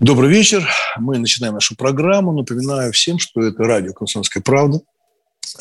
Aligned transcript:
Добрый 0.00 0.28
вечер. 0.28 0.68
Мы 0.98 1.18
начинаем 1.18 1.54
нашу 1.54 1.74
программу. 1.74 2.32
Напоминаю 2.32 2.92
всем, 2.92 3.18
что 3.18 3.40
это 3.40 3.64
радио 3.64 3.94
«Комсомольская 3.94 4.42
правда», 4.42 4.82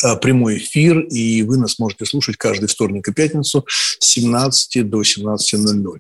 а, 0.03 0.17
прямой 0.17 0.57
эфир, 0.57 0.99
и 0.99 1.41
вы 1.43 1.57
нас 1.57 1.79
можете 1.79 2.05
слушать 2.05 2.35
каждый 2.35 2.67
вторник 2.67 3.07
и 3.07 3.13
пятницу 3.13 3.65
с 3.69 4.05
17 4.05 4.89
до 4.89 5.03
17.00. 5.03 5.99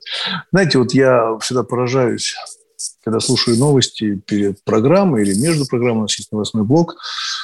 Знаете, 0.51 0.77
вот 0.79 0.93
я 0.93 1.37
всегда 1.39 1.63
поражаюсь, 1.63 2.35
когда 3.05 3.21
слушаю 3.21 3.57
новости 3.57 4.15
перед 4.27 4.61
программой 4.65 5.21
или 5.21 5.33
между 5.33 5.65
программой, 5.65 5.99
у 5.99 6.01
нас 6.01 6.17
есть 6.17 6.33
новостной 6.33 6.65
блок. 6.65 6.97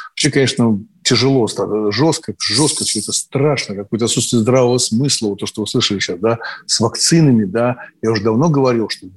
Вообще, 0.10 0.30
конечно, 0.30 0.77
тяжело, 1.04 1.48
жестко, 1.90 2.35
жестко 2.38 2.84
все 2.84 2.99
это 2.99 3.13
страшно, 3.13 3.76
какое-то 3.76 4.05
отсутствие 4.05 4.41
здравого 4.41 4.77
смысла, 4.77 5.30
вот 5.30 5.40
то, 5.40 5.46
что 5.46 5.62
вы 5.62 5.68
слышали 5.68 5.99
сейчас, 5.99 6.20
да, 6.20 6.40
с 6.66 6.82
вакцинами, 6.82 7.46
да. 7.46 7.77
Я 8.02 8.12
уже 8.12 8.23
давно 8.23 8.49
говорил, 8.49 8.90
что 8.90 9.08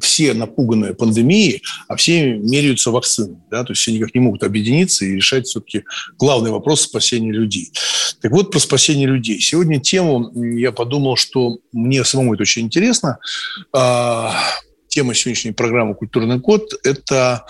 все 0.00 0.34
напуганные 0.34 0.94
пандемией, 0.94 1.62
а 1.88 1.96
все 1.96 2.34
меряются 2.34 2.90
вакцинами. 2.90 3.42
Да? 3.50 3.64
То 3.64 3.72
есть 3.72 3.82
все 3.82 3.92
никак 3.92 4.14
не 4.14 4.20
могут 4.20 4.42
объединиться 4.42 5.04
и 5.04 5.16
решать 5.16 5.46
все-таки 5.46 5.84
главный 6.18 6.50
вопрос 6.50 6.82
спасения 6.82 7.32
людей. 7.32 7.72
Так 8.20 8.32
вот, 8.32 8.50
про 8.50 8.58
спасение 8.58 9.06
людей. 9.06 9.40
Сегодня 9.40 9.80
тему 9.80 10.32
я 10.34 10.72
подумал, 10.72 11.16
что 11.16 11.58
мне 11.72 12.04
самому 12.04 12.34
это 12.34 12.42
очень 12.42 12.62
интересно. 12.62 13.18
А, 13.72 14.34
тема 14.88 15.14
сегодняшней 15.14 15.52
программы 15.52 15.94
«Культурный 15.94 16.40
код»– 16.40 16.72
это 16.84 17.44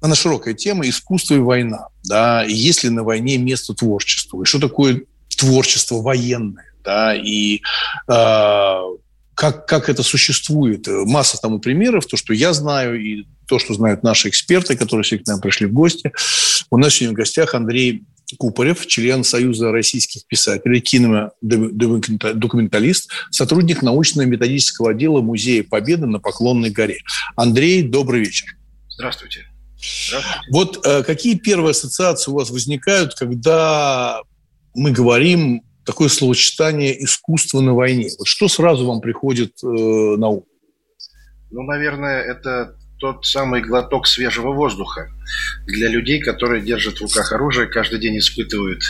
она 0.00 0.14
широкая 0.14 0.54
тема 0.54 0.88
искусство 0.88 1.34
и 1.34 1.38
война. 1.38 1.88
Да? 2.04 2.44
Есть 2.44 2.84
ли 2.84 2.90
на 2.90 3.02
войне 3.02 3.38
место 3.38 3.74
творчеству? 3.74 4.42
И 4.42 4.44
что 4.44 4.60
такое 4.60 5.02
творчество 5.36 5.96
военное? 5.96 6.72
Да? 6.84 7.14
И 7.14 7.62
э, 8.08 8.80
как, 9.36 9.66
как 9.66 9.90
это 9.90 10.02
существует. 10.02 10.88
Масса 10.88 11.38
тому 11.40 11.60
примеров, 11.60 12.06
то, 12.06 12.16
что 12.16 12.32
я 12.32 12.54
знаю, 12.54 13.00
и 13.00 13.26
то, 13.46 13.58
что 13.58 13.74
знают 13.74 14.02
наши 14.02 14.30
эксперты, 14.30 14.76
которые 14.76 15.04
сегодня 15.04 15.24
к 15.24 15.28
нам 15.28 15.40
пришли 15.40 15.66
в 15.66 15.72
гости. 15.72 16.12
У 16.70 16.78
нас 16.78 16.94
сегодня 16.94 17.14
в 17.14 17.18
гостях 17.18 17.54
Андрей 17.54 18.04
Купорев, 18.38 18.86
член 18.86 19.24
Союза 19.24 19.72
российских 19.72 20.24
писателей, 20.26 20.80
кинодокументалист, 20.80 23.10
сотрудник 23.30 23.82
научно-методического 23.82 24.92
отдела 24.92 25.20
Музея 25.20 25.64
Победы 25.64 26.06
на 26.06 26.18
Поклонной 26.18 26.70
горе. 26.70 27.00
Андрей, 27.36 27.82
добрый 27.82 28.20
вечер. 28.20 28.56
Здравствуйте. 28.88 29.44
Здравствуйте. 30.08 30.40
Вот 30.50 30.86
э, 30.86 31.02
какие 31.02 31.34
первые 31.36 31.72
ассоциации 31.72 32.30
у 32.30 32.34
вас 32.34 32.48
возникают, 32.48 33.14
когда 33.14 34.22
мы 34.74 34.92
говорим 34.92 35.60
такое 35.86 36.08
словосочетание 36.08 37.02
«искусство 37.02 37.60
на 37.60 37.72
войне». 37.72 38.10
Вот 38.18 38.26
что 38.26 38.48
сразу 38.48 38.86
вам 38.86 39.00
приходит 39.00 39.52
э, 39.62 39.66
на 39.66 40.28
ум? 40.28 40.44
Ну, 41.50 41.62
наверное, 41.62 42.22
это 42.22 42.76
тот 42.98 43.26
самый 43.26 43.60
глоток 43.60 44.06
свежего 44.06 44.52
воздуха 44.52 45.10
для 45.66 45.88
людей, 45.88 46.20
которые 46.20 46.62
держат 46.62 46.96
в 46.98 47.02
руках 47.02 47.30
оружие, 47.32 47.66
каждый 47.66 47.98
день 47.98 48.18
испытывают 48.18 48.82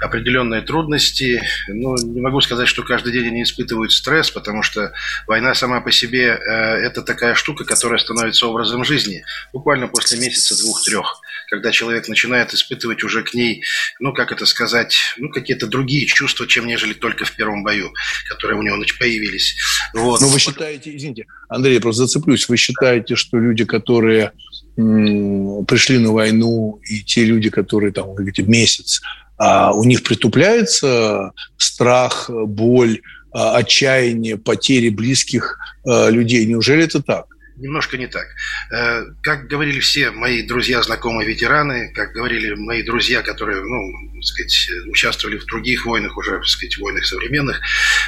определенные 0.00 0.62
трудности. 0.62 1.42
Ну, 1.68 1.96
не 1.96 2.20
могу 2.20 2.40
сказать, 2.40 2.68
что 2.68 2.82
каждый 2.82 3.12
день 3.12 3.26
они 3.26 3.42
испытывают 3.42 3.92
стресс, 3.92 4.30
потому 4.30 4.62
что 4.62 4.92
война 5.26 5.54
сама 5.54 5.80
по 5.80 5.90
себе 5.90 6.26
э, 6.28 6.50
это 6.86 7.02
такая 7.02 7.34
штука, 7.34 7.64
которая 7.64 7.98
становится 7.98 8.46
образом 8.46 8.84
жизни 8.84 9.24
буквально 9.52 9.88
после 9.88 10.18
месяца, 10.18 10.56
двух, 10.56 10.82
трех 10.84 11.20
когда 11.50 11.72
человек 11.72 12.08
начинает 12.08 12.54
испытывать 12.54 13.02
уже 13.02 13.22
к 13.22 13.34
ней, 13.34 13.62
ну, 13.98 14.12
как 14.12 14.32
это 14.32 14.46
сказать, 14.46 14.96
ну, 15.18 15.28
какие-то 15.28 15.66
другие 15.66 16.06
чувства, 16.06 16.46
чем 16.46 16.66
нежели 16.66 16.94
только 16.94 17.24
в 17.24 17.34
первом 17.34 17.64
бою, 17.64 17.92
которые 18.28 18.58
у 18.58 18.62
него 18.62 18.76
появились. 18.98 19.56
Вот. 19.94 20.20
Но 20.20 20.28
ну, 20.28 20.32
вы 20.32 20.38
считаете, 20.38 20.96
извините, 20.96 21.26
Андрей, 21.48 21.74
я 21.74 21.80
просто 21.80 22.02
зацеплюсь, 22.02 22.48
вы 22.48 22.56
считаете, 22.56 23.16
что 23.16 23.38
люди, 23.38 23.64
которые 23.64 24.32
пришли 24.76 25.98
на 25.98 26.12
войну, 26.12 26.80
и 26.88 27.02
те 27.02 27.24
люди, 27.24 27.50
которые 27.50 27.92
там, 27.92 28.08
вы 28.08 28.14
говорите, 28.14 28.42
месяц, 28.42 29.02
а 29.36 29.72
у 29.72 29.84
них 29.84 30.02
притупляется 30.02 31.32
страх, 31.56 32.30
боль, 32.30 33.00
а, 33.32 33.56
отчаяние, 33.56 34.36
потери 34.36 34.88
близких 34.88 35.58
а, 35.84 36.10
людей. 36.10 36.46
Неужели 36.46 36.84
это 36.84 37.02
так? 37.02 37.26
Немножко 37.60 37.96
не 37.96 38.06
так. 38.06 38.26
Э, 38.72 39.04
как 39.22 39.46
говорили 39.46 39.80
все 39.80 40.10
мои 40.10 40.42
друзья, 40.42 40.82
знакомые 40.82 41.28
ветераны, 41.28 41.92
как 41.92 42.12
говорили 42.12 42.54
мои 42.54 42.82
друзья, 42.82 43.22
которые, 43.22 43.62
ну, 43.62 44.22
сказать, 44.22 44.70
участвовали 44.88 45.38
в 45.38 45.44
других 45.44 45.84
войнах, 45.84 46.16
уже, 46.16 46.38
так 46.38 46.46
сказать, 46.46 46.78
войнах 46.78 47.04
современных, 47.06 47.60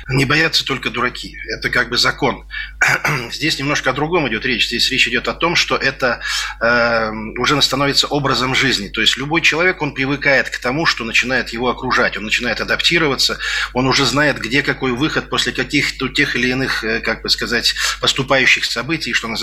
не 0.08 0.24
боятся 0.24 0.64
только 0.64 0.90
дураки. 0.90 1.36
Это 1.48 1.70
как 1.70 1.90
бы 1.90 1.98
закон. 1.98 2.46
Здесь 3.32 3.58
немножко 3.58 3.90
о 3.90 3.92
другом 3.92 4.28
идет 4.28 4.44
речь. 4.46 4.66
Здесь 4.68 4.90
речь 4.90 5.06
идет 5.08 5.28
о 5.28 5.34
том, 5.34 5.54
что 5.54 5.76
это 5.76 6.20
э, 6.60 7.10
уже 7.38 7.60
становится 7.60 8.06
образом 8.06 8.54
жизни. 8.54 8.88
То 8.88 9.00
есть 9.00 9.16
любой 9.16 9.42
человек, 9.42 9.82
он 9.82 9.94
привыкает 9.94 10.48
к 10.48 10.58
тому, 10.58 10.86
что 10.86 11.04
начинает 11.04 11.50
его 11.50 11.68
окружать, 11.68 12.16
он 12.16 12.24
начинает 12.24 12.60
адаптироваться, 12.60 13.38
он 13.72 13.86
уже 13.86 14.06
знает, 14.06 14.38
где 14.38 14.62
какой 14.62 14.92
выход 14.92 15.28
после 15.28 15.52
каких-то 15.52 16.08
тех 16.08 16.36
или 16.36 16.48
иных, 16.48 16.84
э, 16.84 17.00
как 17.00 17.22
бы 17.22 17.28
сказать, 17.28 17.74
поступающих 18.00 18.64
событий, 18.64 19.12
что 19.12 19.28
называется. 19.28 19.41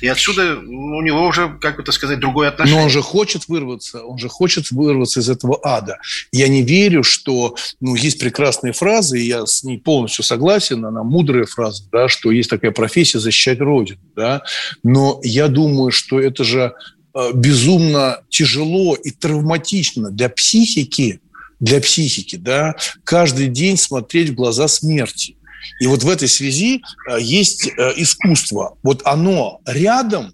И 0.00 0.06
отсюда 0.06 0.58
у 0.58 1.02
него 1.02 1.26
уже, 1.26 1.56
как 1.60 1.76
бы 1.76 1.82
так 1.82 1.94
сказать, 1.94 2.20
другое 2.20 2.48
отношение. 2.48 2.78
Но 2.78 2.84
он 2.84 2.90
же 2.90 3.02
хочет 3.02 3.48
вырваться, 3.48 4.02
он 4.02 4.18
же 4.18 4.28
хочет 4.28 4.70
вырваться 4.70 5.20
из 5.20 5.28
этого 5.28 5.58
ада. 5.62 5.98
Я 6.32 6.48
не 6.48 6.62
верю, 6.62 7.02
что 7.02 7.56
ну, 7.80 7.94
есть 7.94 8.18
прекрасные 8.18 8.72
фразы, 8.72 9.20
и 9.20 9.26
я 9.26 9.46
с 9.46 9.62
ней 9.62 9.78
полностью 9.78 10.24
согласен, 10.24 10.84
она 10.84 11.02
мудрая 11.02 11.46
фраза, 11.46 11.84
да, 11.90 12.08
что 12.08 12.30
есть 12.30 12.50
такая 12.50 12.70
профессия 12.70 13.18
защищать 13.18 13.60
Родину. 13.60 14.00
Да? 14.16 14.42
Но 14.82 15.20
я 15.22 15.48
думаю, 15.48 15.90
что 15.90 16.20
это 16.20 16.44
же 16.44 16.74
э, 17.14 17.30
безумно 17.34 18.20
тяжело 18.28 18.94
и 18.94 19.10
травматично 19.10 20.10
для 20.10 20.28
психики, 20.28 21.20
для 21.60 21.80
психики, 21.80 22.36
да, 22.36 22.76
каждый 23.04 23.48
день 23.48 23.76
смотреть 23.76 24.30
в 24.30 24.34
глаза 24.34 24.68
смерти. 24.68 25.37
И 25.80 25.86
вот 25.86 26.02
в 26.02 26.08
этой 26.08 26.28
связи 26.28 26.82
э, 27.10 27.20
есть 27.20 27.66
э, 27.66 27.92
искусство. 27.96 28.76
Вот 28.82 29.02
оно 29.04 29.60
рядом 29.66 30.32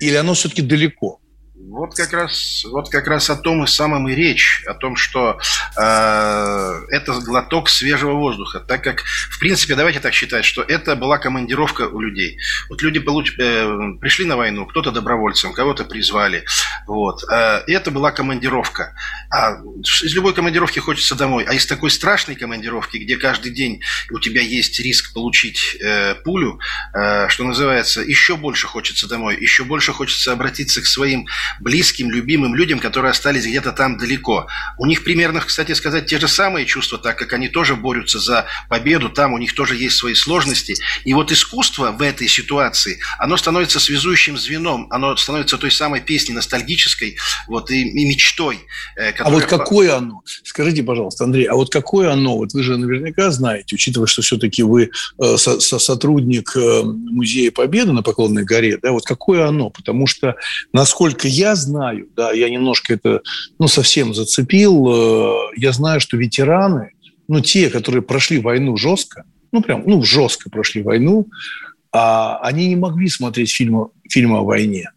или 0.00 0.14
оно 0.14 0.34
все-таки 0.34 0.62
далеко? 0.62 1.20
Вот 1.66 1.94
как 1.94 2.12
раз, 2.12 2.64
вот 2.70 2.90
как 2.90 3.06
раз 3.06 3.30
о 3.30 3.36
том 3.36 3.64
и 3.64 3.66
самом 3.66 4.08
и 4.08 4.14
речь, 4.14 4.62
о 4.66 4.74
том, 4.74 4.96
что 4.96 5.38
э, 5.76 6.80
это 6.90 7.12
глоток 7.20 7.70
свежего 7.70 8.12
воздуха, 8.12 8.60
так 8.60 8.84
как, 8.84 9.02
в 9.30 9.38
принципе, 9.38 9.74
давайте 9.74 10.00
так 10.00 10.12
считать, 10.12 10.44
что 10.44 10.62
это 10.62 10.94
была 10.94 11.16
командировка 11.16 11.88
у 11.88 12.00
людей. 12.00 12.38
Вот 12.68 12.82
люди 12.82 12.98
получ, 12.98 13.32
э, 13.38 13.94
пришли 13.98 14.26
на 14.26 14.36
войну, 14.36 14.66
кто-то 14.66 14.90
добровольцем, 14.90 15.54
кого-то 15.54 15.84
призвали, 15.84 16.44
вот. 16.86 17.24
Э, 17.30 17.62
это 17.66 17.90
была 17.90 18.12
командировка. 18.12 18.94
А 19.30 19.56
из 20.02 20.14
любой 20.14 20.34
командировки 20.34 20.80
хочется 20.80 21.14
домой, 21.14 21.44
а 21.48 21.54
из 21.54 21.64
такой 21.64 21.90
страшной 21.90 22.36
командировки, 22.36 22.98
где 22.98 23.16
каждый 23.16 23.52
день 23.52 23.80
у 24.10 24.18
тебя 24.18 24.42
есть 24.42 24.78
риск 24.80 25.14
получить 25.14 25.76
э, 25.80 26.14
пулю, 26.16 26.60
э, 26.92 27.28
что 27.28 27.44
называется, 27.44 28.02
еще 28.02 28.36
больше 28.36 28.66
хочется 28.66 29.08
домой, 29.08 29.38
еще 29.40 29.64
больше 29.64 29.92
хочется 29.92 30.32
обратиться 30.32 30.82
к 30.82 30.86
своим 30.86 31.26
близким, 31.60 32.10
любимым 32.10 32.54
людям, 32.54 32.80
которые 32.80 33.10
остались 33.10 33.46
где-то 33.46 33.72
там 33.72 33.98
далеко. 33.98 34.46
У 34.78 34.86
них 34.86 35.04
примерно, 35.04 35.40
кстати 35.40 35.72
сказать, 35.72 36.06
те 36.06 36.18
же 36.18 36.28
самые 36.28 36.66
чувства, 36.66 36.98
так 36.98 37.18
как 37.18 37.32
они 37.32 37.48
тоже 37.48 37.76
борются 37.76 38.18
за 38.18 38.46
победу, 38.68 39.10
там 39.10 39.32
у 39.32 39.38
них 39.38 39.54
тоже 39.54 39.76
есть 39.76 39.96
свои 39.96 40.14
сложности. 40.14 40.76
И 41.04 41.14
вот 41.14 41.32
искусство 41.32 41.92
в 41.92 42.02
этой 42.02 42.28
ситуации, 42.28 42.98
оно 43.18 43.36
становится 43.36 43.80
связующим 43.80 44.36
звеном, 44.38 44.86
оно 44.90 45.16
становится 45.16 45.58
той 45.58 45.70
самой 45.70 46.00
песней 46.00 46.34
ностальгической 46.34 47.16
вот, 47.48 47.70
и, 47.70 47.82
и 47.82 48.04
мечтой. 48.06 48.60
Которая... 48.96 49.26
А 49.26 49.30
вот 49.30 49.44
какое 49.44 49.96
оно? 49.96 50.22
Скажите, 50.42 50.82
пожалуйста, 50.82 51.24
Андрей, 51.24 51.44
а 51.46 51.54
вот 51.54 51.70
какое 51.70 52.12
оно? 52.12 52.36
Вот 52.36 52.52
вы 52.52 52.62
же 52.62 52.76
наверняка 52.76 53.30
знаете, 53.30 53.74
учитывая, 53.74 54.06
что 54.06 54.22
все-таки 54.22 54.62
вы 54.62 54.90
э, 55.18 55.36
со, 55.36 55.60
со 55.60 55.78
сотрудник 55.78 56.56
э, 56.56 56.82
Музея 56.84 57.50
Победы 57.50 57.92
на 57.92 58.02
Поклонной 58.02 58.44
горе, 58.44 58.78
да, 58.82 58.92
вот 58.92 59.04
какое 59.04 59.46
оно? 59.46 59.70
Потому 59.70 60.06
что, 60.06 60.36
насколько 60.72 61.28
я 61.28 61.43
знаю, 61.54 62.08
да, 62.16 62.32
я 62.32 62.48
немножко 62.48 62.94
это, 62.94 63.20
ну, 63.58 63.68
совсем 63.68 64.14
зацепил, 64.14 64.88
э, 64.88 65.34
я 65.56 65.72
знаю, 65.72 66.00
что 66.00 66.16
ветераны, 66.16 66.92
ну, 67.28 67.40
те, 67.40 67.68
которые 67.70 68.02
прошли 68.02 68.40
войну 68.40 68.76
жестко, 68.76 69.24
ну, 69.52 69.62
прям, 69.62 69.82
ну, 69.86 70.02
жестко 70.02 70.50
прошли 70.50 70.82
войну, 70.82 71.28
а 71.92 72.38
они 72.42 72.68
не 72.68 72.76
могли 72.76 73.08
смотреть 73.08 73.52
фильмы, 73.52 73.88
фильмы 74.08 74.38
о 74.38 74.42
войне. 74.42 74.90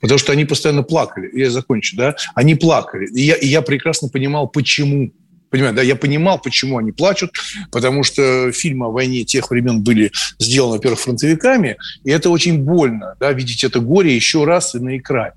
Потому 0.00 0.18
что 0.18 0.32
они 0.32 0.44
постоянно 0.44 0.82
плакали. 0.82 1.30
Я 1.32 1.50
закончу, 1.50 1.96
да? 1.96 2.14
Они 2.34 2.54
плакали. 2.54 3.06
И 3.06 3.22
я, 3.22 3.36
и 3.36 3.46
я 3.46 3.62
прекрасно 3.62 4.08
понимал, 4.10 4.48
почему. 4.48 5.10
Понимаете, 5.54 5.76
да, 5.76 5.82
я 5.82 5.94
понимал, 5.94 6.40
почему 6.40 6.78
они 6.78 6.90
плачут, 6.90 7.30
потому 7.70 8.02
что 8.02 8.50
фильмы 8.50 8.86
о 8.86 8.90
войне 8.90 9.22
тех 9.22 9.52
времен 9.52 9.84
были 9.84 10.10
сделаны, 10.40 10.78
во-первых, 10.78 10.98
фронтовиками, 10.98 11.76
и 12.02 12.10
это 12.10 12.30
очень 12.30 12.64
больно, 12.64 13.14
да, 13.20 13.30
видеть 13.30 13.62
это 13.62 13.78
горе 13.78 14.16
еще 14.16 14.42
раз 14.42 14.74
и 14.74 14.80
на 14.80 14.98
экране. 14.98 15.36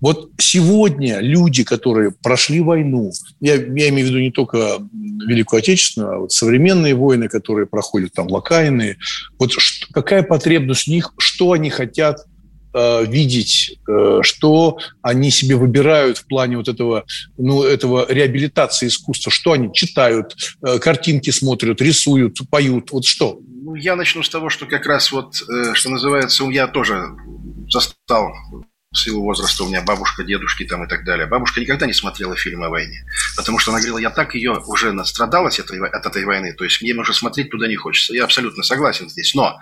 Вот 0.00 0.32
сегодня 0.36 1.20
люди, 1.20 1.62
которые 1.62 2.10
прошли 2.10 2.60
войну, 2.60 3.12
я, 3.40 3.54
я 3.54 3.88
имею 3.90 4.08
в 4.08 4.10
виду 4.10 4.18
не 4.18 4.32
только 4.32 4.78
Великую 5.28 5.58
Отечественную, 5.60 6.12
а 6.12 6.18
вот 6.18 6.32
современные 6.32 6.96
войны, 6.96 7.28
которые 7.28 7.68
проходят 7.68 8.12
там 8.14 8.26
локальные, 8.26 8.96
вот 9.38 9.52
какая 9.92 10.24
потребность 10.24 10.88
у 10.88 10.90
них, 10.90 11.14
что 11.18 11.52
они 11.52 11.70
хотят 11.70 12.26
Э, 12.74 13.04
видеть, 13.04 13.78
э, 13.86 14.20
что 14.22 14.78
они 15.02 15.30
себе 15.30 15.56
выбирают 15.56 16.16
в 16.16 16.26
плане 16.26 16.56
вот 16.56 16.68
этого, 16.68 17.04
ну, 17.36 17.64
этого 17.64 18.06
реабилитации 18.10 18.86
искусства, 18.86 19.30
что 19.30 19.52
они 19.52 19.74
читают, 19.74 20.34
э, 20.66 20.78
картинки 20.78 21.28
смотрят, 21.28 21.82
рисуют, 21.82 22.38
поют, 22.48 22.90
вот 22.90 23.04
что? 23.04 23.38
Ну, 23.46 23.74
я 23.74 23.94
начну 23.94 24.22
с 24.22 24.30
того, 24.30 24.48
что 24.48 24.64
как 24.64 24.86
раз 24.86 25.12
вот, 25.12 25.34
что 25.34 25.90
называется, 25.90 26.44
я 26.44 26.66
тоже 26.66 27.04
застал 27.68 28.32
силу 28.92 29.22
возраста 29.22 29.64
у 29.64 29.68
меня 29.68 29.82
бабушка, 29.82 30.24
дедушки 30.24 30.64
там 30.64 30.84
и 30.84 30.88
так 30.88 31.04
далее. 31.04 31.26
Бабушка 31.26 31.60
никогда 31.60 31.86
не 31.86 31.92
смотрела 31.92 32.36
фильмы 32.36 32.66
о 32.66 32.68
войне, 32.70 33.04
потому 33.36 33.58
что 33.58 33.70
она 33.70 33.80
говорила, 33.80 33.98
я 33.98 34.10
так 34.10 34.34
ее 34.34 34.52
уже 34.66 34.92
настрадалась 34.92 35.58
от, 35.60 35.70
от 35.70 36.06
этой 36.06 36.24
войны, 36.24 36.52
то 36.52 36.64
есть 36.64 36.82
мне 36.82 36.94
уже 36.94 37.14
смотреть 37.14 37.50
туда 37.50 37.68
не 37.68 37.76
хочется. 37.76 38.14
Я 38.14 38.24
абсолютно 38.24 38.62
согласен 38.62 39.08
здесь. 39.08 39.34
Но 39.34 39.58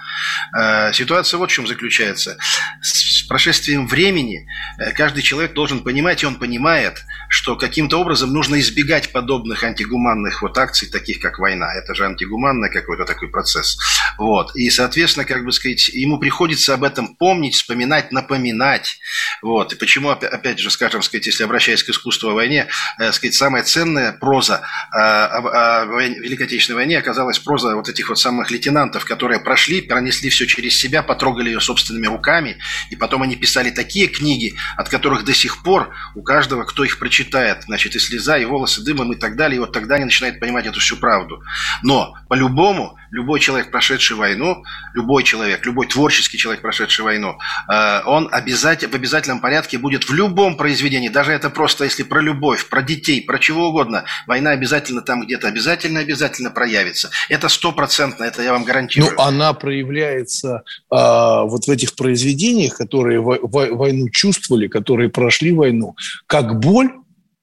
э, 0.57 0.93
ситуация 0.93 1.39
вот 1.39 1.51
в 1.51 1.55
чем 1.55 1.67
заключается. 1.67 2.37
С 2.83 3.20
прошествием 3.31 3.87
времени 3.87 4.49
э, 4.77 4.91
каждый 4.91 5.23
человек 5.23 5.55
должен 5.55 5.85
понимать, 5.85 6.25
и 6.25 6.27
он 6.27 6.35
понимает, 6.35 7.05
что 7.29 7.55
каким-то 7.55 8.01
образом 8.01 8.33
нужно 8.33 8.59
избегать 8.59 9.13
подобных 9.13 9.63
антигуманных 9.63 10.43
вот 10.43 10.59
акций, 10.59 10.91
таких 10.91 11.21
как 11.21 11.39
война. 11.39 11.73
Это 11.73 11.95
же 11.95 12.05
антигуманный 12.05 12.71
какой-то 12.71 13.05
такой 13.05 13.29
процесс. 13.29 13.79
Вот. 14.19 14.57
И, 14.57 14.69
соответственно, 14.69 15.25
как 15.25 15.45
бы 15.45 15.53
сказать, 15.53 15.89
ему 15.91 16.19
приходится 16.19 16.75
об 16.75 16.83
этом 16.83 17.15
помнить, 17.15 17.55
вспоминать, 17.55 18.11
напоминать. 18.11 18.99
Вот. 19.43 19.73
И 19.73 19.77
почему, 19.77 20.11
опять 20.11 20.59
же, 20.59 20.69
скажем, 20.69 21.01
сказать, 21.01 21.27
если 21.27 21.45
обращаясь 21.45 21.85
к 21.85 21.89
искусству 21.89 22.31
о 22.31 22.35
войне, 22.35 22.67
э, 22.99 23.13
сказать, 23.13 23.35
самая 23.35 23.63
ценная 23.63 24.11
проза 24.11 24.63
э, 24.93 24.99
о, 24.99 25.85
Великой 25.85 26.47
Отечественной 26.47 26.79
войне 26.79 26.99
оказалась 26.99 27.39
проза 27.39 27.77
вот 27.77 27.89
этих 27.89 28.09
вот 28.09 28.19
самых 28.19 28.51
лейтенантов, 28.51 29.05
которые 29.05 29.39
прошли, 29.39 29.83
пронесли 29.83 30.31
все 30.31 30.49
через 30.49 30.77
себя, 30.77 31.05
потрогали 31.05 31.51
ее 31.51 31.61
собственными 31.61 32.09
руками, 32.09 32.59
и 32.91 32.97
потом 32.97 33.20
они 33.23 33.37
писали 33.37 33.71
такие 33.71 34.07
книги, 34.09 34.55
от 34.77 34.89
которых 34.89 35.25
до 35.25 35.35
сих 35.35 35.63
пор 35.63 35.93
у 36.15 36.23
каждого, 36.23 36.65
кто 36.65 36.85
их 36.85 36.99
прочитает, 36.99 37.65
значит, 37.65 37.97
и 37.97 37.99
слеза, 37.99 38.39
и 38.39 38.45
волосы 38.45 38.83
дымом, 38.83 39.13
и 39.13 39.17
так 39.17 39.37
далее, 39.37 39.57
и 39.57 39.61
вот 39.61 39.73
тогда 39.73 39.97
они 39.97 40.05
начинают 40.05 40.41
понимать 40.41 40.67
эту 40.67 40.81
всю 40.81 40.97
правду. 40.97 41.43
Но, 41.83 42.15
по-любому, 42.29 42.97
любой 43.11 43.41
человек, 43.41 43.71
прошедший 43.71 44.17
войну, 44.17 44.63
любой 44.95 45.23
человек, 45.23 45.65
любой 45.67 45.87
творческий 45.87 46.39
человек, 46.39 46.63
прошедший 46.63 47.05
войну, 47.05 47.37
э, 47.69 48.01
он 48.07 48.29
обязательно, 48.31 48.93
в 48.93 48.95
обязательном 48.95 49.41
порядке 49.41 49.79
будет 49.79 50.05
в 50.09 50.13
любом 50.13 50.57
произведении, 50.57 51.09
даже 51.09 51.33
это 51.33 51.51
просто 51.51 51.85
если 51.85 52.03
про 52.03 52.21
любовь, 52.21 52.69
про 52.69 52.83
детей, 52.83 53.23
про 53.23 53.39
чего 53.39 53.69
угодно, 53.69 54.05
война 54.27 54.51
обязательно 54.51 55.03
там 55.03 55.23
где-то 55.23 55.49
обязательно-обязательно 55.49 56.51
проявится. 56.51 57.11
Это 57.29 57.49
стопроцентно, 57.49 58.25
это 58.25 58.43
я 58.43 58.53
вам 58.53 58.65
гарантирую. 58.65 59.13
Ну, 59.13 59.23
она 59.23 59.53
проявляется 59.53 60.63
а, 60.91 61.45
вот 61.45 61.67
в 61.67 61.71
этих 61.71 61.95
произведениях, 61.97 62.77
которые 62.77 63.21
войну 63.21 64.09
чувствовали, 64.11 64.69
которые 64.69 65.11
прошли 65.11 65.53
войну, 65.53 65.97
как 66.27 66.59
боль, 66.59 66.91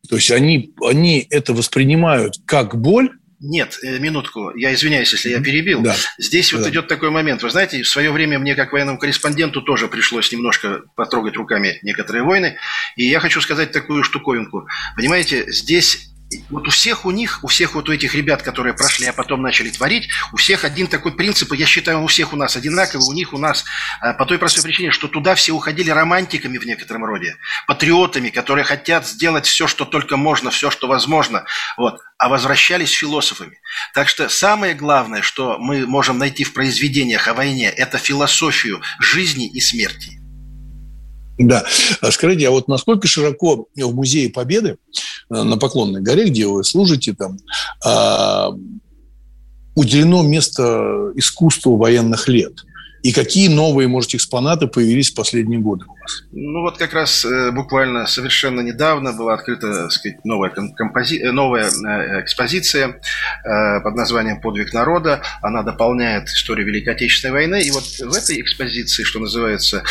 то 0.10 0.16
есть 0.16 0.32
они, 0.32 0.74
они 0.82 1.26
это 1.30 1.54
воспринимают 1.54 2.36
как 2.46 2.80
боль, 2.80 3.12
нет, 3.40 3.78
э, 3.84 4.00
минутку, 4.00 4.52
я 4.56 4.74
извиняюсь, 4.74 5.12
если 5.12 5.30
я 5.30 5.42
перебил. 5.42 5.82
Да. 5.82 5.96
Здесь 6.18 6.52
вот 6.54 6.64
да. 6.64 6.70
идет 6.70 6.88
такой 6.88 7.12
момент. 7.12 7.44
Вы 7.44 7.50
знаете, 7.50 7.84
в 7.84 7.88
свое 7.88 8.12
время 8.12 8.40
мне, 8.40 8.56
как 8.56 8.72
военному 8.74 8.98
корреспонденту, 8.98 9.62
тоже 9.62 9.88
пришлось 9.88 10.32
немножко 10.32 10.84
потрогать 10.96 11.36
руками 11.36 11.78
некоторые 11.84 12.24
войны. 12.24 12.58
И 12.96 13.06
я 13.06 13.20
хочу 13.20 13.40
сказать 13.42 13.72
такую 13.72 14.04
штуковинку. 14.04 14.68
Понимаете, 14.96 15.52
здесь 15.52 16.07
вот 16.50 16.68
у 16.68 16.72
всех 16.72 17.06
у 17.06 17.12
них, 17.12 17.40
у 17.44 17.48
всех 17.48 17.76
вот 17.76 17.88
у 17.90 17.94
этих 17.94 18.14
ребят, 18.14 18.42
которые 18.42 18.74
прошли, 18.74 19.06
а 19.08 19.14
потом 19.14 19.42
начали 19.42 19.70
творить, 19.70 20.10
у 20.34 20.38
всех 20.38 20.66
один 20.66 20.88
такой 20.88 21.16
принцип, 21.16 21.54
я 21.54 21.66
считаю, 21.66 22.04
у 22.04 22.08
всех 22.08 22.34
у 22.34 22.36
нас 22.36 22.56
одинаковый, 22.56 23.08
у 23.08 23.14
них 23.14 23.34
у 23.34 23.38
нас 23.38 23.64
э, 24.02 24.14
по 24.14 24.26
той 24.26 24.38
простой 24.38 24.64
причине, 24.64 24.92
что 24.92 25.08
туда 25.08 25.36
все 25.36 25.54
уходили 25.54 25.90
романтиками 25.90 26.58
в 26.58 26.66
некотором 26.66 27.06
роде, 27.06 27.38
патриотами, 27.66 28.30
которые 28.30 28.66
хотят 28.66 29.08
сделать 29.08 29.46
все, 29.46 29.68
что 29.68 29.86
только 29.86 30.18
можно, 30.18 30.52
все, 30.52 30.70
что 30.70 30.88
возможно, 30.88 31.46
вот, 31.78 32.00
а 32.18 32.30
возвращались 32.30 32.92
философами. 32.92 33.60
Так 33.94 34.10
что 34.10 34.28
самое 34.28 34.74
главное, 34.74 35.22
что 35.22 35.58
мы 35.60 35.86
можем 35.86 36.18
найти 36.18 36.44
в 36.44 36.54
произведениях 36.54 37.28
о 37.28 37.34
войне, 37.34 37.70
это 37.70 37.98
философию 37.98 38.82
жизни 39.00 39.50
и 39.50 39.62
смерти. 39.62 40.17
Да. 41.38 41.64
А 42.02 42.12
скажите, 42.12 42.48
а 42.48 42.52
вот 42.52 42.68
насколько 42.68 43.08
широко 43.08 43.68
в 43.76 43.94
Музее 43.94 44.30
Победы 44.30 44.78
э, 45.30 45.44
на 45.44 45.58
Поклонной 45.58 46.02
горе, 46.02 46.30
где 46.30 46.48
вы 46.48 46.64
служите, 46.64 47.14
там, 47.14 47.38
а, 47.86 48.52
уделено 49.76 50.24
место 50.24 51.12
искусству 51.16 51.78
военных 51.78 52.28
лет? 52.28 52.54
И 53.04 53.12
какие 53.12 53.48
новые, 53.48 53.88
может, 53.88 54.16
экспонаты 54.16 54.68
появились 54.68 55.12
в 55.12 55.16
последние 55.16 55.60
годы? 55.60 55.86
Ну 56.32 56.62
вот 56.62 56.78
как 56.78 56.94
раз 56.94 57.26
э, 57.26 57.52
буквально 57.52 58.06
совершенно 58.08 58.62
недавно 58.62 59.14
была 59.14 59.34
открыта, 59.34 59.74
так 59.74 59.92
сказать, 59.92 60.24
новая, 60.26 60.50
компози... 60.50 61.20
Э, 61.22 61.32
новая 61.32 61.66
э, 61.66 62.22
экспозиция 62.22 63.00
под 63.44 63.96
названием 63.96 64.42
«Подвиг 64.42 64.74
народа». 64.74 65.22
Она 65.42 65.64
дополняет 65.64 66.28
историю 66.28 66.68
Великой 66.68 66.90
Отечественной 66.90 67.34
войны. 67.34 67.62
И 67.62 67.72
вот 67.72 67.84
в 67.84 68.16
этой 68.16 68.42
экспозиции, 68.42 69.04
что 69.04 69.20
называется, 69.20 69.84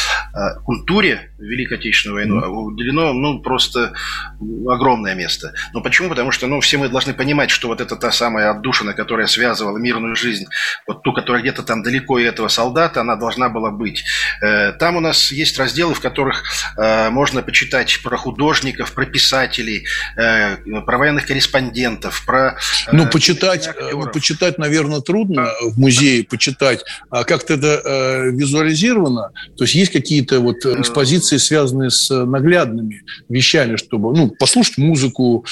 культуре 0.65 1.33
Великой 1.39 1.79
Отечественной 1.79 2.15
войны 2.15 2.35
mm-hmm. 2.35 2.51
уделено 2.51 3.13
ну, 3.13 3.41
просто 3.41 3.93
огромное 4.41 5.15
место. 5.15 5.55
Но 5.73 5.81
почему? 5.81 6.09
Потому 6.09 6.31
что 6.31 6.47
ну, 6.47 6.61
все 6.61 6.79
мы 6.79 6.89
должны 6.89 7.15
понимать, 7.15 7.51
что 7.51 7.69
вот 7.69 7.81
это 7.81 7.97
та 7.97 8.11
самая 8.11 8.51
отдушина, 8.51 8.95
которая 8.95 9.27
связывала 9.27 9.79
мирную 9.79 10.17
жизнь, 10.17 10.47
вот 10.87 11.03
ту, 11.03 11.13
которая 11.13 11.43
где-то 11.43 11.63
там 11.63 11.83
далеко 11.83 12.19
и 12.19 12.25
этого 12.25 12.49
солдата, 12.49 13.01
она 13.01 13.17
должна 13.17 13.49
была 13.49 13.71
быть. 13.71 14.05
Э, 14.41 14.73
там 14.73 14.97
у 14.97 15.01
нас 15.01 15.33
есть 15.33 15.59
разделы, 15.59 15.95
в 15.95 16.01
которых 16.01 16.45
э, 16.77 17.11
можно 17.11 17.43
почитать 17.43 18.01
про 18.03 18.17
художников, 18.17 18.93
про 18.93 19.07
писателей, 19.07 19.87
э, 20.17 20.57
про 20.83 20.99
военных 20.99 21.27
корреспондентов, 21.27 22.25
про... 22.25 22.59
Ну, 22.93 23.07
почитать, 23.09 23.71
ну, 23.93 24.07
почитать, 24.11 24.59
наверное, 24.59 25.01
трудно 25.01 25.51
в 25.61 25.79
музее 25.79 26.25
почитать. 26.25 26.85
А 27.11 27.25
как-то 27.25 27.55
это 27.55 28.31
визуализировано? 28.33 29.31
То 29.57 29.65
есть 29.65 29.75
есть 29.75 29.93
какие-то 29.93 30.41
вот 30.41 30.65
экспозиции, 30.65 31.37
связанные 31.37 31.91
с 31.91 32.11
наглядными 32.11 33.03
вещами, 33.29 33.77
чтобы, 33.77 34.17
ну, 34.17 34.29
послушать 34.31 34.79
музыку, 34.79 35.45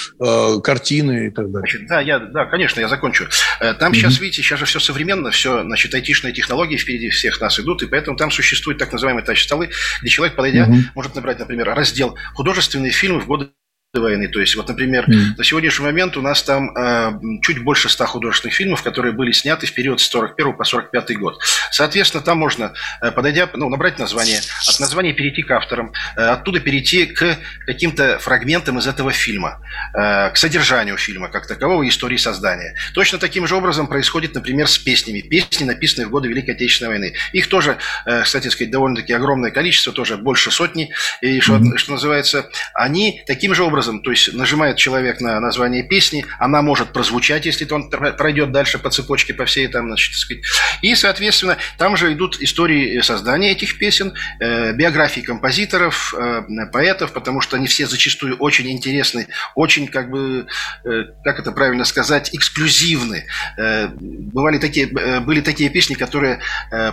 картины 0.62 1.26
и 1.26 1.30
так 1.30 1.50
далее. 1.50 1.61
Значит, 1.61 1.87
да, 1.88 2.00
я, 2.00 2.18
да, 2.18 2.44
конечно, 2.47 2.80
я 2.80 2.88
закончу. 2.88 3.26
Там 3.61 3.92
mm-hmm. 3.92 3.94
сейчас, 3.94 4.20
видите, 4.20 4.42
сейчас 4.42 4.59
же 4.59 4.66
все 4.66 4.80
современно, 4.80 5.30
все, 5.30 5.62
значит, 5.62 5.94
айтишные 5.94 6.32
технологии 6.32 6.76
впереди 6.76 7.11
всех 7.11 7.40
нас 7.40 7.59
идут, 7.61 7.82
и 7.82 7.87
поэтому 7.87 8.16
там 8.16 8.30
существуют 8.75 8.78
так 8.78 8.93
называемые 8.93 9.25
тач-столы, 9.25 9.71
где 10.00 10.11
человек, 10.11 10.37
подойдя, 10.37 10.64
угу. 10.64 10.76
может 10.95 11.14
набрать, 11.14 11.38
например, 11.38 11.75
раздел 11.75 12.16
«Художественные 12.35 12.93
фильмы 12.93 13.21
в 13.21 13.26
годы 13.26 13.50
войны. 14.00 14.28
То 14.28 14.40
есть, 14.40 14.56
вот, 14.56 14.68
например, 14.68 15.08
mm. 15.08 15.36
на 15.36 15.44
сегодняшний 15.44 15.84
момент 15.84 16.16
у 16.16 16.22
нас 16.22 16.42
там 16.42 16.76
э, 16.76 17.12
чуть 17.42 17.62
больше 17.62 17.88
100 17.88 18.06
художественных 18.06 18.54
фильмов, 18.54 18.82
которые 18.82 19.12
были 19.12 19.32
сняты 19.32 19.66
в 19.66 19.74
период 19.74 20.00
с 20.00 20.08
41 20.08 20.54
по 20.54 20.64
45 20.64 21.18
год. 21.18 21.38
Соответственно, 21.70 22.22
там 22.22 22.38
можно, 22.38 22.72
э, 23.00 23.10
подойдя, 23.10 23.48
ну, 23.54 23.68
набрать 23.68 23.98
название, 23.98 24.40
от 24.68 24.80
названия 24.80 25.12
перейти 25.12 25.42
к 25.42 25.50
авторам, 25.50 25.92
э, 26.16 26.22
оттуда 26.22 26.60
перейти 26.60 27.06
к 27.06 27.38
каким-то 27.66 28.18
фрагментам 28.18 28.78
из 28.78 28.86
этого 28.86 29.12
фильма, 29.12 29.60
э, 29.94 30.30
к 30.30 30.36
содержанию 30.36 30.96
фильма 30.96 31.28
как 31.28 31.46
такового, 31.46 31.86
истории 31.88 32.16
создания. 32.16 32.74
Точно 32.94 33.18
таким 33.18 33.46
же 33.46 33.56
образом 33.56 33.86
происходит, 33.86 34.34
например, 34.34 34.68
с 34.68 34.78
песнями. 34.78 35.20
Песни, 35.20 35.64
написанные 35.64 36.06
в 36.06 36.10
годы 36.10 36.28
Великой 36.28 36.54
Отечественной 36.54 36.90
войны. 36.90 37.14
Их 37.32 37.48
тоже, 37.48 37.78
э, 38.06 38.22
кстати 38.22 38.48
сказать, 38.48 38.70
довольно-таки 38.70 39.12
огромное 39.12 39.50
количество, 39.50 39.92
тоже 39.92 40.16
больше 40.16 40.50
сотни. 40.50 40.90
И, 41.20 41.38
mm-hmm. 41.38 41.76
что 41.76 41.92
называется, 41.92 42.48
они 42.74 43.22
таким 43.26 43.54
же 43.54 43.62
образом 43.62 43.84
образом, 43.85 44.00
то 44.00 44.11
есть 44.11 44.33
нажимает 44.33 44.76
человек 44.76 45.21
на 45.21 45.41
название 45.41 45.83
песни, 45.83 46.25
она 46.38 46.62
может 46.62 46.93
прозвучать, 46.93 47.47
если 47.47 47.71
он 47.71 47.91
пройдет 47.91 48.53
дальше 48.53 48.79
по 48.79 48.91
цепочке, 48.91 49.35
по 49.35 49.45
всей 49.45 49.69
там, 49.69 49.87
значит, 49.87 50.14
сказать. 50.14 50.43
И, 50.83 50.95
соответственно, 50.95 51.57
там 51.79 51.97
же 51.97 52.12
идут 52.12 52.41
истории 52.41 53.00
создания 53.00 53.53
этих 53.53 53.79
песен, 53.79 54.14
э, 54.41 54.73
биографии 54.73 55.21
композиторов, 55.21 56.14
э, 56.17 56.43
поэтов, 56.73 57.12
потому 57.12 57.41
что 57.41 57.57
они 57.57 57.67
все 57.67 57.87
зачастую 57.87 58.37
очень 58.37 58.71
интересны, 58.71 59.29
очень, 59.55 59.88
как 59.88 60.11
бы, 60.11 60.47
э, 60.85 61.05
как 61.25 61.38
это 61.38 61.53
правильно 61.53 61.85
сказать, 61.85 62.31
эксклюзивны. 62.33 63.26
Бывали 63.57 64.59
такие, 64.59 64.87
были 65.21 65.41
такие 65.41 65.71
песни, 65.71 65.95
которые 65.95 66.41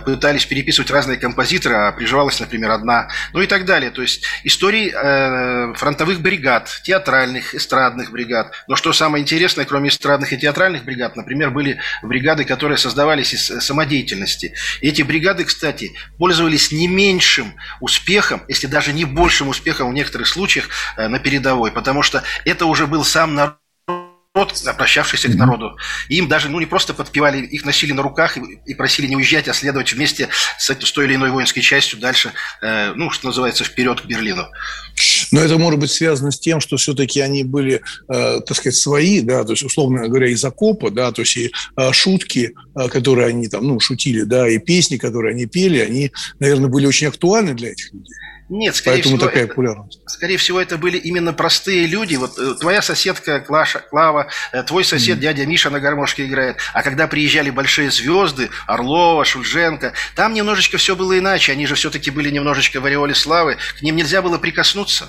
пытались 0.04 0.46
переписывать 0.46 0.90
разные 0.90 1.18
композиторы, 1.18 1.74
а 1.74 1.92
приживалась, 1.92 2.40
например, 2.40 2.70
одна, 2.70 3.08
ну 3.32 3.40
и 3.40 3.46
так 3.46 3.64
далее. 3.64 3.90
То 3.90 4.02
есть 4.02 4.24
истории 4.44 4.90
фронтовых 5.74 6.20
бригад, 6.20 6.81
театральных, 6.82 7.54
эстрадных 7.54 8.10
бригад. 8.10 8.52
Но 8.68 8.76
что 8.76 8.92
самое 8.92 9.22
интересное, 9.22 9.64
кроме 9.64 9.88
эстрадных 9.88 10.32
и 10.32 10.38
театральных 10.38 10.84
бригад, 10.84 11.16
например, 11.16 11.50
были 11.50 11.80
бригады, 12.02 12.44
которые 12.44 12.78
создавались 12.78 13.32
из 13.32 13.46
самодеятельности. 13.64 14.54
И 14.80 14.88
эти 14.88 15.02
бригады, 15.02 15.44
кстати, 15.44 15.92
пользовались 16.18 16.72
не 16.72 16.88
меньшим 16.88 17.54
успехом, 17.80 18.42
если 18.48 18.66
даже 18.66 18.92
не 18.92 19.04
большим 19.04 19.48
успехом 19.48 19.90
в 19.90 19.94
некоторых 19.94 20.26
случаях 20.26 20.68
э, 20.96 21.08
на 21.08 21.18
передовой, 21.18 21.70
потому 21.72 22.02
что 22.02 22.22
это 22.44 22.66
уже 22.66 22.86
был 22.86 23.04
сам 23.04 23.34
народ 23.34 23.61
народ, 24.34 24.54
обращавшийся 24.64 25.28
к 25.28 25.34
народу. 25.34 25.76
И 26.08 26.16
им 26.16 26.26
даже 26.26 26.48
ну, 26.48 26.58
не 26.58 26.64
просто 26.64 26.94
подпевали, 26.94 27.44
их 27.44 27.66
носили 27.66 27.92
на 27.92 28.00
руках 28.00 28.38
и, 28.38 28.40
и 28.64 28.74
просили 28.74 29.06
не 29.06 29.16
уезжать, 29.16 29.46
а 29.46 29.52
следовать 29.52 29.92
вместе 29.92 30.28
с, 30.58 30.70
с 30.70 30.92
той 30.92 31.04
или 31.04 31.16
иной 31.16 31.30
воинской 31.30 31.60
частью 31.60 31.98
дальше, 31.98 32.32
э, 32.62 32.94
ну, 32.94 33.10
что 33.10 33.26
называется, 33.26 33.64
вперед 33.64 34.00
к 34.00 34.06
Берлину. 34.06 34.46
Но 35.32 35.40
это 35.40 35.58
может 35.58 35.80
быть 35.80 35.90
связано 35.90 36.30
с 36.30 36.40
тем, 36.40 36.60
что 36.60 36.78
все-таки 36.78 37.20
они 37.20 37.44
были, 37.44 37.82
э, 38.08 38.40
так 38.46 38.56
сказать, 38.56 38.76
свои, 38.76 39.20
да, 39.20 39.44
то 39.44 39.52
есть, 39.52 39.64
условно 39.64 40.08
говоря, 40.08 40.28
из 40.28 40.42
окопа, 40.42 40.90
да, 40.90 41.12
то 41.12 41.20
есть 41.22 41.36
и 41.36 41.52
э, 41.76 41.92
шутки, 41.92 42.54
э, 42.74 42.88
которые 42.88 43.28
они 43.28 43.48
там, 43.48 43.66
ну, 43.66 43.80
шутили, 43.80 44.22
да, 44.22 44.48
и 44.48 44.56
песни, 44.56 44.96
которые 44.96 45.34
они 45.34 45.44
пели, 45.44 45.78
они, 45.78 46.10
наверное, 46.38 46.70
были 46.70 46.86
очень 46.86 47.08
актуальны 47.08 47.52
для 47.52 47.72
этих 47.72 47.92
людей. 47.92 48.16
Нет, 48.48 48.76
скорее 48.76 48.96
Поэтому 48.96 49.16
всего, 49.16 49.28
такая 49.28 49.46
популярность. 49.46 50.00
Скорее 50.06 50.36
всего, 50.36 50.60
это 50.60 50.76
были 50.76 50.98
именно 50.98 51.32
простые 51.32 51.86
люди. 51.86 52.16
Вот 52.16 52.38
э, 52.38 52.54
твоя 52.60 52.82
соседка 52.82 53.40
Клаша, 53.40 53.78
Клава, 53.78 54.28
э, 54.52 54.62
твой 54.62 54.84
сосед 54.84 55.18
mm. 55.18 55.20
дядя 55.20 55.46
Миша 55.46 55.70
на 55.70 55.80
гармошке 55.80 56.26
играет. 56.26 56.58
А 56.74 56.82
когда 56.82 57.06
приезжали 57.06 57.50
большие 57.50 57.90
звезды, 57.90 58.50
Орлова, 58.66 59.24
Шульженко, 59.24 59.94
там 60.14 60.34
немножечко 60.34 60.76
все 60.76 60.94
было 60.96 61.18
иначе. 61.18 61.52
Они 61.52 61.66
же 61.66 61.74
все-таки 61.74 62.10
были 62.10 62.30
немножечко 62.30 62.80
в 62.80 62.86
ореоле 62.86 63.14
славы. 63.14 63.56
К 63.78 63.82
ним 63.82 63.96
нельзя 63.96 64.20
было 64.22 64.38
прикоснуться. 64.38 65.08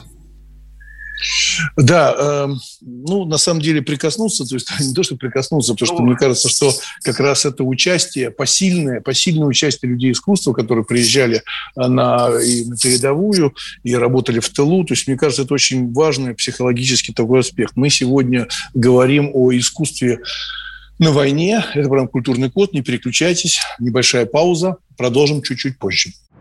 Да, 1.77 2.15
э, 2.17 2.47
ну, 2.81 3.25
на 3.25 3.37
самом 3.37 3.61
деле 3.61 3.81
прикоснуться, 3.81 4.45
то 4.45 4.55
есть 4.55 4.67
не 4.79 4.93
то, 4.93 5.03
что 5.03 5.15
прикоснуться, 5.15 5.73
потому 5.73 5.87
что 5.87 6.03
мне 6.03 6.15
кажется, 6.15 6.49
что 6.49 6.73
как 7.03 7.19
раз 7.19 7.45
это 7.45 7.63
участие, 7.63 8.31
посильное, 8.31 9.01
посильное 9.01 9.47
участие 9.47 9.91
людей 9.91 10.11
искусства, 10.11 10.53
которые 10.53 10.85
приезжали 10.85 11.43
э, 11.75 11.87
на, 11.87 12.29
и 12.41 12.65
на 12.65 12.77
передовую 12.77 13.53
и 13.83 13.95
работали 13.95 14.39
в 14.39 14.49
тылу, 14.49 14.83
то 14.85 14.93
есть 14.93 15.07
мне 15.07 15.17
кажется, 15.17 15.43
это 15.43 15.53
очень 15.53 15.93
важный 15.93 16.35
психологический 16.35 17.13
такой 17.13 17.41
аспект. 17.41 17.75
Мы 17.75 17.89
сегодня 17.89 18.47
говорим 18.73 19.29
о 19.33 19.51
искусстве 19.51 20.19
на 20.99 21.11
войне. 21.11 21.63
Это 21.73 21.89
прям 21.89 22.07
культурный 22.07 22.49
код, 22.49 22.73
не 22.73 22.81
переключайтесь. 22.81 23.59
Небольшая 23.79 24.25
пауза. 24.25 24.77
Продолжим 24.97 25.41
чуть-чуть 25.41 25.77
позже. 25.77 26.11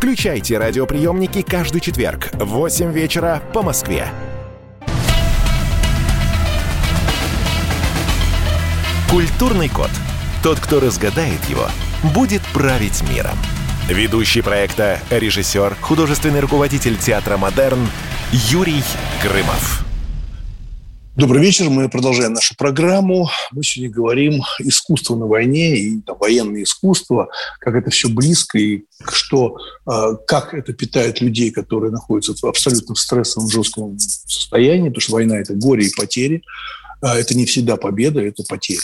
Включайте 0.00 0.56
радиоприемники 0.56 1.42
каждый 1.42 1.82
четверг 1.82 2.30
в 2.32 2.46
8 2.46 2.90
вечера 2.90 3.42
по 3.52 3.60
Москве. 3.60 4.08
Культурный 9.10 9.68
код. 9.68 9.90
Тот, 10.42 10.58
кто 10.58 10.80
разгадает 10.80 11.44
его, 11.50 11.66
будет 12.14 12.40
править 12.54 13.02
миром. 13.14 13.36
Ведущий 13.90 14.40
проекта, 14.40 15.00
режиссер, 15.10 15.76
художественный 15.82 16.40
руководитель 16.40 16.96
театра 16.96 17.36
«Модерн» 17.36 17.86
Юрий 18.32 18.82
Грымов. 19.22 19.89
Добрый 21.20 21.42
вечер, 21.42 21.68
мы 21.68 21.90
продолжаем 21.90 22.32
нашу 22.32 22.56
программу. 22.56 23.28
Мы 23.52 23.62
сегодня 23.62 23.94
говорим 23.94 24.40
искусство 24.58 25.16
на 25.16 25.26
войне 25.26 25.76
и 25.76 26.00
там, 26.00 26.16
военное 26.18 26.62
искусство, 26.62 27.28
как 27.58 27.74
это 27.74 27.90
все 27.90 28.08
близко 28.08 28.56
и 28.56 28.84
что, 29.06 29.58
а, 29.84 30.14
как 30.14 30.54
это 30.54 30.72
питает 30.72 31.20
людей, 31.20 31.50
которые 31.50 31.92
находятся 31.92 32.32
в 32.34 32.48
абсолютно 32.48 32.94
стрессовом 32.94 33.50
жестком 33.50 33.98
состоянии, 33.98 34.88
потому 34.88 35.02
что 35.02 35.12
война– 35.12 35.38
это 35.40 35.52
горе 35.52 35.88
и 35.88 35.94
потери. 35.94 36.42
А, 37.02 37.18
это 37.18 37.36
не 37.36 37.44
всегда 37.44 37.76
победа, 37.76 38.22
это 38.22 38.42
потери. 38.48 38.80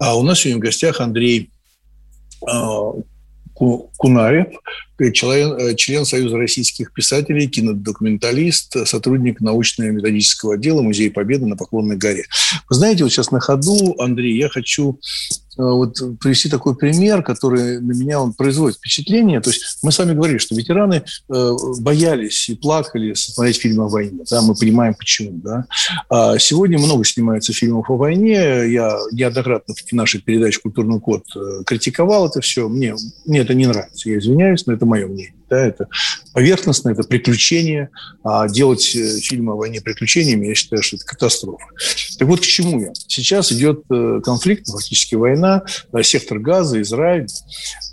А 0.00 0.16
у 0.16 0.24
нас 0.24 0.40
сегодня 0.40 0.58
в 0.58 0.64
гостях 0.64 1.00
Андрей 1.00 1.52
а, 3.60 3.78
Кунарев, 3.96 4.48
член, 5.12 5.52
э, 5.52 5.74
член 5.74 6.04
Союза 6.04 6.36
российских 6.36 6.92
писателей, 6.92 7.48
кинодокументалист, 7.48 8.86
сотрудник 8.86 9.40
научно-методического 9.40 10.54
отдела 10.54 10.82
Музея 10.82 11.10
Победы 11.10 11.46
на 11.46 11.56
Поклонной 11.56 11.96
горе. 11.96 12.24
Вы 12.68 12.76
знаете, 12.76 13.04
вот 13.04 13.12
сейчас 13.12 13.30
на 13.30 13.40
ходу, 13.40 13.96
Андрей, 13.98 14.36
я 14.36 14.48
хочу 14.48 14.92
э, 14.92 15.45
вот 15.56 15.96
привести 16.20 16.48
такой 16.48 16.76
пример, 16.76 17.22
который 17.22 17.80
на 17.80 17.92
меня 17.92 18.20
он 18.20 18.32
производит 18.32 18.78
впечатление. 18.78 19.40
То 19.40 19.50
есть 19.50 19.78
мы 19.82 19.92
с 19.92 19.98
вами 19.98 20.14
говорили, 20.14 20.38
что 20.38 20.54
ветераны 20.54 21.02
э, 21.28 21.56
боялись 21.80 22.48
и 22.48 22.54
плакали 22.54 23.14
смотреть 23.14 23.58
фильмы 23.58 23.84
о 23.84 23.88
войне. 23.88 24.24
Да, 24.30 24.42
мы 24.42 24.54
понимаем, 24.54 24.94
почему. 24.94 25.38
Да? 25.42 25.66
А 26.10 26.38
сегодня 26.38 26.78
много 26.78 27.04
снимается 27.04 27.52
фильмов 27.52 27.90
о 27.90 27.96
войне. 27.96 28.70
Я 28.70 28.98
неоднократно 29.12 29.74
в 29.74 29.92
нашей 29.92 30.20
передаче 30.20 30.60
«Культурный 30.60 31.00
код» 31.00 31.24
критиковал 31.64 32.28
это 32.28 32.40
все. 32.40 32.68
Мне, 32.68 32.94
мне 33.24 33.40
это 33.40 33.54
не 33.54 33.66
нравится, 33.66 34.10
я 34.10 34.18
извиняюсь, 34.18 34.66
но 34.66 34.72
это 34.72 34.86
мое 34.86 35.06
мнение. 35.06 35.34
Да, 35.48 35.64
это 35.64 35.88
поверхностно, 36.32 36.90
это 36.90 37.04
приключение. 37.04 37.90
А 38.24 38.48
делать 38.48 38.96
э, 38.96 39.20
фильмы 39.20 39.52
о 39.52 39.56
войне 39.56 39.80
приключениями, 39.80 40.46
я 40.46 40.54
считаю, 40.54 40.82
что 40.82 40.96
это 40.96 41.04
катастрофа. 41.04 41.64
Так 42.18 42.26
вот, 42.26 42.40
к 42.40 42.44
чему 42.44 42.80
я? 42.80 42.92
Сейчас 43.06 43.52
идет 43.52 43.84
э, 43.90 44.20
конфликт, 44.24 44.66
фактически 44.66 45.14
война, 45.14 45.45
сектор 46.02 46.38
газа, 46.38 46.80
Израиль. 46.82 47.26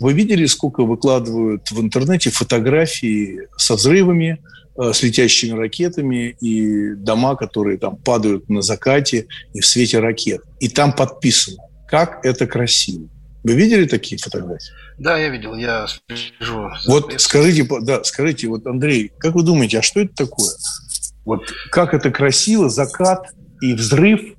Вы 0.00 0.12
видели, 0.12 0.46
сколько 0.46 0.84
выкладывают 0.84 1.70
в 1.70 1.80
интернете 1.80 2.30
фотографии 2.30 3.48
со 3.56 3.74
взрывами, 3.74 4.42
э, 4.78 4.92
с 4.92 5.02
летящими 5.02 5.56
ракетами 5.58 6.36
и 6.40 6.94
дома, 6.94 7.36
которые 7.36 7.78
там 7.78 7.96
падают 7.96 8.48
на 8.48 8.62
закате 8.62 9.26
и 9.52 9.60
в 9.60 9.66
свете 9.66 10.00
ракет. 10.00 10.42
И 10.60 10.68
там 10.68 10.92
подписано, 10.92 11.62
как 11.88 12.24
это 12.24 12.46
красиво. 12.46 13.08
Вы 13.44 13.52
видели 13.54 13.84
такие 13.86 14.18
фотографии? 14.18 14.72
Да, 14.98 15.18
я 15.18 15.28
видел, 15.28 15.54
я 15.54 15.86
слежу. 16.08 16.70
Вот 16.86 17.12
скажите, 17.18 17.68
да, 17.82 18.02
скажите, 18.02 18.48
вот 18.48 18.66
Андрей, 18.66 19.12
как 19.18 19.34
вы 19.34 19.42
думаете, 19.42 19.80
а 19.80 19.82
что 19.82 20.00
это 20.00 20.14
такое? 20.14 20.50
Вот 21.26 21.42
как 21.70 21.92
это 21.92 22.10
красиво, 22.10 22.70
закат 22.70 23.28
и 23.60 23.74
взрыв, 23.74 24.34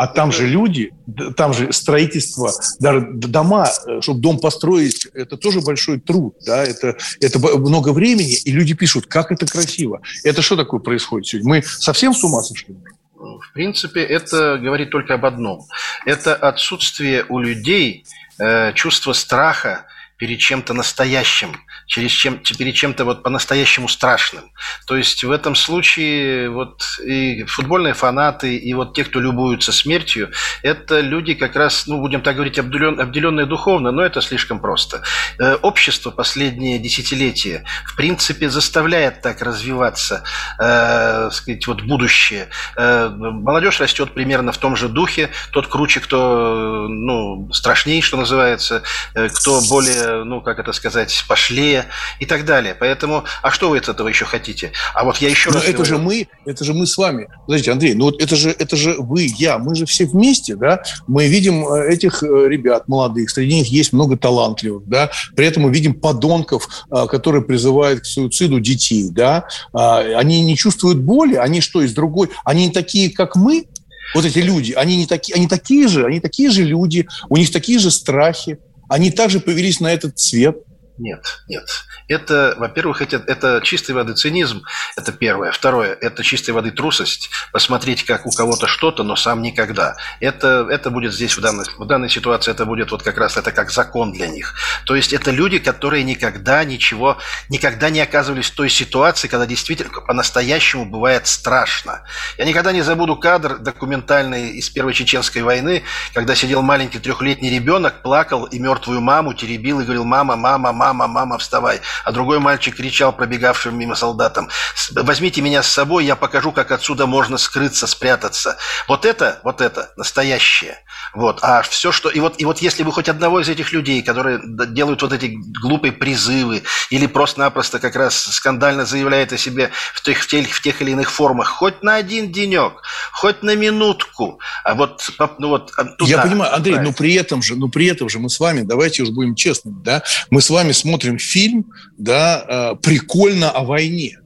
А 0.00 0.06
там 0.06 0.32
же 0.32 0.46
люди, 0.46 0.94
там 1.36 1.52
же 1.52 1.74
строительство, 1.74 2.50
даже 2.78 3.06
дома, 3.12 3.68
э, 3.86 4.00
чтобы 4.00 4.20
дом 4.20 4.38
построить, 4.38 5.06
это 5.12 5.36
тоже 5.36 5.60
большой 5.60 6.00
труд, 6.00 6.36
да, 6.46 6.64
это, 6.64 6.96
это 7.20 7.38
много 7.38 7.92
времени, 7.92 8.32
и 8.32 8.50
люди 8.50 8.72
пишут, 8.72 9.04
как 9.04 9.30
это 9.30 9.44
красиво. 9.44 10.00
Это 10.24 10.40
что 10.40 10.56
такое 10.56 10.80
происходит 10.80 11.26
сегодня? 11.26 11.50
Мы 11.50 11.62
совсем 11.62 12.14
с 12.14 12.24
ума 12.24 12.40
сошли? 12.40 12.76
В 13.14 13.52
принципе, 13.52 14.00
это 14.00 14.56
говорит 14.56 14.88
только 14.88 15.12
об 15.12 15.26
одном. 15.26 15.66
Это 16.06 16.34
отсутствие 16.34 17.26
у 17.28 17.38
людей 17.38 18.06
э, 18.38 18.72
чувства 18.72 19.12
страха 19.12 19.84
перед 20.16 20.38
чем-то 20.38 20.72
настоящим, 20.72 21.56
через 21.90 22.12
чем, 22.12 22.38
перед 22.38 22.74
чем-то 22.74 23.04
вот 23.04 23.24
по-настоящему 23.24 23.88
страшным. 23.88 24.44
То 24.86 24.96
есть 24.96 25.24
в 25.24 25.30
этом 25.32 25.56
случае 25.56 26.48
вот 26.48 26.84
и 27.04 27.42
футбольные 27.46 27.94
фанаты, 27.94 28.56
и 28.56 28.72
вот 28.74 28.94
те, 28.94 29.04
кто 29.04 29.18
любуются 29.18 29.72
смертью, 29.72 30.30
это 30.62 31.00
люди 31.00 31.34
как 31.34 31.56
раз, 31.56 31.88
ну, 31.88 32.00
будем 32.00 32.22
так 32.22 32.36
говорить, 32.36 32.60
обделен, 32.60 33.00
обделенные 33.00 33.44
духовно, 33.44 33.90
но 33.90 34.02
это 34.02 34.20
слишком 34.20 34.60
просто. 34.60 35.02
Э, 35.40 35.56
общество 35.56 36.12
последние 36.12 36.78
десятилетия, 36.78 37.64
в 37.84 37.96
принципе, 37.96 38.48
заставляет 38.48 39.20
так 39.20 39.42
развиваться, 39.42 40.22
э, 40.60 41.30
сказать, 41.32 41.66
вот 41.66 41.82
будущее. 41.82 42.50
Э, 42.76 43.08
молодежь 43.08 43.80
растет 43.80 44.14
примерно 44.14 44.52
в 44.52 44.58
том 44.58 44.76
же 44.76 44.88
духе, 44.88 45.30
тот 45.50 45.66
круче, 45.66 45.98
кто, 45.98 46.86
ну, 46.88 47.50
страшнее, 47.52 48.00
что 48.00 48.16
называется, 48.16 48.84
э, 49.14 49.28
кто 49.28 49.60
более, 49.68 50.22
ну, 50.22 50.40
как 50.40 50.60
это 50.60 50.72
сказать, 50.72 51.24
пошлее, 51.26 51.79
и 52.18 52.26
так 52.26 52.44
далее. 52.44 52.76
Поэтому, 52.78 53.24
а 53.42 53.50
что 53.50 53.70
вы 53.70 53.78
от 53.78 53.88
этого 53.88 54.08
еще 54.08 54.24
хотите? 54.24 54.72
А 54.94 55.04
вот 55.04 55.18
я 55.18 55.28
еще 55.28 55.50
Но 55.50 55.56
раз 55.56 55.64
это 55.64 55.72
говорю. 55.74 55.88
же 55.88 55.98
мы, 55.98 56.28
это 56.46 56.64
же 56.64 56.74
мы 56.74 56.86
с 56.86 56.96
вами. 56.96 57.28
Подождите, 57.46 57.72
Андрей, 57.72 57.94
ну 57.94 58.06
вот 58.06 58.22
это 58.22 58.36
же, 58.36 58.50
это 58.50 58.76
же 58.76 58.96
вы, 58.98 59.28
я, 59.38 59.58
мы 59.58 59.74
же 59.74 59.86
все 59.86 60.06
вместе, 60.06 60.56
да? 60.56 60.82
Мы 61.06 61.28
видим 61.28 61.66
э, 61.66 61.92
этих 61.92 62.22
э, 62.22 62.26
ребят 62.26 62.88
молодых, 62.88 63.30
среди 63.30 63.54
них 63.54 63.68
есть 63.68 63.92
много 63.92 64.16
талантливых, 64.16 64.86
да? 64.86 65.10
При 65.36 65.46
этом 65.46 65.64
мы 65.64 65.72
видим 65.72 65.94
подонков, 65.94 66.86
э, 66.90 67.06
которые 67.06 67.42
призывают 67.42 68.00
к 68.00 68.04
суициду 68.04 68.60
детей, 68.60 69.08
да? 69.10 69.46
А, 69.72 69.98
они 70.18 70.42
не 70.42 70.56
чувствуют 70.56 70.98
боли, 70.98 71.34
они 71.34 71.60
что, 71.60 71.82
из 71.82 71.92
другой? 71.92 72.30
Они 72.44 72.66
не 72.66 72.72
такие, 72.72 73.10
как 73.10 73.36
мы? 73.36 73.66
Вот 74.14 74.24
эти 74.24 74.38
люди, 74.38 74.72
они 74.72 74.96
не 74.96 75.06
такие, 75.06 75.34
они 75.36 75.46
такие 75.46 75.86
же, 75.88 76.04
они 76.04 76.20
такие 76.20 76.50
же 76.50 76.64
люди, 76.64 77.06
у 77.28 77.36
них 77.36 77.52
такие 77.52 77.78
же 77.78 77.90
страхи, 77.90 78.58
они 78.88 79.10
также 79.10 79.38
повелись 79.40 79.80
на 79.80 79.92
этот 79.92 80.18
цвет. 80.18 80.58
Нет, 81.00 81.42
нет. 81.48 81.66
Это, 82.08 82.54
во-первых, 82.58 83.00
это, 83.00 83.22
это 83.26 83.62
чистой 83.64 83.92
воды 83.92 84.12
цинизм, 84.12 84.64
это 84.98 85.12
первое. 85.12 85.50
Второе, 85.50 85.96
это 85.98 86.22
чистой 86.22 86.50
воды 86.50 86.72
трусость, 86.72 87.30
посмотреть, 87.52 88.04
как 88.04 88.26
у 88.26 88.30
кого-то 88.30 88.66
что-то, 88.66 89.02
но 89.02 89.16
сам 89.16 89.40
никогда. 89.40 89.96
Это, 90.20 90.66
это 90.70 90.90
будет 90.90 91.14
здесь, 91.14 91.38
в 91.38 91.40
данной, 91.40 91.64
в 91.78 91.86
данной 91.86 92.10
ситуации, 92.10 92.50
это 92.50 92.66
будет 92.66 92.90
вот 92.90 93.02
как 93.02 93.16
раз 93.16 93.38
это 93.38 93.50
как 93.50 93.70
закон 93.70 94.12
для 94.12 94.26
них. 94.26 94.54
То 94.84 94.94
есть 94.94 95.14
это 95.14 95.30
люди, 95.30 95.58
которые 95.58 96.04
никогда 96.04 96.64
ничего, 96.64 97.16
никогда 97.48 97.88
не 97.88 98.00
оказывались 98.02 98.50
в 98.50 98.54
той 98.54 98.68
ситуации, 98.68 99.26
когда 99.26 99.46
действительно 99.46 100.02
по-настоящему 100.02 100.84
бывает 100.84 101.26
страшно. 101.26 102.02
Я 102.36 102.44
никогда 102.44 102.72
не 102.72 102.82
забуду 102.82 103.16
кадр 103.16 103.56
документальный 103.56 104.50
из 104.50 104.68
Первой 104.68 104.92
Чеченской 104.92 105.40
войны, 105.40 105.82
когда 106.12 106.34
сидел 106.34 106.60
маленький 106.60 106.98
трехлетний 106.98 107.48
ребенок, 107.48 108.02
плакал 108.02 108.44
и 108.44 108.58
мертвую 108.58 109.00
маму 109.00 109.32
теребил 109.32 109.80
и 109.80 109.84
говорил, 109.84 110.04
мама, 110.04 110.36
мама, 110.36 110.72
мама, 110.72 110.89
мама, 110.92 111.20
мама, 111.20 111.38
вставай. 111.38 111.80
А 112.04 112.12
другой 112.12 112.38
мальчик 112.38 112.76
кричал 112.76 113.12
пробегавшим 113.12 113.78
мимо 113.78 113.94
солдатам, 113.94 114.48
возьмите 114.92 115.40
меня 115.40 115.62
с 115.62 115.68
собой, 115.68 116.04
я 116.04 116.16
покажу, 116.16 116.52
как 116.52 116.70
отсюда 116.70 117.06
можно 117.06 117.38
скрыться, 117.38 117.86
спрятаться. 117.86 118.56
Вот 118.88 119.04
это, 119.04 119.40
вот 119.42 119.60
это 119.60 119.92
настоящее. 119.96 120.78
Вот. 121.14 121.40
А 121.42 121.62
все, 121.62 121.92
что... 121.92 122.08
И 122.08 122.20
вот, 122.20 122.34
и 122.38 122.44
вот 122.44 122.58
если 122.58 122.82
вы 122.82 122.92
хоть 122.92 123.08
одного 123.08 123.40
из 123.40 123.48
этих 123.48 123.72
людей, 123.72 124.02
которые 124.02 124.40
делают 124.44 125.02
вот 125.02 125.12
эти 125.12 125.36
глупые 125.62 125.92
призывы 125.92 126.62
или 126.90 127.06
просто-напросто 127.06 127.78
как 127.78 127.96
раз 127.96 128.14
скандально 128.16 128.84
заявляет 128.84 129.32
о 129.32 129.38
себе 129.38 129.70
в 129.94 130.02
тех, 130.02 130.18
в, 130.18 130.26
тех, 130.26 130.52
в 130.52 130.62
тех 130.62 130.82
или 130.82 130.92
иных 130.92 131.10
формах, 131.10 131.48
хоть 131.48 131.82
на 131.82 131.96
один 131.96 132.32
денек, 132.32 132.82
хоть 133.12 133.42
на 133.42 133.56
минутку, 133.56 134.40
а 134.64 134.74
вот, 134.74 135.10
ну 135.38 135.48
вот 135.48 135.72
а 135.76 135.84
туда, 135.84 136.10
Я 136.10 136.18
понимаю, 136.18 136.54
Андрей, 136.54 136.78
но 136.78 136.92
при 136.92 137.14
этом 137.14 137.42
же, 137.42 137.56
ну 137.56 137.68
при 137.68 137.86
этом 137.86 138.08
же 138.08 138.18
мы 138.18 138.28
с 138.28 138.40
вами, 138.40 138.62
давайте 138.62 139.02
уж 139.02 139.10
будем 139.10 139.34
честными, 139.34 139.76
да, 139.82 140.02
мы 140.30 140.40
с 140.40 140.50
вами 140.50 140.72
смотрим 140.80 141.18
фильм, 141.18 141.72
да, 141.98 142.74
э, 142.74 142.76
прикольно 142.82 143.50
о 143.50 143.64
войне. 143.64 144.18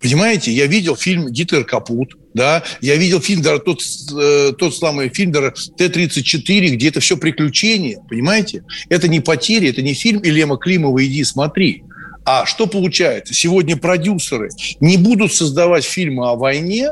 Понимаете, 0.00 0.52
я 0.52 0.66
видел 0.66 0.94
фильм 0.94 1.30
«Гитлер 1.32 1.64
капут», 1.64 2.16
да, 2.34 2.62
я 2.82 2.96
видел 2.96 3.20
фильм, 3.20 3.40
даже 3.40 3.60
тот, 3.60 3.80
э, 4.14 4.52
тот 4.58 4.76
самый 4.76 5.08
фильм 5.08 5.32
даже 5.32 5.54
Т-34, 5.78 6.68
где 6.68 6.88
это 6.88 7.00
все 7.00 7.16
приключения, 7.16 7.98
понимаете? 8.08 8.62
Это 8.90 9.08
не 9.08 9.20
потери, 9.20 9.70
это 9.70 9.80
не 9.80 9.94
фильм 9.94 10.20
Илема 10.22 10.58
Климова 10.58 11.04
«Иди 11.04 11.24
смотри». 11.24 11.82
А 12.26 12.44
что 12.44 12.66
получается? 12.66 13.32
Сегодня 13.32 13.76
продюсеры 13.76 14.50
не 14.80 14.96
будут 14.96 15.32
создавать 15.32 15.84
фильмы 15.84 16.28
о 16.28 16.34
войне, 16.34 16.90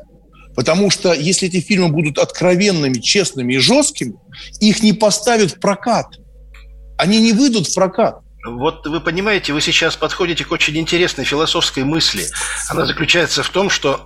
потому 0.57 0.91
что 0.91 1.13
если 1.13 1.49
эти 1.49 1.61
фильмы 1.61 1.89
будут 1.89 2.19
откровенными, 2.19 3.01
честными 3.01 3.55
и 3.55 3.59
жесткими, 3.59 4.15
их 4.61 4.83
не 4.83 4.93
поставят 4.93 5.51
в 5.51 5.61
прокат. 5.61 6.07
Они 6.97 7.21
не 7.21 7.33
выйдут 7.33 7.67
в 7.67 7.75
прокат. 7.75 8.24
Вот 8.45 8.87
вы 8.87 9.01
понимаете, 9.01 9.55
вы 9.55 9.63
сейчас 9.63 9.97
подходите 9.97 10.45
к 10.45 10.53
очень 10.53 10.77
интересной 10.77 11.25
философской 11.25 11.83
мысли. 11.83 12.27
Она 12.69 12.85
заключается 12.85 13.43
в 13.43 13.49
том, 13.49 13.71
что 13.71 14.05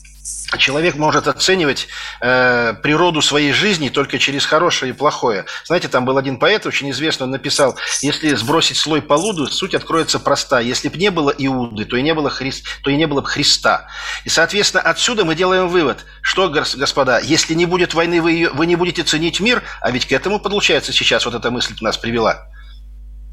человек 0.58 0.96
может 0.96 1.28
оценивать 1.28 1.88
э, 2.22 2.72
природу 2.82 3.20
своей 3.20 3.52
жизни 3.52 3.90
только 3.90 4.18
через 4.18 4.46
хорошее 4.46 4.92
и 4.92 4.94
плохое. 4.94 5.44
Знаете, 5.66 5.88
там 5.88 6.06
был 6.06 6.16
один 6.16 6.38
поэт, 6.38 6.64
очень 6.64 6.90
известный, 6.92 7.24
он 7.24 7.32
написал, 7.32 7.76
если 8.00 8.34
сбросить 8.34 8.78
слой 8.78 9.02
полуду, 9.02 9.46
суть 9.48 9.74
откроется 9.74 10.18
проста. 10.18 10.60
Если 10.60 10.88
бы 10.88 10.96
не 10.96 11.10
было 11.10 11.34
Иуды, 11.36 11.84
то 11.84 11.98
и 11.98 12.02
не 12.02 12.14
было, 12.14 12.30
Хри... 12.30 12.54
то 12.82 12.88
и 12.88 12.96
не 12.96 13.06
было 13.06 13.20
бы 13.20 13.28
Христа. 13.28 13.88
И, 14.24 14.30
соответственно, 14.30 14.82
отсюда 14.82 15.26
мы 15.26 15.34
делаем 15.34 15.68
вывод, 15.68 16.06
что, 16.22 16.48
господа, 16.48 17.18
если 17.18 17.52
не 17.52 17.66
будет 17.66 17.92
войны, 17.92 18.22
вы, 18.22 18.32
ее... 18.32 18.50
вы 18.50 18.64
не 18.64 18.76
будете 18.76 19.02
ценить 19.02 19.40
мир, 19.40 19.62
а 19.82 19.90
ведь 19.90 20.06
к 20.06 20.12
этому, 20.12 20.40
получается, 20.40 20.94
сейчас 20.94 21.26
вот 21.26 21.34
эта 21.34 21.50
мысль 21.50 21.74
нас 21.80 21.98
привела 21.98 22.48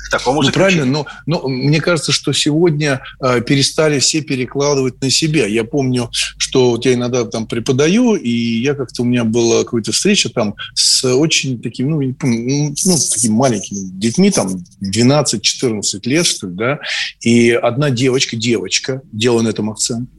такому 0.09 0.41
ну, 0.41 0.51
правильно, 0.51 0.85
но, 0.85 1.05
но 1.25 1.47
мне 1.47 1.79
кажется, 1.79 2.11
что 2.11 2.33
сегодня 2.33 3.01
э, 3.23 3.41
перестали 3.41 3.99
все 3.99 4.21
перекладывать 4.21 5.01
на 5.01 5.09
себя. 5.09 5.45
Я 5.45 5.63
помню, 5.63 6.09
что 6.37 6.71
вот 6.71 6.85
я 6.85 6.93
иногда 6.93 7.25
там 7.25 7.47
преподаю, 7.47 8.15
и 8.15 8.29
я 8.29 8.73
как-то 8.73 9.03
у 9.03 9.05
меня 9.05 9.23
была 9.23 9.63
какая-то 9.63 9.91
встреча 9.91 10.29
там 10.29 10.55
с 10.73 11.03
очень 11.05 11.61
таким, 11.61 11.91
ну, 11.91 12.01
ну, 12.01 12.75
ну 12.85 12.97
такими 13.13 13.33
маленькими 13.33 13.79
детьми, 13.99 14.31
там 14.31 14.63
12-14 14.83 15.81
лет, 16.05 16.25
что 16.25 16.47
ли, 16.47 16.53
да, 16.55 16.79
и 17.21 17.51
одна 17.51 17.89
девочка, 17.89 18.35
девочка, 18.35 19.01
делая 19.11 19.43
на 19.43 19.49
этом 19.49 19.69
акцент, 19.69 20.09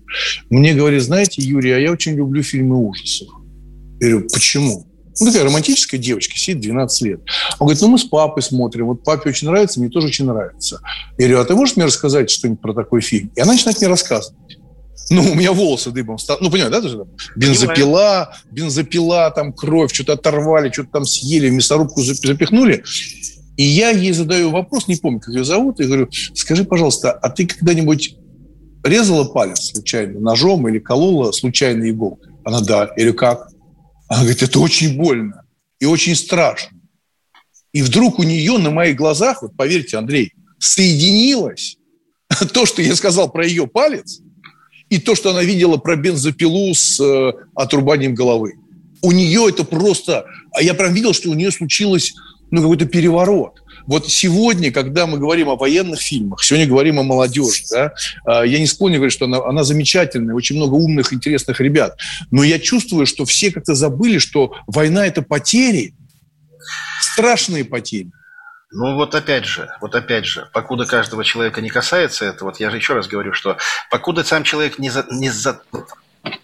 мне 0.51 0.75
говорит, 0.75 1.03
знаете, 1.03 1.43
Юрий, 1.43 1.73
а 1.73 1.79
я 1.79 1.93
очень 1.93 2.15
люблю 2.15 2.43
фильмы 2.43 2.77
ужасов. 2.77 3.29
Я 4.01 4.11
говорю, 4.11 4.29
почему? 4.33 4.92
Ну, 5.21 5.27
такая 5.27 5.45
романтическая 5.45 6.01
девочка, 6.01 6.37
сидит 6.37 6.63
12 6.63 7.03
лет. 7.03 7.21
Он 7.59 7.67
говорит, 7.67 7.83
ну, 7.83 7.89
мы 7.89 7.99
с 7.99 8.05
папой 8.05 8.43
смотрим, 8.43 8.87
вот 8.87 9.05
папе 9.05 9.31
очень 9.31 9.49
нравится, 9.49 9.81
мне 9.81 9.89
тоже 9.91 10.09
очень 10.09 10.27
нравится. 10.27 10.81
Я 11.19 11.27
говорю, 11.27 11.41
а 11.41 11.45
ты 11.45 11.55
можешь 11.55 11.77
мне 11.77 11.87
рассказать 11.87 12.31
что-нибудь 12.31 12.61
про 12.61 12.75
такой 12.75 13.01
фильм? 13.01 13.31
И 13.37 13.41
она 13.41 13.53
начинает 13.53 13.79
мне 13.79 13.89
рассказывать. 13.89 14.59
Ну, 15.11 15.23
у 15.33 15.35
меня 15.35 15.53
волосы 15.53 15.91
дыбом 15.91 16.19
стали. 16.19 16.39
Ну, 16.41 16.51
понимаешь, 16.51 16.73
да? 16.73 16.81
Тоже, 16.81 16.99
там, 16.99 17.09
бензопила, 17.37 18.35
бензопила, 18.51 19.31
там 19.31 19.53
кровь, 19.53 19.93
что-то 19.93 20.15
оторвали, 20.15 20.71
что-то 20.71 20.91
там 20.93 21.05
съели, 21.05 21.51
мясорубку 21.51 22.03
запихнули. 22.03 22.83
И 23.57 23.65
я 23.65 23.91
ей 23.91 24.13
задаю 24.13 24.51
вопрос, 24.51 24.89
не 24.89 24.97
помню, 24.97 25.21
как 25.21 25.35
ее 25.35 25.45
зовут, 25.45 25.81
и 25.81 25.85
говорю, 25.85 26.09
скажи, 26.35 26.65
пожалуйста, 26.65 27.13
а 27.13 27.29
ты 27.29 27.47
когда-нибудь 27.47 28.17
резала 28.83 29.25
палец 29.25 29.71
случайно 29.73 30.19
ножом 30.21 30.67
или 30.69 30.79
колола 30.79 31.33
случайно 31.33 31.91
иголкой? 31.91 32.33
Она, 32.45 32.61
да. 32.61 32.91
Или 32.97 33.13
как? 33.13 33.52
Она 34.13 34.25
говорит, 34.25 34.43
это 34.43 34.61
очень 34.61 34.99
больно 34.99 35.47
и 35.81 35.87
очень 35.87 36.15
страшно. 36.15 36.79
И 37.73 37.81
вдруг 37.81 38.19
у 38.19 38.25
нее 38.25 38.59
на 38.59 38.69
моих 38.69 38.95
глазах, 38.95 39.41
вот 39.41 39.57
поверьте, 39.57 39.97
Андрей, 39.97 40.35
соединилось 40.59 41.79
то, 42.53 42.67
что 42.67 42.83
я 42.83 42.95
сказал 42.95 43.33
про 43.33 43.47
ее 43.47 43.67
палец, 43.67 44.21
и 44.91 44.99
то, 44.99 45.15
что 45.15 45.31
она 45.31 45.43
видела 45.43 45.79
про 45.79 45.97
бензопилу 45.97 46.75
с 46.75 47.01
э, 47.01 47.33
отрубанием 47.55 48.15
головы. 48.15 48.57
У 49.01 49.13
нее 49.13 49.47
это 49.49 49.65
просто... 49.65 50.27
А 50.51 50.63
я 50.63 50.75
прям 50.75 50.93
видел, 50.93 51.15
что 51.15 51.31
у 51.31 51.35
нее 51.35 51.51
случилось 51.51 52.13
ну, 52.51 52.61
какой-то 52.61 52.85
переворот. 52.85 53.62
Вот 53.87 54.09
сегодня, 54.09 54.71
когда 54.71 55.07
мы 55.07 55.19
говорим 55.19 55.49
о 55.49 55.57
военных 55.57 56.01
фильмах, 56.01 56.43
сегодня 56.43 56.67
говорим 56.67 56.99
о 57.01 57.03
молодежи, 57.03 57.65
да, 57.71 57.93
а, 58.25 58.43
я 58.43 58.59
не 58.59 58.67
склонен 58.67 58.97
говорить, 58.97 59.15
что 59.15 59.27
она, 59.27 59.45
она 59.45 59.65
замечательная, 59.65 60.35
очень 60.35 60.57
много 60.57 60.75
умных, 60.75 61.13
интересных 61.13 61.61
ребят, 61.61 61.99
но 62.31 62.43
я 62.43 62.59
чувствую, 62.59 63.07
что 63.07 63.25
все 63.25 63.51
как-то 63.51 63.75
забыли, 63.75 64.19
что 64.19 64.55
война– 64.67 65.07
это 65.09 65.23
потери, 65.23 65.95
страшные 67.01 67.65
потери. 67.65 68.11
Ну 68.75 68.95
вот 68.95 69.15
опять 69.15 69.45
же, 69.45 69.69
вот 69.83 69.95
опять 69.95 70.25
же, 70.25 70.49
покуда 70.53 70.87
каждого 70.87 71.25
человека 71.25 71.61
не 71.61 71.69
касается 71.69 72.25
это, 72.25 72.45
вот 72.47 72.59
я 72.59 72.71
же 72.71 72.79
еще 72.79 72.95
раз 72.95 73.07
говорю, 73.07 73.35
что 73.35 73.59
покуда 73.91 74.25
сам 74.25 74.45
человек 74.45 74.79
не, 74.79 74.89
за, 74.89 75.05
не, 75.11 75.29
за, 75.29 75.61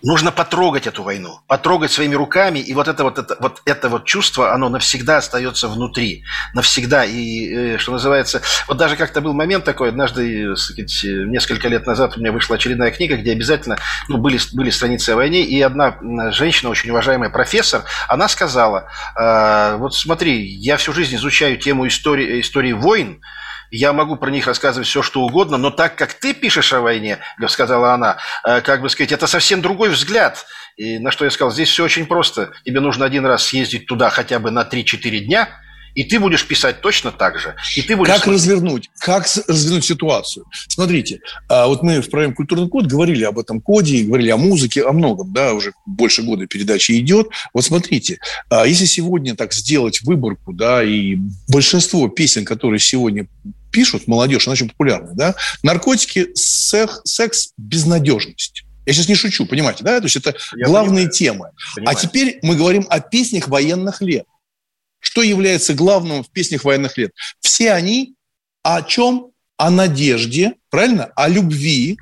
нужно 0.03 0.33
потрогать 0.33 0.87
эту 0.87 1.03
войну, 1.03 1.41
потрогать 1.47 1.93
своими 1.93 2.15
руками, 2.15 2.59
и 2.59 2.75
вот 2.75 2.89
это 2.89 3.05
вот, 3.05 3.19
это, 3.19 3.37
вот 3.41 3.63
это 3.65 3.89
вот 3.89 4.05
чувство, 4.05 4.53
оно 4.53 4.69
навсегда 4.69 5.19
остается 5.19 5.69
внутри, 5.69 6.25
навсегда, 6.55 7.05
и, 7.05 7.75
э, 7.75 7.79
что 7.79 7.93
называется, 7.93 8.43
вот 8.67 8.77
даже 8.77 8.97
как-то 8.97 9.21
был 9.21 9.35
момент 9.35 9.65
такой, 9.65 9.91
однажды, 9.91 10.57
сказать, 10.57 11.01
несколько 11.05 11.69
лет 11.69 11.87
назад 11.87 12.17
у 12.17 12.21
меня 12.21 12.33
вышла 12.33 12.57
очередная 12.57 12.91
книга, 12.91 13.17
где 13.17 13.33
обязательно, 13.33 13.79
ну, 14.09 14.19
были, 14.19 14.39
были 14.53 14.71
страницы 14.71 15.11
о 15.11 15.17
войне, 15.17 15.43
и 15.43 15.61
одна 15.61 15.97
женщина, 16.33 16.71
очень 16.71 16.91
уважаемая 16.91 17.31
профессор, 17.31 17.85
она 18.09 18.29
сказала, 18.29 18.89
э, 19.17 19.77
вот 19.77 19.95
смотри, 19.95 20.45
я 20.45 20.77
всю 20.77 20.93
жизнь 20.93 21.17
изучаю 21.17 21.57
тему 21.57 21.87
истории, 21.87 22.41
истории 22.41 22.73
войн, 22.73 23.21
я 23.71 23.93
могу 23.93 24.17
про 24.17 24.31
них 24.31 24.47
рассказывать 24.47 24.89
все, 24.89 25.03
что 25.03 25.23
угодно, 25.23 25.57
но 25.57 25.71
так 25.71 25.97
как 25.97 26.15
ты 26.15 26.35
пишешь 26.35 26.73
о 26.73 26.81
войне, 26.81 27.19
сказала 27.49 27.93
она, 27.93 28.19
э, 28.45 28.61
как 28.61 28.83
бы 28.83 28.89
сказать, 28.89 29.13
это 29.13 29.27
совсем 29.27 29.61
другой 29.61 29.91
взгляд. 29.91 30.47
И 30.77 30.99
на 30.99 31.11
что 31.11 31.25
я 31.25 31.31
сказал, 31.31 31.51
здесь 31.51 31.69
все 31.69 31.85
очень 31.85 32.07
просто. 32.07 32.53
Тебе 32.65 32.81
нужно 32.81 33.05
один 33.05 33.27
раз 33.27 33.47
съездить 33.47 33.87
туда 33.87 34.11
хотя 34.11 34.39
бы 34.39 34.51
на 34.51 34.63
3-4 34.63 35.19
дня– 35.21 35.49
и 35.99 36.05
ты 36.05 36.21
будешь 36.21 36.47
писать 36.47 36.81
точно 36.81 37.11
так 37.11 37.41
же. 37.41 37.57
И 37.75 37.83
ты 37.83 37.97
будешь... 37.97 38.15
Как 38.15 38.25
развернуть? 38.29 38.89
Как 39.01 39.27
развернуть 39.49 39.85
ситуацию? 39.85 40.47
Смотрите, 40.69 41.19
а, 41.49 41.67
вот 41.67 41.83
мы 41.83 42.01
в 42.01 42.09
программе 42.09 42.35
«Культурный 42.35 42.69
код» 42.69 42.87
говорили 42.87 43.25
об 43.25 43.37
этом 43.37 43.61
коде, 43.61 44.05
говорили 44.05 44.31
о 44.31 44.37
музыке, 44.37 44.85
о 44.85 44.93
многом, 44.93 45.33
да, 45.33 45.55
уже 45.55 45.73
больше 45.87 46.23
года 46.23 46.47
передача 46.47 46.97
идет. 46.97 47.31
Вот 47.53 47.65
смотрите, 47.65 48.21
а, 48.49 48.65
если 48.65 48.85
сегодня 48.85 49.35
так 49.35 49.53
сделать 49.53 50.01
выборку, 50.03 50.53
да, 50.53 50.85
и 50.85 51.17
большинство 51.49 52.07
песен, 52.07 52.45
которые 52.45 52.79
сегодня 52.79 53.27
пишут, 53.73 54.07
молодежь, 54.07 54.47
она 54.47 54.53
очень 54.53 54.69
популярная, 54.69 55.15
да, 55.15 55.35
наркотики, 55.65 56.29
секс, 56.37 57.01
секс 57.03 57.49
безнадежность. 57.57 58.63
Я 58.87 58.93
сейчас 58.93 59.09
не 59.09 59.17
шучу, 59.17 59.47
понимаете, 59.47 59.83
да? 59.83 59.99
То 59.99 60.07
есть 60.07 60.17
это 60.17 60.37
Я 60.57 60.67
главные 60.67 61.09
понимаю. 61.09 61.11
темы. 61.11 61.51
Понимаю. 61.75 61.99
А 61.99 62.01
теперь 62.01 62.39
мы 62.43 62.55
говорим 62.55 62.87
о 62.89 63.01
песнях 63.01 63.49
военных 63.49 64.01
лет. 64.01 64.27
Что 65.01 65.23
является 65.23 65.75
главным 65.75 66.23
в 66.23 66.31
песнях 66.31 66.65
военных 66.65 66.97
лет? 66.99 67.13
Все 67.41 67.73
они 67.73 68.15
о 68.63 68.83
чем? 68.83 69.33
О 69.57 69.71
надежде, 69.71 70.55
правильно? 70.71 71.07
О 71.17 71.29
любви, 71.29 71.99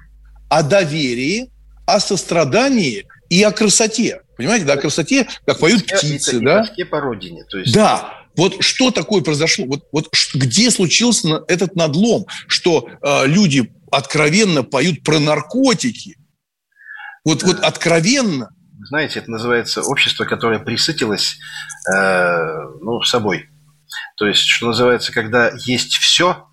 о 0.51 0.63
доверии, 0.63 1.51
о 1.87 2.01
сострадании 2.01 3.07
и 3.31 3.43
о 3.43 3.51
красоте. 3.51 4.23
Понимаете, 4.37 4.67
да, 4.67 4.75
о 4.75 4.77
красоте, 4.77 5.27
как 5.47 5.59
поют 5.59 5.87
птицы, 5.87 6.37
и, 6.37 6.41
да? 6.41 6.71
И 6.77 6.85
по 6.85 7.01
родине. 7.01 7.45
То 7.45 7.59
есть... 7.59 7.73
Да, 7.73 8.27
вот 8.37 8.63
что 8.63 8.91
такое 8.91 9.23
произошло? 9.23 9.65
Вот, 9.65 9.89
вот 9.93 10.11
где 10.35 10.71
случился 10.71 11.43
этот 11.49 11.75
надлом, 11.75 12.27
что 12.47 12.89
э, 13.01 13.27
люди 13.27 13.73
откровенно 13.91 14.63
поют 14.63 15.03
про 15.03 15.19
наркотики? 15.19 16.19
Вот, 17.25 17.43
вот 17.43 17.61
откровенно 17.61 18.51
знаете, 18.89 19.21
это 19.21 19.31
называется 19.31 19.83
общество, 19.83 20.25
которое 20.25 20.59
присытилось 20.59 21.39
э, 21.93 22.39
ну, 22.81 23.03
собой. 23.03 23.49
То 24.17 24.27
есть, 24.27 24.43
что 24.47 24.67
называется, 24.67 25.13
когда 25.13 25.51
есть 25.65 25.97
все, 25.97 26.49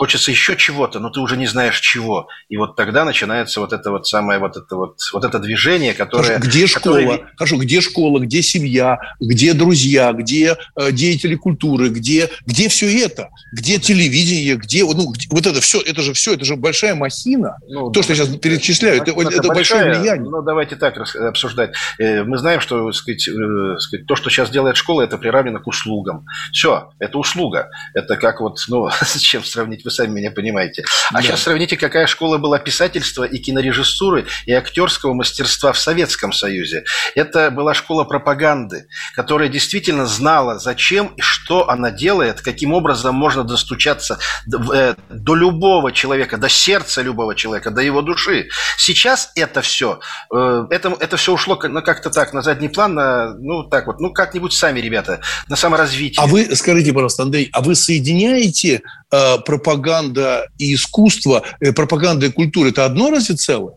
хочется 0.00 0.30
еще 0.30 0.56
чего-то, 0.56 0.98
но 0.98 1.10
ты 1.10 1.20
уже 1.20 1.36
не 1.36 1.46
знаешь 1.46 1.78
чего. 1.78 2.26
И 2.48 2.56
вот 2.56 2.74
тогда 2.74 3.04
начинается 3.04 3.60
вот 3.60 3.74
это 3.74 3.90
вот 3.90 4.06
самое 4.06 4.38
вот 4.38 4.56
это 4.56 4.74
вот, 4.74 4.96
вот 5.12 5.26
это 5.26 5.38
движение, 5.38 5.92
которое... 5.92 6.22
Хорошо, 6.24 6.48
где 6.48 6.66
школа? 6.66 6.94
Которое... 6.94 7.20
Хорошо, 7.36 7.56
где 7.58 7.80
школа, 7.82 8.18
где 8.20 8.42
семья, 8.42 8.98
где 9.20 9.52
друзья, 9.52 10.10
где 10.14 10.56
э, 10.74 10.92
деятели 10.92 11.34
культуры, 11.34 11.90
где, 11.90 12.30
где 12.46 12.70
все 12.70 13.04
это? 13.04 13.28
Где 13.52 13.78
телевидение, 13.78 14.56
где... 14.56 14.86
Ну, 14.86 15.12
где, 15.12 15.28
вот 15.30 15.46
это 15.46 15.60
все, 15.60 15.82
это 15.82 16.00
же 16.00 16.14
все, 16.14 16.32
это 16.32 16.46
же 16.46 16.56
большая 16.56 16.94
махина. 16.94 17.58
Ну, 17.68 17.90
То, 17.90 18.02
что 18.02 18.14
я 18.14 18.24
сейчас 18.24 18.34
перечисляю, 18.38 19.02
это, 19.02 19.10
это, 19.10 19.20
это 19.20 19.48
большая, 19.48 19.84
большое 19.84 20.00
влияние. 20.00 20.30
Ну, 20.30 20.40
давайте 20.40 20.76
так 20.76 20.96
обсуждать. 20.96 21.74
Э, 21.98 22.24
мы 22.24 22.38
знаем, 22.38 22.62
что 22.62 22.90
сказать, 22.92 23.28
э, 23.28 23.78
сказать, 23.78 24.06
то, 24.06 24.16
что 24.16 24.30
сейчас 24.30 24.48
делает 24.48 24.78
школа, 24.78 25.02
это 25.02 25.18
приравнено 25.18 25.58
к 25.58 25.66
услугам. 25.66 26.24
Все, 26.54 26.90
это 26.98 27.18
услуга. 27.18 27.68
Это 27.92 28.16
как 28.16 28.40
вот, 28.40 28.64
ну, 28.68 28.88
с 29.02 29.18
чем 29.18 29.44
сравнить 29.44 29.84
вы 29.90 29.94
сами 29.94 30.12
меня 30.12 30.30
понимаете. 30.30 30.84
А 31.10 31.14
да. 31.14 31.22
сейчас 31.22 31.42
сравните, 31.42 31.76
какая 31.76 32.06
школа 32.06 32.38
была 32.38 32.58
писательства 32.58 33.24
и 33.24 33.38
кинорежиссуры, 33.38 34.26
и 34.46 34.52
актерского 34.52 35.12
мастерства 35.14 35.72
в 35.72 35.78
Советском 35.78 36.32
Союзе. 36.32 36.84
Это 37.14 37.50
была 37.50 37.74
школа 37.74 38.04
пропаганды, 38.04 38.86
которая 39.14 39.48
действительно 39.48 40.06
знала, 40.06 40.58
зачем 40.58 41.08
и 41.16 41.20
что 41.20 41.68
она 41.68 41.90
делает, 41.90 42.40
каким 42.40 42.72
образом 42.72 43.14
можно 43.14 43.44
достучаться 43.44 44.18
до, 44.46 44.72
э, 44.72 44.94
до 45.08 45.34
любого 45.34 45.92
человека, 45.92 46.36
до 46.36 46.48
сердца 46.48 47.02
любого 47.02 47.34
человека, 47.34 47.70
до 47.70 47.80
его 47.80 48.02
души. 48.02 48.48
Сейчас 48.78 49.32
это 49.34 49.60
все, 49.60 50.00
э, 50.32 50.66
это, 50.70 50.96
это 51.00 51.16
все 51.16 51.32
ушло 51.32 51.56
на 51.56 51.82
как-то 51.82 52.10
так, 52.10 52.32
на 52.32 52.42
задний 52.42 52.68
план, 52.68 52.94
на, 52.94 53.34
ну 53.34 53.64
так 53.64 53.86
вот, 53.86 54.00
ну 54.00 54.12
как-нибудь 54.12 54.52
сами, 54.52 54.80
ребята, 54.80 55.20
на 55.48 55.56
саморазвитие. 55.56 56.22
А 56.22 56.26
вы, 56.26 56.54
скажите, 56.54 56.92
пожалуйста, 56.92 57.24
Андрей, 57.24 57.50
а 57.52 57.60
вы 57.60 57.74
соединяете 57.74 58.82
э, 59.10 59.38
пропаганда 59.70 60.48
и 60.58 60.74
искусство, 60.74 61.42
э, 61.60 61.72
пропаганда 61.72 62.26
и 62.26 62.30
культура– 62.30 62.68
это 62.70 62.84
одно 62.84 63.10
разве 63.10 63.36
целое? 63.36 63.74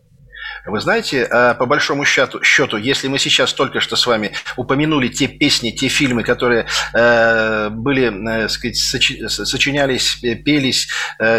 Вы 0.66 0.80
знаете, 0.80 1.28
э, 1.30 1.54
по 1.54 1.66
большому 1.66 2.06
счету, 2.06 2.42
счету, 2.42 2.78
если 2.78 3.06
мы 3.06 3.18
сейчас 3.18 3.52
только 3.52 3.80
что 3.80 3.96
с 3.96 4.06
вами 4.06 4.32
упомянули 4.56 5.08
те 5.08 5.28
песни, 5.28 5.70
те 5.70 5.88
фильмы, 5.88 6.22
которые 6.22 6.66
э, 6.94 7.68
были, 7.70 8.48
сказать, 8.48 8.76
сочинялись, 8.76 10.16
пелись, 10.44 10.88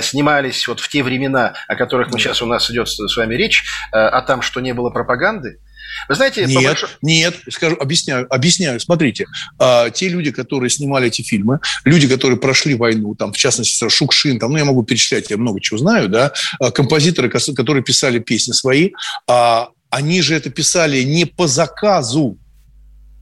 снимались 0.02 0.68
вот 0.68 0.80
в 0.80 0.88
те 0.89 1.02
времена, 1.02 1.54
о 1.68 1.76
которых 1.76 2.12
мы 2.12 2.20
сейчас 2.20 2.41
у 2.41 2.46
нас 2.46 2.70
идет 2.70 2.88
с 2.88 3.18
вами 3.18 3.36
речь, 3.36 3.63
а 3.91 4.22
там, 4.22 4.41
что 4.41 4.62
не 4.62 4.74
было 4.74 4.91
пропаганды, 4.91 5.60
вы 6.08 6.16
знаете, 6.16 6.46
нет, 6.46 6.64
большому... 6.64 6.92
нет, 7.02 7.36
скажу, 7.50 7.76
объясняю, 7.80 8.28
объясняю. 8.34 8.80
Смотрите, 8.80 9.26
а, 9.60 9.90
те 9.90 10.10
люди, 10.10 10.32
которые 10.32 10.70
снимали 10.70 11.08
эти 11.08 11.22
фильмы, 11.22 11.60
люди, 11.84 12.08
которые 12.08 12.40
прошли 12.40 12.76
войну, 12.76 13.16
там, 13.16 13.34
в 13.34 13.38
частности, 13.38 13.88
Шукшин, 13.90 14.40
там, 14.40 14.52
ну, 14.52 14.58
я 14.58 14.66
могу 14.66 14.84
перечислять, 14.84 15.30
я 15.30 15.38
много 15.38 15.60
чего 15.62 15.78
знаю, 15.78 16.10
да, 16.10 16.34
а, 16.60 16.72
композиторы, 16.72 17.30
которые 17.30 17.84
писали 17.84 18.20
песни 18.20 18.52
свои, 18.52 18.92
а, 19.28 19.70
они 19.90 20.22
же 20.22 20.36
это 20.36 20.50
писали 20.50 21.04
не 21.04 21.26
по 21.26 21.48
заказу, 21.48 22.38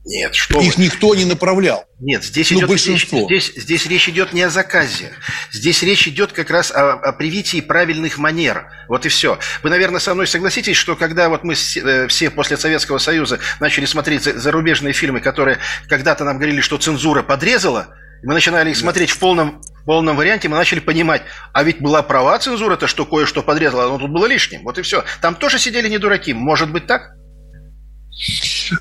нет, 0.06 0.36
что 0.36 0.60
Их 0.60 0.78
вы. 0.78 0.84
никто 0.84 1.16
не 1.16 1.24
направлял. 1.24 1.86
Нет, 2.00 2.26
здесь 2.26 2.52
ну, 2.52 2.58
идет 2.58 2.70
большинство. 2.70 3.26
Здесь, 3.26 3.54
здесь 3.56 3.86
речь 3.86 4.10
идет 4.10 4.34
не 4.34 4.42
о 4.42 4.50
заказе. 4.50 5.14
Здесь 5.52 5.82
речь 5.82 6.08
идет 6.10 6.34
как 6.34 6.50
раз 6.50 6.72
о, 6.72 6.94
о 6.94 7.14
привитии 7.14 7.62
правильных 7.62 8.18
манер. 8.18 8.66
Вот 8.90 9.06
и 9.06 9.10
все. 9.10 9.40
Вы, 9.62 9.70
наверное, 9.70 10.02
со 10.02 10.14
мной 10.14 10.28
согласитесь, 10.28 10.76
что 10.76 10.98
когда 10.98 11.30
вот 11.30 11.46
мы 11.46 11.54
э, 11.54 12.08
все 12.08 12.30
после 12.30 12.58
Советского 12.58 12.98
Союза 12.98 13.40
начали 13.62 13.86
смотреть 13.86 14.24
зарубежные 14.24 14.92
фильмы, 14.92 15.22
которые 15.22 15.60
когда-то 15.88 16.26
нам 16.26 16.38
говорили, 16.38 16.60
что 16.60 16.78
цензура 16.78 17.24
подрезала, 17.24 17.96
мы 18.24 18.34
начинали 18.34 18.72
их 18.72 18.78
смотреть 18.78 19.10
в 19.10 19.20
полном, 19.20 19.62
в 19.62 19.86
полном 19.86 20.18
варианте, 20.18 20.50
мы 20.50 20.58
начали 20.58 20.82
понимать, 20.82 21.24
а 21.54 21.64
ведь 21.64 21.80
была 21.80 22.02
права 22.02 22.38
цензура-то, 22.40 22.88
что 22.88 23.06
кое-что 23.06 23.42
подрезала, 23.42 23.90
но 23.90 24.00
тут 24.00 24.12
было 24.12 24.26
лишним. 24.26 24.64
Вот 24.64 24.78
и 24.78 24.82
все. 24.82 25.06
Там 25.22 25.36
тоже 25.36 25.60
сидели 25.60 25.88
не 25.88 25.98
дураки. 25.98 26.34
Может 26.34 26.72
быть 26.72 26.88
так? 26.88 27.14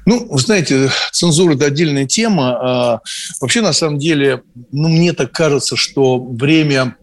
Ну, 0.06 0.26
вы 0.28 0.38
знаете, 0.40 0.90
цензура– 1.12 1.54
это 1.56 1.66
отдельная 1.66 2.06
тема. 2.06 2.58
А, 2.60 3.00
вообще, 3.40 3.60
на 3.60 3.72
самом 3.72 3.98
деле, 3.98 4.42
ну, 4.70 4.88
мне 4.88 5.12
так 5.12 5.32
кажется, 5.32 5.76
что 5.76 6.18
время 6.18 6.96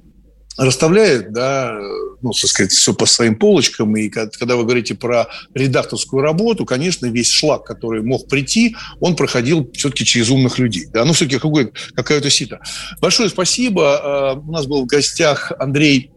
расставляет, 0.57 1.31
да, 1.31 1.73
ну, 2.21 2.31
так 2.31 2.49
сказать, 2.49 2.71
все 2.71 2.93
по 2.93 3.05
своим 3.05 3.35
полочкам. 3.37 3.95
И 3.95 4.09
когда 4.09 4.55
вы 4.55 4.63
говорите 4.63 4.93
про 4.93 5.27
редакторскую 5.53 6.21
работу, 6.21 6.65
конечно, 6.65 7.05
весь 7.05 7.31
шлак, 7.31 7.63
который 7.63 8.01
мог 8.01 8.27
прийти, 8.27 8.75
он 8.99 9.15
проходил 9.15 9.69
все-таки 9.73 10.05
через 10.05 10.29
умных 10.29 10.59
людей. 10.59 10.87
Да? 10.91 11.05
Ну, 11.05 11.13
все-таки 11.13 11.39
какое-то 11.39 12.29
сито. 12.29 12.59
Большое 12.99 13.29
спасибо. 13.29 13.97
А, 13.97 14.33
у 14.33 14.51
нас 14.51 14.65
был 14.65 14.83
в 14.83 14.85
гостях 14.85 15.51
Андрей 15.59 16.11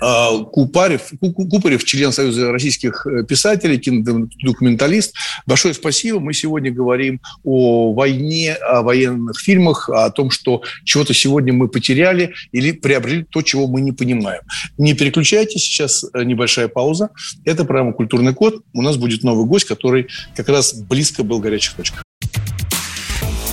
Купарев, 0.00 1.12
Купарев, 1.20 1.84
член 1.84 2.12
Союза 2.12 2.52
российских 2.52 3.06
э, 3.06 3.24
писателей, 3.24 3.78
кинодокументалист. 3.78 5.14
Большое 5.46 5.74
спасибо. 5.74 6.20
Мы 6.20 6.32
сегодня 6.32 6.72
говорим 6.72 7.20
о 7.44 7.92
войне, 7.92 8.54
о 8.54 8.82
военных 8.82 9.38
фильмах, 9.38 9.88
о 9.90 10.10
том, 10.10 10.30
что 10.30 10.62
чего-то 10.84 11.12
сегодня 11.12 11.52
мы 11.52 11.68
потеряли 11.68 12.32
или 12.52 12.72
приобрели 12.72 13.24
то, 13.24 13.42
чего 13.42 13.66
мы 13.66 13.80
не 13.80 13.92
понимаем. 13.92 14.42
Не 14.78 14.94
переключайтесь, 14.94 15.62
сейчас 15.62 16.04
э, 16.14 16.24
небольшая 16.24 16.68
пауза. 16.68 17.10
Это 17.44 17.64
программа 17.64 17.92
«Культурный 17.92 18.34
код». 18.34 18.62
У 18.72 18.82
нас 18.82 18.96
будет 18.96 19.22
новый 19.22 19.46
гость, 19.46 19.66
который 19.66 20.08
как 20.34 20.48
раз 20.48 20.74
близко 20.74 21.22
был 21.22 21.40
горячих 21.40 21.74
точках. 21.74 22.02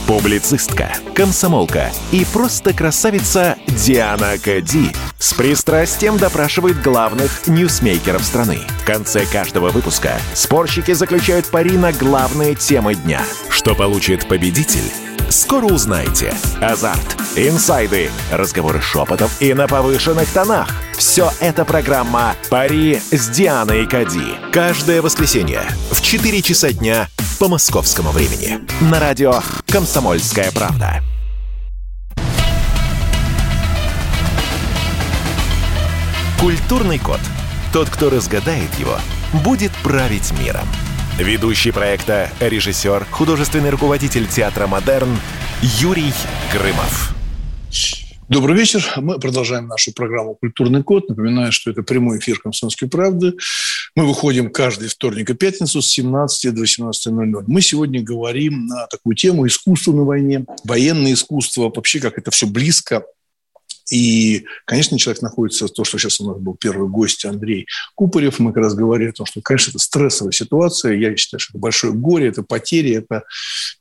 Публицистка, 0.07 0.89
комсомолка 1.13 1.91
и 2.13 2.25
просто 2.31 2.71
красавица 2.71 3.57
Диана 3.67 4.37
Кади 4.41 4.93
с 5.19 5.33
пристрастием 5.33 6.17
допрашивает 6.17 6.81
главных 6.81 7.45
ньюсмейкеров 7.45 8.23
страны. 8.23 8.59
В 8.81 8.85
конце 8.85 9.25
каждого 9.25 9.69
выпуска 9.69 10.13
спорщики 10.33 10.93
заключают 10.93 11.47
пари 11.47 11.77
на 11.77 11.91
главные 11.91 12.55
темы 12.55 12.95
дня. 12.95 13.21
Что 13.49 13.75
получит 13.75 14.29
победитель? 14.29 14.89
Скоро 15.29 15.65
узнаете. 15.65 16.33
Азарт, 16.61 17.17
инсайды, 17.35 18.09
разговоры 18.31 18.79
шепотов 18.79 19.41
и 19.41 19.53
на 19.53 19.67
повышенных 19.67 20.31
тонах– 20.31 20.69
Все 20.97 21.31
это 21.39 21.63
программа 21.63 22.35
«Пари 22.49 22.99
с 23.11 23.29
Дианой 23.29 23.85
Кади». 23.85 24.33
Каждое 24.51 25.03
воскресенье 25.03 25.61
в 25.91 26.01
4 26.01 26.41
часа 26.41 26.73
дня 26.73 27.07
по 27.39 27.47
московскому 27.47 28.09
времени. 28.09 28.61
На 28.81 28.99
радио 28.99 29.41
«Комсомольская 29.67 30.51
правда». 30.51 31.03
Культурный 36.39 36.97
код. 36.97 37.19
Тот, 37.71 37.91
кто 37.91 38.09
разгадает 38.09 38.73
его, 38.79 38.97
будет 39.43 39.71
править 39.83 40.31
миром. 40.39 40.67
Ведущий 41.19 41.71
проекта, 41.71 42.31
режиссер, 42.39 43.05
художественный 43.11 43.69
руководитель 43.69 44.25
театра 44.25 44.65
«Модерн» 44.65 45.15
Юрий 45.61 46.13
Грымов. 46.51 47.13
Добрый 48.29 48.57
вечер. 48.57 48.85
Мы 48.97 49.19
продолжаем 49.19 49.67
нашу 49.67 49.93
программу 49.93 50.35
«Культурный 50.35 50.83
код». 50.83 51.07
Напоминаю, 51.07 51.53
что 51.53 51.71
это 51.71 51.81
прямой 51.81 52.19
эфир 52.19 52.41
«Комсомольской 52.41 52.89
правды». 52.89 53.37
Мы 53.95 54.05
выходим 54.05 54.51
каждый 54.51 54.89
вторник 54.89 55.29
и 55.29 55.33
пятницу 55.33 55.81
с 55.81 55.87
17 55.87 56.53
до 56.53 56.61
18.00. 56.61 57.43
Мы 57.47 57.61
сегодня 57.61 58.03
говорим 58.03 58.65
на 58.65 58.85
такую 58.87 59.15
тему 59.15 59.47
искусство 59.47 59.93
на 59.93 60.03
войне, 60.03 60.45
военное 60.65 61.13
искусство, 61.13 61.71
вообще 61.73 62.01
как 62.01 62.17
это 62.17 62.29
все 62.31 62.47
близко 62.47 63.05
и, 63.89 64.45
конечно, 64.65 64.97
человек 64.97 65.21
находится, 65.21 65.67
то, 65.67 65.83
что 65.83 65.97
сейчас 65.97 66.19
у 66.19 66.27
нас 66.27 66.37
был 66.37 66.55
первый 66.55 66.89
гость 66.89 67.25
Андрей 67.25 67.67
Купорев, 67.95 68.39
мы 68.39 68.51
как 68.51 68.63
раз 68.63 68.75
говорили 68.75 69.09
о 69.09 69.13
том, 69.13 69.25
что, 69.25 69.41
конечно, 69.41 69.71
это 69.71 69.79
стрессовая 69.79 70.31
ситуация, 70.31 70.93
я 70.93 71.15
считаю, 71.15 71.39
что 71.39 71.51
это 71.51 71.59
большое 71.59 71.93
горе, 71.93 72.27
это 72.27 72.43
потери, 72.43 72.95
это 72.95 73.23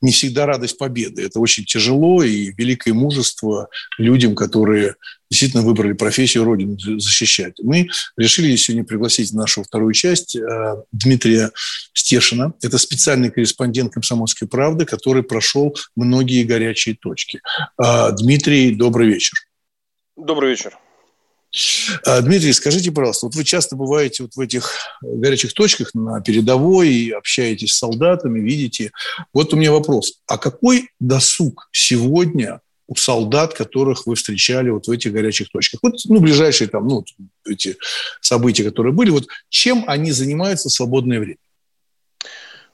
не 0.00 0.12
всегда 0.12 0.46
радость 0.46 0.78
победы, 0.78 1.22
это 1.22 1.40
очень 1.40 1.64
тяжело 1.64 2.22
и 2.22 2.52
великое 2.56 2.94
мужество 2.94 3.68
людям, 3.98 4.34
которые 4.34 4.94
действительно 5.28 5.64
выбрали 5.64 5.92
профессию 5.92 6.44
Родину 6.44 6.78
защищать. 6.78 7.54
Мы 7.60 7.88
решили 8.16 8.54
сегодня 8.54 8.84
пригласить 8.84 9.30
в 9.30 9.34
нашу 9.34 9.64
вторую 9.64 9.92
часть 9.92 10.36
э, 10.36 10.76
Дмитрия 10.92 11.50
Стешина. 11.92 12.52
Это 12.62 12.78
специальный 12.78 13.30
корреспондент 13.30 13.92
«Комсомольской 13.92 14.46
правды», 14.46 14.84
который 14.84 15.24
прошел 15.24 15.76
многие 15.96 16.44
горячие 16.44 16.94
точки. 16.94 17.40
Э, 17.82 18.12
Дмитрий, 18.12 18.72
добрый 18.74 19.08
вечер. 19.08 19.36
Добрый 20.16 20.50
вечер. 20.50 20.78
А, 22.04 22.22
Дмитрий, 22.22 22.52
скажите, 22.52 22.90
пожалуйста, 22.90 23.26
вот 23.26 23.34
вы 23.34 23.44
часто 23.44 23.76
бываете 23.76 24.22
вот 24.22 24.34
в 24.34 24.40
этих 24.40 24.72
горячих 25.02 25.52
точках 25.52 25.94
на 25.94 26.20
передовой 26.22 27.08
общаетесь 27.10 27.72
с 27.72 27.78
солдатами, 27.78 28.40
видите. 28.40 28.92
Вот 29.34 29.52
у 29.52 29.56
меня 29.56 29.72
вопрос. 29.72 30.20
А 30.26 30.38
какой 30.38 30.90
досуг 31.00 31.68
сегодня 31.70 32.60
у 32.88 32.96
солдат, 32.96 33.52
которых 33.52 34.06
вы 34.06 34.14
встречали 34.14 34.70
вот 34.70 34.86
в 34.86 34.90
этих 34.90 35.12
горячих 35.12 35.50
точках? 35.50 35.80
Вот, 35.82 35.94
ну, 36.06 36.20
ближайшие 36.20 36.68
там, 36.68 36.88
ну, 36.88 37.04
эти 37.46 37.76
события, 38.20 38.64
которые 38.64 38.94
были, 38.94 39.10
вот 39.10 39.26
чем 39.50 39.84
они 39.86 40.12
занимаются 40.12 40.70
в 40.70 40.72
свободное 40.72 41.20
время? 41.20 41.38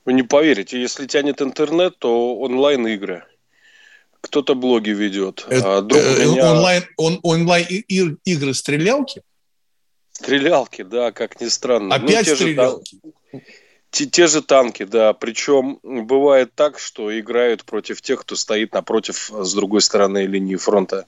Вы 0.04 0.12
не 0.12 0.22
поверите, 0.22 0.80
если 0.80 1.06
тянет 1.06 1.42
интернет, 1.42 1.98
то 1.98 2.36
онлайн-игры– 2.38 3.24
кто-то 4.22 4.54
блоги 4.54 4.90
ведет. 4.90 5.44
Это, 5.48 5.78
а 5.78 5.82
друг 5.82 6.00
э, 6.00 6.24
меня... 6.24 6.52
онлайн, 6.52 6.84
он, 6.96 7.20
онлайн 7.22 7.66
игры 7.66 8.54
стрелялки? 8.54 9.22
Стрелялки, 10.12 10.82
да, 10.82 11.12
как 11.12 11.40
ни 11.40 11.48
странно. 11.48 11.94
Опять 11.94 12.26
ну, 12.28 12.32
те 12.32 12.36
стрелялки? 12.36 13.00
Же, 13.02 13.40
те, 13.90 14.06
те 14.06 14.26
же 14.28 14.40
танки, 14.40 14.84
да. 14.84 15.12
Причем 15.12 15.80
бывает 15.82 16.54
так, 16.54 16.78
что 16.78 17.18
играют 17.18 17.64
против 17.64 18.00
тех, 18.00 18.20
кто 18.20 18.36
стоит 18.36 18.72
напротив, 18.72 19.30
с 19.30 19.54
другой 19.54 19.82
стороны 19.82 20.24
линии 20.26 20.56
фронта. 20.56 21.06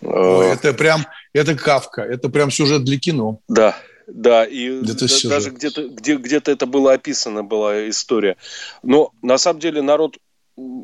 Ой, 0.00 0.48
это 0.48 0.72
прям, 0.72 1.06
это 1.32 1.54
кавка, 1.54 2.02
это 2.02 2.28
прям 2.28 2.50
сюжет 2.50 2.84
для 2.84 2.98
кино. 2.98 3.40
Да, 3.48 3.76
да, 4.06 4.44
и 4.44 4.80
да, 4.80 4.94
даже 5.24 5.50
где-то 5.50 5.88
где, 5.88 6.16
где-то 6.16 6.50
это 6.50 6.64
было 6.66 6.94
описано, 6.94 7.44
была 7.44 7.88
история. 7.88 8.36
Но 8.82 9.12
на 9.22 9.36
самом 9.36 9.60
деле 9.60 9.82
народ 9.82 10.16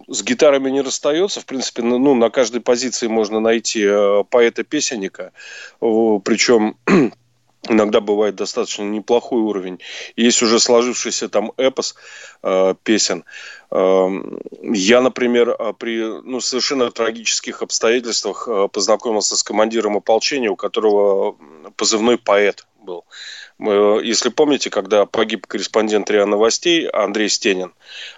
с 0.09 0.23
гитарами 0.23 0.71
не 0.71 0.81
расстается. 0.81 1.41
В 1.41 1.47
принципе, 1.47 1.83
ну, 1.83 2.15
на 2.15 2.31
каждой 2.31 2.61
позиции 2.61 3.07
можно 3.07 3.41
найти 3.41 3.83
э, 3.85 4.25
поэта-песенника. 4.29 5.33
Причем 5.81 6.77
иногда 7.69 8.01
бывает 8.01 8.37
достаточно 8.37 8.83
неплохой 8.83 9.41
уровень. 9.41 9.81
Есть 10.17 10.43
уже 10.43 10.61
сложившийся 10.61 11.29
там 11.29 11.53
эпос 11.57 11.95
э, 12.43 12.75
песен. 12.83 13.25
Э, 13.71 14.09
я, 14.63 15.01
например, 15.01 15.51
э, 15.51 15.73
при 15.79 16.23
ну, 16.23 16.41
совершенно 16.41 16.91
трагических 16.91 17.63
обстоятельствах 17.63 18.49
э, 18.49 18.69
познакомился 18.69 19.37
с 19.37 19.43
командиром 19.43 19.97
ополчения, 19.97 20.51
у 20.51 20.57
которого 20.57 21.37
позывной 21.77 22.19
поэт 22.19 22.67
был. 22.81 23.05
Если 23.61 24.31
помните, 24.31 24.69
когда 24.69 25.07
погиб 25.07 25.47
корреспондент 25.47 26.11
РИА 26.11 26.27
Новостей 26.27 26.89
Андрей 26.89 27.29
Стенин, 27.29 27.73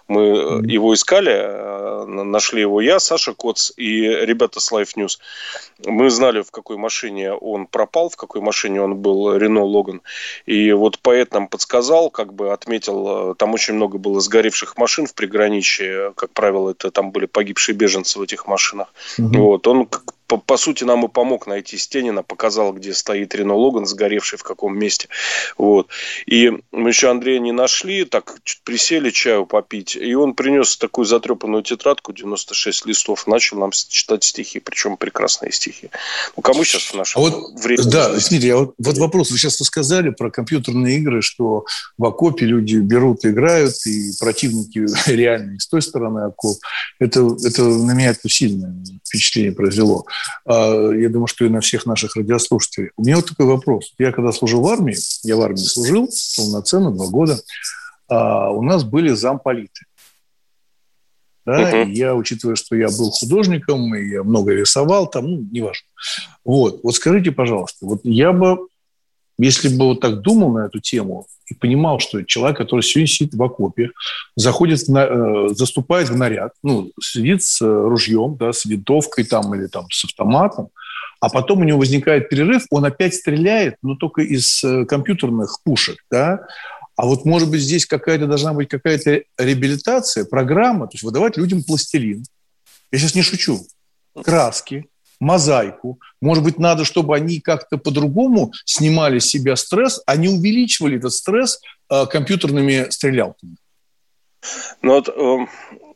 мы 0.09 0.23
mm-hmm. 0.23 0.67
его 0.67 0.95
искали, 0.95 1.33
э, 1.33 2.05
нашли 2.07 2.63
его 2.63 2.81
я, 2.81 2.99
Саша 2.99 3.35
Коц 3.35 3.71
и 3.77 4.01
ребята 4.01 4.61
с 4.61 4.73
Life 4.73 4.97
News. 4.97 5.19
Мы 5.85 6.09
знали, 6.09 6.41
в 6.41 6.51
какой 6.51 6.79
машине 6.79 7.35
он 7.35 7.67
пропал, 7.67 8.09
в 8.09 8.17
какой 8.17 8.41
машине 8.41 8.81
он 8.81 8.97
был, 8.97 9.37
Рено 9.37 9.63
Логан. 9.63 10.01
И 10.47 10.73
вот 10.73 11.01
поэт 11.01 11.35
нам 11.35 11.49
подсказал, 11.49 12.09
как 12.09 12.33
бы 12.33 12.53
отметил, 12.53 13.33
э, 13.33 13.35
там 13.35 13.53
очень 13.53 13.75
много 13.75 13.99
было 13.99 14.21
сгоревших 14.21 14.79
машин 14.79 15.07
в 15.07 15.13
приграничье, 15.13 16.15
как 16.17 16.31
правило, 16.31 16.71
это 16.71 16.91
там 16.91 17.13
были 17.13 17.27
погибшие 17.27 17.77
беженцы 17.77 18.19
в 18.19 18.23
этих 18.23 18.47
машинах. 18.47 18.95
Mm-hmm. 19.19 19.37
Вот, 19.37 19.67
он 19.67 19.87
по, 20.27 20.37
по 20.39 20.57
сути, 20.57 20.85
нам 20.85 21.05
и 21.05 21.09
помог 21.09 21.47
найти 21.47 21.79
Стенина, 21.79 22.23
показал, 22.23 22.73
где 22.73 22.93
стоит 22.95 23.35
Рено 23.35 23.55
Логан, 23.55 23.87
сгоревший 23.87 24.39
в 24.39 24.43
каком 24.43 24.79
месте. 24.79 25.09
Вот. 25.57 25.89
И 26.27 26.53
мы 26.73 26.91
еще 26.91 27.11
Андрея 27.11 27.39
не 27.39 27.53
нашли, 27.53 28.05
так 28.05 28.39
присели 28.65 29.11
чаю 29.11 29.47
попить, 29.47 29.97
и 29.97 30.15
он 30.15 30.35
принес 30.35 30.77
такую 30.77 31.05
затрепанную 31.05 31.63
тетрадку, 31.63 32.13
96 32.13 32.87
листов, 32.87 33.27
начал 33.27 33.59
нам 33.59 33.71
читать 33.71 34.25
стихи, 34.25 34.59
причем 34.59 34.97
прекрасные 34.97 35.53
стихи. 35.53 35.91
Ну, 36.37 36.43
кому 36.43 36.65
сейчас 36.65 36.83
в 36.83 36.95
нашем 36.95 37.23
а 37.23 37.25
вот, 37.29 37.61
времени... 37.61 37.91
Да, 37.91 38.19
смотрите, 38.19 38.53
а 38.53 38.57
вот, 38.59 38.75
вот 38.79 38.99
вопрос, 38.99 39.31
вы 39.31 39.39
сейчас 39.39 39.57
сказали 39.57 40.11
про 40.11 40.31
компьютерные 40.31 40.99
игры, 40.99 41.23
что 41.23 41.65
в 41.99 42.05
окопе 42.05 42.47
люди 42.47 42.77
берут, 42.77 43.25
играют, 43.25 43.75
и 43.87 44.11
противники 44.19 44.85
реальные 45.11 45.61
с 45.61 45.69
той 45.69 45.83
стороны 45.83 46.27
окоп. 46.27 46.59
Это, 46.99 47.37
это 47.45 47.63
на 47.63 47.93
меня 47.93 48.11
это 48.11 48.29
сильное 48.29 48.75
впечатление 49.05 49.53
произвело. 49.53 50.07
А, 50.45 50.91
я 50.93 51.09
думаю, 51.09 51.27
что 51.27 51.45
и 51.45 51.49
на 51.49 51.61
всех 51.61 51.87
наших 51.87 52.17
радиослушателей. 52.17 52.91
У 52.97 53.03
меня 53.03 53.17
вот 53.17 53.27
такой 53.27 53.47
вопрос. 53.47 53.93
Я 53.99 54.13
когда 54.13 54.33
служил 54.33 54.63
в 54.63 54.69
армии, 54.69 54.97
я 55.23 55.37
в 55.37 55.41
армии 55.41 55.57
служил 55.57 56.09
полноценно 56.37 56.91
два 56.91 57.07
года, 57.09 57.39
а 58.09 58.51
у 58.51 58.63
нас 58.63 58.85
были 58.85 59.11
замполиты. 59.11 59.87
Да, 61.47 61.85
uh-huh. 61.85 61.93
я, 61.93 62.15
учитывая, 62.17 62.57
что 62.57 62.75
я 62.75 62.89
был 62.89 63.13
художником, 63.13 63.95
и 63.95 64.09
я 64.09 64.25
много 64.25 64.53
рисовал, 64.53 65.07
там, 65.07 65.31
ну, 65.31 65.49
неважно. 65.53 65.87
Вот, 66.45 66.81
вот 66.83 66.95
скажите, 66.97 67.31
пожалуйста, 67.31 67.87
вот 67.87 68.01
я 68.03 68.33
бы, 68.33 68.67
если 69.39 69.69
бы 69.69 69.87
вот 69.87 70.01
так 70.01 70.21
думал 70.21 70.53
на 70.53 70.67
эту 70.67 70.81
тему 70.81 71.27
и 71.47 71.55
понимал, 71.55 72.01
что 72.01 72.23
человек, 72.23 72.59
который 72.59 72.81
сегодня 72.83 73.07
сидит 73.07 73.35
в 73.35 73.43
окопе, 73.43 73.91
заходит, 74.35 74.81
в, 74.81 74.97
э, 74.97 75.55
заступает 75.55 76.09
в 76.09 76.17
наряд, 76.17 76.53
ну, 76.63 76.91
сидит 77.01 77.43
с 77.43 77.61
ружьем, 77.61 78.37
да, 78.37 78.53
с 78.53 78.65
винтовкой 78.65 79.25
там 79.25 79.55
или 79.55 79.67
там 79.67 79.87
с 79.91 80.05
автоматом, 80.05 80.69
а 81.21 81.29
потом 81.29 81.61
у 81.61 81.65
него 81.65 81.79
возникает 81.79 82.29
перерыв, 82.29 82.65
он 82.71 82.85
опять 82.85 83.15
стреляет, 83.15 83.77
но 83.83 83.95
только 83.95 84.23
из 84.23 84.63
э, 84.65 84.85
компьютерных 84.87 85.61
пушек, 85.65 86.05
да, 86.11 86.47
а 86.97 87.05
вот, 87.05 87.27
может 87.27 87.51
быть, 87.51 87.61
здесь 87.61 87.85
какая-то 87.85 88.27
должна 88.27 88.55
быть 88.55 88.69
какая-то 88.69 89.23
реабилитация, 89.39 90.25
программа, 90.25 90.87
то 90.87 90.95
есть 90.95 91.05
выдавать 91.05 91.37
людям 91.37 91.63
пластилин. 91.63 92.25
Я 92.91 92.99
сейчас 92.99 93.15
не 93.15 93.21
шучу. 93.21 93.67
Краски, 94.25 94.87
мозаику. 95.21 95.99
Может 96.21 96.45
быть, 96.45 96.59
надо, 96.59 96.85
чтобы 96.85 97.17
они 97.17 97.41
как-то 97.41 97.79
по-другому 97.79 98.53
снимали 98.65 99.19
с 99.19 99.27
себя 99.27 99.57
стресс, 99.57 100.03
а 100.07 100.17
не 100.17 100.29
увеличивали 100.29 100.99
этот 100.99 101.13
стресс 101.13 101.61
э, 101.91 102.07
компьютерными 102.07 102.87
стрелялками. 102.91 103.57
Ну 104.83 104.93
вот 104.95 105.09
э, 105.09 105.47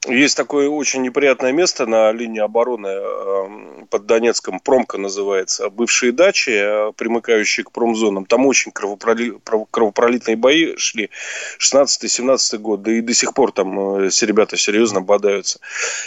есть 0.08 0.36
такое 0.36 0.68
очень 0.68 1.02
неприятное 1.02 1.52
место 1.52 1.84
на 1.84 2.10
линии 2.10 2.40
обороны 2.40 2.88
эм, 2.88 3.86
под 3.90 4.06
Донецком, 4.06 4.58
Промка 4.58 4.96
называется, 4.96 5.68
бывшие 5.68 6.12
дачи, 6.12 6.50
э, 6.50 6.92
примыкающие 6.96 7.64
к 7.64 7.70
промзонам. 7.70 8.24
Там 8.24 8.46
очень 8.46 8.72
кровопроли... 8.72 9.38
кровопролитные 9.70 10.36
бои 10.36 10.74
шли 10.76 11.10
16-17 11.58 12.56
год, 12.58 12.82
да 12.82 12.92
и 12.92 13.02
до 13.02 13.12
сих 13.12 13.34
пор 13.34 13.52
там 13.52 14.04
э, 14.04 14.08
все 14.08 14.24
ребята 14.24 14.56
серьезно 14.56 15.02
бодаются. 15.02 15.60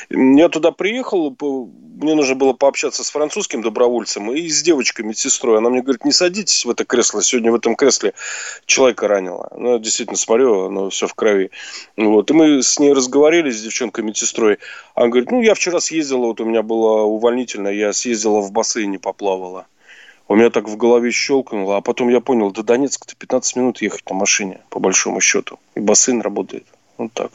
Я 0.09 0.49
туда 0.49 0.71
приехал, 0.71 1.35
мне 1.39 2.15
нужно 2.15 2.33
было 2.33 2.53
пообщаться 2.53 3.03
с 3.03 3.11
французским 3.11 3.61
добровольцем 3.61 4.31
и 4.31 4.49
с 4.49 4.63
девочкой 4.63 5.05
медсестрой. 5.05 5.59
Она 5.59 5.69
мне 5.69 5.83
говорит, 5.83 6.03
не 6.03 6.11
садитесь 6.11 6.65
в 6.65 6.69
это 6.71 6.83
кресло, 6.83 7.21
сегодня 7.21 7.51
в 7.51 7.55
этом 7.55 7.75
кресле 7.75 8.13
человека 8.65 9.07
ранило. 9.07 9.49
Ну, 9.55 9.73
я 9.73 9.79
действительно 9.79 10.17
смотрю, 10.17 10.65
оно 10.65 10.89
все 10.89 11.05
в 11.05 11.13
крови. 11.13 11.51
Вот. 11.95 12.31
И 12.31 12.33
мы 12.33 12.63
с 12.63 12.79
ней 12.79 12.91
разговаривали, 12.91 13.51
с 13.51 13.61
девчонкой 13.61 13.82
медсестрой. 14.01 14.59
Она 14.95 15.07
говорит, 15.07 15.31
ну, 15.31 15.41
я 15.41 15.53
вчера 15.53 15.79
съездила, 15.79 16.27
вот 16.27 16.41
у 16.41 16.45
меня 16.45 16.61
было 16.61 17.01
увольнительное, 17.01 17.73
я 17.73 17.93
съездила 17.93 18.41
в 18.41 18.51
бассейне, 18.51 18.99
поплавала. 18.99 19.65
У 20.27 20.35
меня 20.35 20.49
так 20.49 20.69
в 20.69 20.77
голове 20.77 21.11
щелкнуло, 21.11 21.77
а 21.77 21.81
потом 21.81 22.09
я 22.09 22.21
понял, 22.21 22.51
до 22.51 22.63
Донецка-то 22.63 23.15
15 23.15 23.55
минут 23.57 23.81
ехать 23.81 24.09
на 24.09 24.15
машине, 24.15 24.61
по 24.69 24.79
большому 24.79 25.19
счету. 25.19 25.59
И 25.75 25.79
бассейн 25.79 26.21
работает. 26.21 26.65
Вот 26.97 27.11
так. 27.13 27.31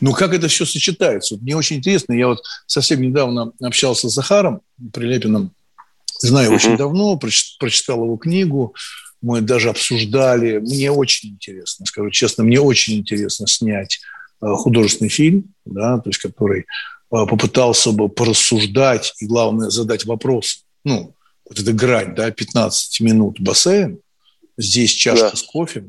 Ну, 0.00 0.12
как 0.12 0.32
это 0.32 0.48
все 0.48 0.64
сочетается? 0.64 1.36
Мне 1.36 1.56
очень 1.56 1.76
интересно. 1.76 2.12
Я 2.14 2.28
вот 2.28 2.38
совсем 2.66 3.02
недавно 3.02 3.52
общался 3.60 4.08
с 4.08 4.14
Захаром 4.14 4.62
Прилепиным. 4.92 5.52
Знаю 6.20 6.50
uh-huh. 6.50 6.54
очень 6.54 6.76
давно, 6.76 7.16
прочитал 7.16 8.04
его 8.04 8.16
книгу. 8.16 8.74
Мы 9.20 9.40
даже 9.40 9.68
обсуждали. 9.68 10.58
Мне 10.58 10.90
очень 10.90 11.30
интересно, 11.30 11.86
скажу 11.86 12.10
честно, 12.10 12.44
мне 12.44 12.60
очень 12.60 12.94
интересно 12.94 13.46
снять 13.46 14.00
художественный 14.40 15.10
фильм, 15.10 15.54
да, 15.64 15.98
то 15.98 16.10
есть 16.10 16.20
который 16.20 16.60
э, 16.60 16.64
попытался 17.08 17.92
бы 17.92 18.08
порассуждать 18.08 19.14
и, 19.20 19.26
главное, 19.26 19.70
задать 19.70 20.04
вопрос. 20.04 20.64
Ну, 20.84 21.14
вот 21.48 21.58
эта 21.58 21.72
грань, 21.72 22.14
да, 22.14 22.30
15 22.30 23.00
минут 23.00 23.40
бассейн, 23.40 24.00
здесь 24.56 24.92
чашка 24.92 25.30
да. 25.30 25.36
с 25.36 25.42
кофе, 25.42 25.86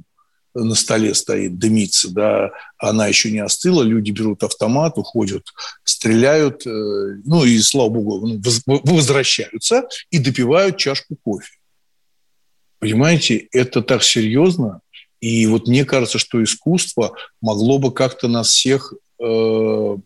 на 0.56 0.76
столе 0.76 1.14
стоит, 1.14 1.58
дымится, 1.60 2.12
да, 2.12 2.52
она 2.78 3.08
еще 3.08 3.32
не 3.32 3.40
остыла, 3.40 3.84
люди 3.84 4.12
берут 4.12 4.44
автомат, 4.44 4.98
уходят, 4.98 5.46
стреляют, 5.84 6.66
э, 6.66 6.70
ну 6.70 7.46
и, 7.46 7.60
слава 7.60 7.90
богу, 7.90 8.28
ну, 8.28 8.42
возвращаются 8.84 9.88
и 10.10 10.18
допивают 10.18 10.78
чашку 10.78 11.16
кофе. 11.16 11.52
Понимаете, 12.80 13.48
это 13.52 13.82
так 13.82 14.04
серьезно, 14.04 14.82
и 15.22 15.46
вот 15.48 15.68
мне 15.68 15.86
кажется, 15.86 16.18
что 16.18 16.44
искусство 16.44 17.16
могло 17.42 17.78
бы 17.78 17.92
как-то 17.92 18.28
нас 18.28 18.50
всех 18.50 18.94
э, 19.20 19.98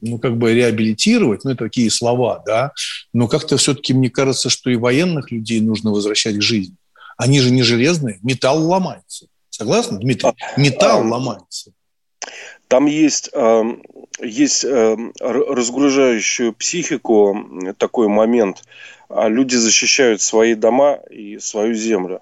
ну, 0.00 0.18
как 0.18 0.36
бы 0.36 0.54
реабилитировать, 0.54 1.44
ну, 1.44 1.52
это 1.52 1.64
такие 1.64 1.90
слова, 1.90 2.42
да, 2.46 2.72
но 3.12 3.28
как-то 3.28 3.56
все-таки 3.56 3.94
мне 3.94 4.10
кажется, 4.10 4.50
что 4.50 4.70
и 4.70 4.76
военных 4.76 5.30
людей 5.30 5.60
нужно 5.60 5.90
возвращать 5.90 6.36
к 6.36 6.42
жизни. 6.42 6.76
Они 7.16 7.40
же 7.40 7.50
не 7.50 7.62
железные, 7.62 8.18
металл 8.22 8.64
ломается. 8.66 9.26
Согласны, 9.50 9.98
Дмитрий? 9.98 10.28
А, 10.28 10.60
Металл 10.60 11.00
а, 11.00 11.08
ломается. 11.08 11.72
Там 12.68 12.86
есть, 12.86 13.30
эм, 13.32 13.82
есть 14.20 14.64
эм, 14.64 15.12
разгружающую 15.18 16.52
психику 16.52 17.74
такой 17.76 18.06
момент. 18.06 18.62
А 19.08 19.28
люди 19.28 19.56
защищают 19.56 20.20
свои 20.20 20.54
дома 20.54 21.00
и 21.10 21.38
свою 21.38 21.74
землю. 21.74 22.20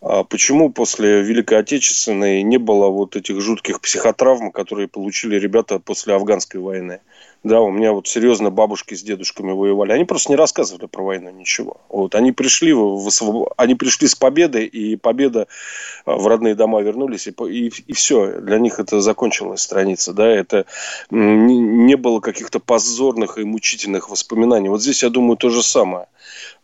Почему 0.00 0.70
после 0.70 1.22
Великой 1.22 1.58
Отечественной 1.58 2.42
не 2.42 2.56
было 2.56 2.88
вот 2.88 3.16
этих 3.16 3.40
жутких 3.40 3.80
психотравм, 3.80 4.52
которые 4.52 4.86
получили 4.86 5.36
ребята 5.36 5.80
после 5.80 6.14
афганской 6.14 6.60
войны? 6.60 7.00
Да, 7.44 7.60
у 7.60 7.70
меня 7.70 7.92
вот 7.92 8.08
серьезно 8.08 8.50
бабушки 8.50 8.94
с 8.94 9.02
дедушками 9.02 9.52
воевали. 9.52 9.92
Они 9.92 10.04
просто 10.04 10.30
не 10.30 10.36
рассказывали 10.36 10.86
про 10.86 11.04
войну 11.04 11.30
ничего. 11.30 11.76
Вот, 11.88 12.16
они, 12.16 12.32
пришли 12.32 12.72
в, 12.72 13.08
они 13.56 13.76
пришли 13.76 14.08
с 14.08 14.16
победой, 14.16 14.66
и 14.66 14.96
победа 14.96 15.46
а, 16.04 16.16
в 16.16 16.26
родные 16.26 16.56
дома 16.56 16.80
вернулись, 16.80 17.28
и, 17.28 17.30
и, 17.30 17.68
и 17.68 17.92
все. 17.92 18.40
Для 18.40 18.58
них 18.58 18.80
это 18.80 19.00
закончилась 19.00 19.60
страница. 19.60 20.12
Да, 20.12 20.26
это 20.26 20.66
не 21.10 21.96
было 21.96 22.18
каких-то 22.18 22.58
позорных 22.58 23.38
и 23.38 23.44
мучительных 23.44 24.10
воспоминаний. 24.10 24.68
Вот 24.68 24.82
здесь, 24.82 25.04
я 25.04 25.08
думаю, 25.08 25.36
то 25.36 25.48
же 25.48 25.62
самое. 25.62 26.06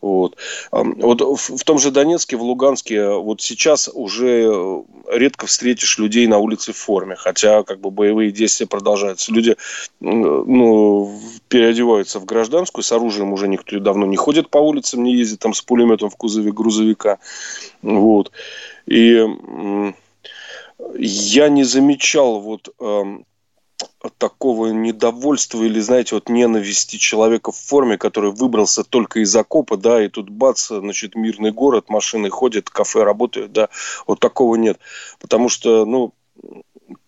Вот. 0.00 0.36
Вот 0.70 1.20
в, 1.38 1.64
том 1.64 1.78
же 1.78 1.90
Донецке, 1.90 2.36
в 2.36 2.42
Луганске 2.42 3.08
вот 3.08 3.40
сейчас 3.40 3.88
уже 3.92 4.50
э, 4.52 4.82
редко 5.10 5.46
встретишь 5.46 5.98
людей 5.98 6.26
на 6.26 6.38
улице 6.38 6.72
в 6.72 6.76
форме, 6.76 7.16
хотя 7.16 7.62
как 7.62 7.80
бы 7.80 7.90
боевые 7.90 8.30
действия 8.30 8.66
продолжаются. 8.66 9.32
Люди 9.32 9.56
ну, 10.00 11.18
переодеваются 11.48 12.20
в 12.20 12.24
гражданскую, 12.24 12.84
с 12.84 12.92
оружием 12.92 13.32
уже 13.32 13.48
никто 13.48 13.78
давно 13.78 14.06
не 14.06 14.16
ходит 14.16 14.50
по 14.50 14.58
улицам, 14.58 15.04
не 15.04 15.14
ездит 15.14 15.40
там 15.40 15.54
с 15.54 15.62
пулеметом 15.62 16.10
в 16.10 16.16
кузове 16.16 16.52
грузовика. 16.52 17.18
Вот. 17.82 18.30
И 18.86 19.24
я 20.98 21.48
не 21.48 21.64
замечал 21.64 22.40
вот 22.40 22.68
такого 24.10 24.68
недовольства 24.68 25.62
или, 25.62 25.80
знаете, 25.80 26.14
вот 26.14 26.28
ненависти 26.28 26.96
человека 26.96 27.52
в 27.52 27.56
форме, 27.56 27.98
который 27.98 28.32
выбрался 28.32 28.84
только 28.84 29.20
из 29.20 29.34
окопа, 29.34 29.76
да, 29.76 30.04
и 30.04 30.08
тут 30.08 30.30
бац, 30.30 30.68
значит, 30.68 31.14
мирный 31.14 31.52
город, 31.52 31.88
машины 31.88 32.30
ходят, 32.30 32.70
кафе 32.70 33.04
работают, 33.04 33.52
да, 33.52 33.68
вот 34.06 34.20
такого 34.20 34.56
нет. 34.56 34.78
Потому 35.20 35.48
что, 35.48 35.84
ну, 35.84 36.12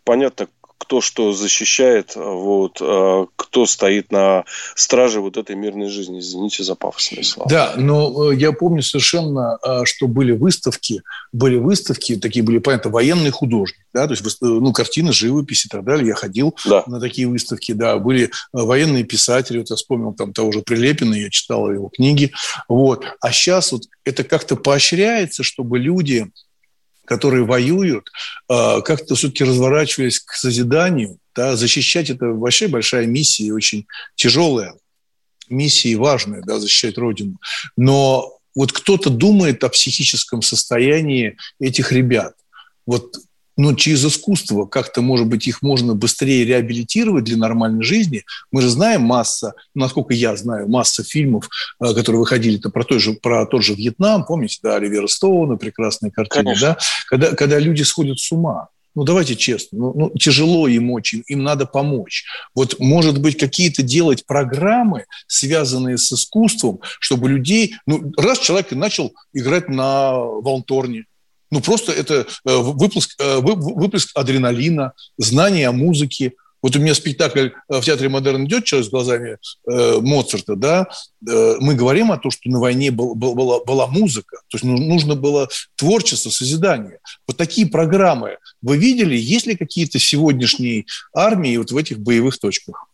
понятно, 0.05 0.49
кто 0.79 1.01
что 1.01 1.33
защищает, 1.33 2.13
вот, 2.15 2.79
а, 2.81 3.27
кто 3.37 3.67
стоит 3.67 4.13
на 4.13 4.45
страже 4.75 5.21
вот 5.21 5.37
этой 5.37 5.57
мирной 5.57 5.89
жизни. 5.89 6.21
Извините 6.21 6.63
за 6.63 6.75
пафосные 6.75 7.25
слова. 7.25 7.49
Да, 7.51 7.75
но 7.77 8.31
э, 8.31 8.37
я 8.37 8.53
помню 8.53 8.83
совершенно, 8.83 9.57
а, 9.57 9.85
что 9.85 10.07
были 10.07 10.33
выставки, 10.33 11.03
были 11.33 11.57
выставки, 11.57 12.17
такие 12.17 12.45
были, 12.45 12.59
понятно, 12.59 12.91
военный 12.91 13.31
художник, 13.31 13.81
да, 13.93 14.07
то 14.07 14.13
есть, 14.13 14.23
э, 14.25 14.29
ну, 14.41 14.73
картины, 14.73 15.13
живописи 15.13 15.67
и 15.67 15.71
так 15.71 15.85
далее. 15.85 16.09
Я 16.09 16.15
ходил 16.15 16.55
да. 16.65 16.85
на 16.87 17.01
такие 17.01 17.27
выставки, 17.27 17.73
да, 17.73 17.99
были 17.99 18.25
э, 18.25 18.29
военные 18.53 19.05
писатели, 19.05 19.59
вот 19.59 19.71
я 19.71 19.77
вспомнил 19.77 20.13
там 20.13 20.33
того 20.33 20.53
же 20.53 20.63
Прилепина, 20.63 21.15
я 21.15 21.31
читал 21.31 21.71
его 21.71 21.89
книги, 21.89 22.33
вот. 22.69 23.05
А 23.21 23.33
сейчас 23.33 23.73
вот 23.73 23.83
это 24.05 24.25
как-то 24.25 24.57
поощряется, 24.57 25.43
чтобы 25.43 25.79
люди 25.79 26.31
которые 27.07 27.45
воюют, 27.45 28.11
а, 28.49 28.81
как-то 28.83 29.15
все-таки 29.15 29.45
разворачиваясь 29.45 30.21
к 30.21 30.33
созиданию, 30.33 31.19
да, 31.35 31.57
защищать 31.57 32.11
это 32.11 32.27
вообще 32.27 32.69
большая 32.69 33.07
миссия, 33.07 33.53
очень 33.53 33.87
тяжелая 34.15 34.75
миссия 35.49 35.91
и 35.91 35.97
важная, 35.97 36.43
да, 36.43 36.59
защищать 36.59 36.99
Родину. 36.99 37.39
Но 37.77 38.39
вот 38.55 38.73
кто-то 38.73 39.11
думает 39.11 39.63
о 39.65 39.69
психическом 39.69 40.43
состоянии 40.43 41.37
этих 41.61 41.93
ребят. 41.93 42.35
Вот 42.87 43.17
но 43.57 43.75
через 43.75 44.05
искусство 44.05 44.67
как-то, 44.67 45.03
может 45.03 45.27
быть, 45.27 45.47
их 45.47 45.63
можно 45.63 45.95
быстрее 45.95 46.45
реабилитировать 46.45 47.25
для 47.25 47.37
нормальной 47.37 47.83
жизни. 47.83 48.25
Мы 48.53 48.63
же 48.63 48.69
знаем 48.69 49.03
масса, 49.03 49.55
насколько 49.75 50.15
я 50.15 50.37
знаю, 50.37 50.69
масса 50.69 51.03
фильмов, 51.03 51.49
э, 51.81 51.95
которые 51.95 52.21
выходили 52.21 52.59
-то 52.59 52.71
про, 52.71 52.85
той 52.85 52.99
же, 52.99 53.15
про 53.15 53.47
тот 53.47 53.65
же 53.65 53.75
Вьетнам, 53.75 54.25
помните, 54.25 54.59
да, 54.63 54.77
Оливера 54.77 55.07
Стоуна, 55.07 55.57
прекрасные 55.57 56.13
картины, 56.13 56.45
Конечно. 56.45 56.69
да, 56.69 56.79
когда, 57.09 57.35
когда 57.35 57.59
люди 57.59 57.83
сходят 57.83 58.19
с 58.19 58.31
ума. 58.33 58.69
Ну, 58.95 59.05
давайте 59.05 59.37
честно, 59.37 59.79
ну, 59.79 59.93
ну, 59.95 60.11
тяжело 60.19 60.67
им 60.69 60.91
очень, 60.91 61.23
им 61.27 61.43
надо 61.43 61.67
помочь. 61.67 62.25
Вот, 62.55 62.77
может 62.79 63.21
быть, 63.21 63.37
какие-то 63.37 63.83
делать 63.83 64.25
программы, 64.25 65.05
связанные 65.27 65.99
с 65.99 66.11
искусством, 66.11 66.81
чтобы 66.99 67.29
людей... 67.29 67.77
Ну, 67.87 68.11
раз 68.17 68.39
человек 68.39 68.73
начал 68.73 69.13
играть 69.35 69.69
на 69.69 70.15
волнторне, 70.15 71.05
ну, 71.51 71.61
просто 71.61 71.93
это 71.93 72.27
э, 72.45 72.57
выплеск, 72.57 73.15
э, 73.21 73.39
выплеск 73.39 74.11
адреналина, 74.15 74.93
знание 75.17 75.69
о 75.69 75.73
музыке. 75.73 76.33
Вот 76.63 76.75
у 76.75 76.81
меня 76.81 76.95
спектакль 76.95 77.51
э, 77.69 77.81
в 77.81 77.85
Театре 77.85 78.09
Модерн 78.09 78.45
идет 78.47 78.65
«Человек 78.65 78.89
с 78.89 78.91
глазами 78.91 79.39
э, 79.71 79.99
Моцарта», 80.01 80.57
да, 80.57 80.89
э, 81.29 81.57
мы 81.61 81.75
говорим 81.75 82.11
о 82.11 82.19
том, 82.19 82.31
что 82.33 82.49
на 82.51 82.59
войне 82.59 82.91
был, 82.91 83.15
был, 83.15 83.35
была, 83.35 83.63
была 83.65 83.87
музыка, 83.87 84.39
то 84.49 84.57
есть 84.57 84.65
нужно 84.65 85.15
было 85.15 85.49
творчество, 85.77 86.31
созидание. 86.31 86.99
Вот 87.29 87.37
такие 87.37 87.69
программы 87.69 88.39
вы 88.63 88.79
видели? 88.79 89.17
Есть 89.17 89.47
ли 89.47 89.57
какие-то 89.57 89.99
сегодняшние 89.99 90.87
армии 91.15 91.57
вот 91.57 91.71
в 91.71 91.77
этих 91.77 92.01
боевых 92.01 92.39
точках? 92.39 92.89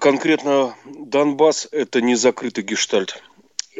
Конкретно 0.00 0.74
Донбасс– 0.84 1.68
это 1.72 2.00
не 2.00 2.16
закрытый 2.16 2.64
гештальт. 2.64 3.22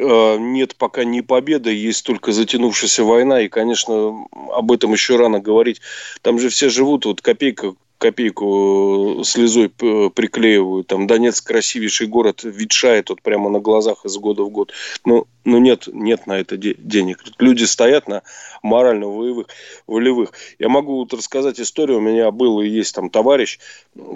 Э, 0.01 0.37
нет 0.39 0.75
пока 0.75 1.03
не 1.03 1.21
победы, 1.21 1.71
есть 1.73 2.05
только 2.05 2.31
затянувшаяся 2.31 3.03
война, 3.03 3.41
и, 3.41 3.47
конечно, 3.47 4.25
об 4.51 4.71
этом 4.71 4.93
еще 4.93 5.15
рано 5.15 5.39
говорить. 5.39 5.81
Там 6.23 6.39
же 6.39 6.49
все 6.49 6.69
живут, 6.69 7.05
вот 7.05 7.21
копейка 7.21 7.75
копейку 8.01 9.21
слезой 9.23 9.69
приклеивают. 9.69 10.87
Там 10.87 11.05
Донецк 11.05 11.45
красивейший 11.45 12.07
город, 12.07 12.41
ветшает 12.43 13.09
вот 13.09 13.21
прямо 13.21 13.49
на 13.49 13.59
глазах 13.59 14.05
из 14.05 14.17
года 14.17 14.43
в 14.43 14.49
год. 14.49 14.73
Но, 15.05 15.27
но 15.45 15.59
нет, 15.59 15.87
нет 15.93 16.25
на 16.25 16.39
это 16.39 16.57
денег. 16.57 17.23
Люди 17.37 17.63
стоят 17.65 18.07
на 18.07 18.23
морально 18.63 19.07
волевых, 19.07 19.47
волевых. 19.85 20.33
Я 20.57 20.69
могу 20.69 20.97
вот 20.97 21.13
рассказать 21.13 21.59
историю. 21.59 21.99
У 21.99 22.01
меня 22.01 22.31
был 22.31 22.59
и 22.61 22.67
есть 22.67 22.95
там 22.95 23.11
товарищ, 23.11 23.59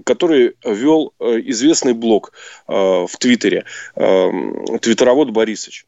который 0.04 0.56
вел 0.66 1.14
э, 1.20 1.42
известный 1.46 1.94
блог 1.94 2.34
э, 2.68 2.74
в 2.74 3.18
Твиттере. 3.20 3.66
Э, 3.96 4.32
твиттеровод 4.82 5.30
Борисович. 5.30 5.86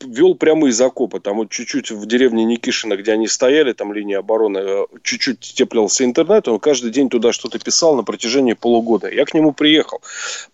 Вел 0.00 0.34
прямо 0.34 0.68
из 0.68 0.80
окопа. 0.80 1.20
Там 1.20 1.36
вот 1.36 1.50
чуть-чуть 1.50 1.90
в 1.90 2.06
деревне 2.06 2.44
Никишина, 2.44 2.96
где 2.96 3.12
они 3.12 3.28
стояли, 3.28 3.72
там 3.72 3.92
линия 3.92 4.18
обороны, 4.18 4.58
э, 4.58 4.86
чуть-чуть 5.02 5.40
теплился 5.40 6.04
интернет, 6.04 6.48
он 6.48 6.58
каждый 6.58 6.90
день 6.90 7.08
туда 7.08 7.32
что-то 7.32 7.58
писал 7.58 7.96
на 7.96 8.02
протяжении 8.02 8.54
полугода. 8.54 9.10
Я 9.10 9.24
к 9.24 9.34
нему 9.34 9.52
приехал 9.52 10.00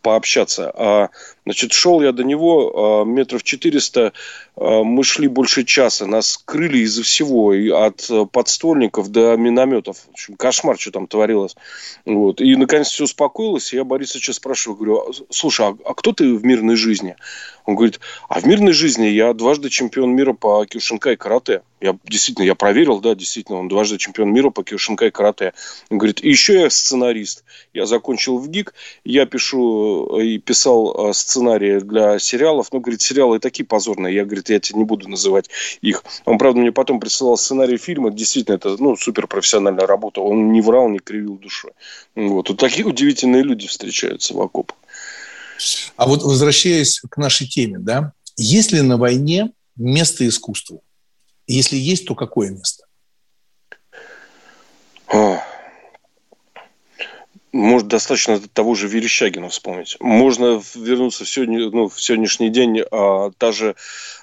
пообщаться. 0.02 0.72
А, 0.74 1.08
значит, 1.44 1.72
шел 1.72 2.00
я 2.00 2.12
до 2.12 2.24
него 2.24 3.02
а, 3.02 3.04
метров 3.04 3.42
400, 3.42 4.12
а, 4.56 4.82
мы 4.82 5.04
шли 5.04 5.28
больше 5.28 5.64
часа, 5.64 6.06
нас 6.06 6.38
крыли 6.44 6.78
из-за 6.78 7.02
всего, 7.02 7.52
и 7.52 7.68
от 7.68 8.08
подстольников 8.32 9.10
до 9.10 9.36
минометов. 9.36 9.98
В 10.08 10.10
общем, 10.10 10.36
кошмар, 10.36 10.78
что 10.78 10.90
там 10.90 11.06
творилось. 11.06 11.56
Вот. 12.04 12.40
И, 12.40 12.56
наконец, 12.56 12.88
все 12.88 13.04
успокоилось, 13.04 13.72
и 13.72 13.76
я 13.76 13.84
Борисовича 13.84 14.32
спрашиваю, 14.32 14.76
говорю, 14.76 15.12
слушай, 15.30 15.66
а, 15.66 15.76
а 15.84 15.94
кто 15.94 16.12
ты 16.12 16.34
в 16.34 16.44
мирной 16.44 16.76
жизни? 16.76 17.16
Он 17.64 17.76
говорит, 17.76 18.00
а 18.28 18.40
в 18.40 18.46
мирной 18.46 18.72
жизни 18.72 19.06
я 19.06 19.32
дважды 19.32 19.70
чемпион 19.70 20.14
мира 20.14 20.32
по 20.32 20.64
кюшинкай 20.66 21.16
карате. 21.16 21.62
Я 21.80 21.96
действительно, 22.04 22.44
я 22.44 22.54
проверил, 22.54 23.00
да, 23.00 23.14
действительно, 23.14 23.58
он 23.58 23.68
дважды 23.68 23.96
чемпион 23.96 24.32
мира 24.32 24.50
по 24.50 24.64
кюшинкай 24.64 25.10
карате. 25.10 25.54
Он 25.88 25.98
говорит, 25.98 26.22
и 26.22 26.28
еще 26.28 26.62
я 26.62 26.70
сценарист. 26.70 27.44
Я 27.72 27.86
закончил 27.86 28.38
в 28.38 28.48
ГИК, 28.48 28.74
я 29.04 29.24
пишу 29.24 30.18
и 30.20 30.38
писал 30.38 31.10
э, 31.10 31.12
сценарии 31.30 31.78
для 31.80 32.18
сериалов. 32.18 32.68
Ну, 32.72 32.80
говорит, 32.80 33.00
сериалы 33.00 33.38
такие 33.38 33.64
позорные. 33.64 34.14
Я, 34.14 34.24
говорит, 34.24 34.50
я 34.50 34.60
тебе 34.60 34.80
не 34.80 34.84
буду 34.84 35.08
называть 35.08 35.48
их. 35.80 36.04
Он, 36.24 36.38
правда, 36.38 36.60
мне 36.60 36.72
потом 36.72 37.00
присылал 37.00 37.36
сценарий 37.36 37.76
фильма. 37.76 38.10
Действительно, 38.10 38.56
это, 38.56 38.76
ну, 38.78 38.96
суперпрофессиональная 38.96 39.86
работа. 39.86 40.20
Он 40.20 40.52
не 40.52 40.60
врал, 40.60 40.88
не 40.88 40.98
кривил 40.98 41.38
душой. 41.38 41.72
Вот. 42.14 42.48
Вот 42.48 42.58
такие 42.58 42.86
удивительные 42.86 43.42
люди 43.42 43.66
встречаются 43.66 44.34
в 44.34 44.40
окопах. 44.40 44.76
А 45.96 46.06
вот 46.06 46.22
возвращаясь 46.22 47.00
к 47.10 47.16
нашей 47.16 47.46
теме, 47.46 47.78
да, 47.78 48.12
есть 48.36 48.72
ли 48.72 48.80
на 48.80 48.96
войне 48.96 49.52
место 49.76 50.26
искусству? 50.26 50.82
Если 51.46 51.76
есть, 51.76 52.06
то 52.06 52.14
какое 52.14 52.50
место? 52.50 52.84
Может, 57.52 57.88
достаточно 57.88 58.40
того 58.40 58.74
же 58.76 58.86
Верещагина 58.86 59.48
вспомнить. 59.48 59.96
Можно 59.98 60.62
вернуться 60.74 61.24
в, 61.24 61.28
сегодня, 61.28 61.68
ну, 61.70 61.88
в 61.88 62.00
сегодняшний 62.00 62.48
день. 62.48 62.82
А, 62.92 63.30
та 63.38 63.50
же 63.50 63.74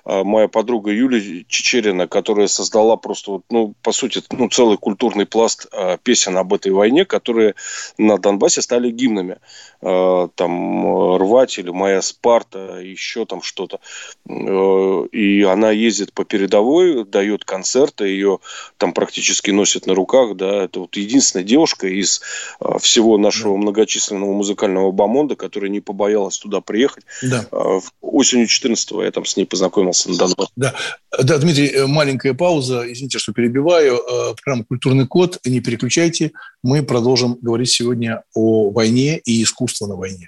а, 0.05 0.23
моя 0.23 0.47
подруга 0.47 0.91
Юлия 0.91 1.43
Чечерина, 1.49 2.07
которая 2.07 2.47
создала 2.47 2.95
просто, 2.95 3.41
ну, 3.49 3.73
по 3.81 3.91
сути, 3.91 4.21
ну, 4.31 4.47
целый 4.47 4.77
культурный 4.77 5.25
пласт 5.25 5.67
а, 5.73 5.97
песен 5.97 6.37
об 6.37 6.53
этой 6.53 6.71
войне, 6.71 7.03
которые 7.03 7.55
на 7.97 8.17
Донбассе 8.17 8.61
стали 8.61 8.91
гимнами. 8.91 9.39
А, 9.81 10.29
там 10.35 11.17
«Рвать» 11.17 11.57
или 11.59 11.69
«Моя 11.69 12.01
Спарта», 12.01 12.79
еще 12.79 13.25
там 13.25 13.41
что-то. 13.41 13.81
А, 14.29 15.03
и 15.11 15.41
она 15.43 15.71
ездит 15.71 16.13
по 16.13 16.23
передовой, 16.23 17.03
дает 17.03 17.43
концерты, 17.43 18.07
ее 18.07 18.39
там 18.77 18.93
практически 18.93 19.51
носят 19.51 19.85
на 19.85 19.93
руках. 19.95 20.37
Да. 20.37 20.63
Это 20.63 20.79
вот 20.79 20.95
единственная 20.95 21.45
девушка 21.45 21.87
из 21.87 22.21
а, 22.61 22.79
всего 22.79 23.16
нашего 23.19 23.53
да. 23.53 23.61
многочисленного 23.61 24.33
музыкального 24.33 24.91
бомонда, 24.91 25.35
которая 25.35 25.69
не 25.69 25.79
побоялась 25.79 26.37
туда 26.37 26.61
приехать. 26.61 27.03
Да. 27.21 27.45
А, 27.51 27.79
осенью 28.01 28.47
14-го 28.47 29.03
я 29.03 29.11
там 29.11 29.25
с 29.25 29.37
ней 29.37 29.45
познакомился 29.45 30.09
на 30.09 30.17
Донбассе. 30.17 30.51
Да. 30.55 30.73
да, 31.21 31.37
Дмитрий, 31.37 31.67
э, 31.67 31.87
маленькая 31.87 32.33
пауза. 32.33 32.83
Извините, 32.91 33.19
что 33.19 33.33
перебиваю. 33.33 33.95
Э, 33.97 34.33
программа 34.41 34.65
«Культурный 34.65 35.07
код». 35.07 35.39
Не 35.45 35.59
переключайте. 35.59 36.31
Мы 36.63 36.83
продолжим 36.83 37.37
говорить 37.41 37.69
сегодня 37.69 38.23
о 38.33 38.69
войне 38.71 39.19
и 39.19 39.43
искусстве 39.43 39.87
на 39.87 39.95
войне. 39.95 40.27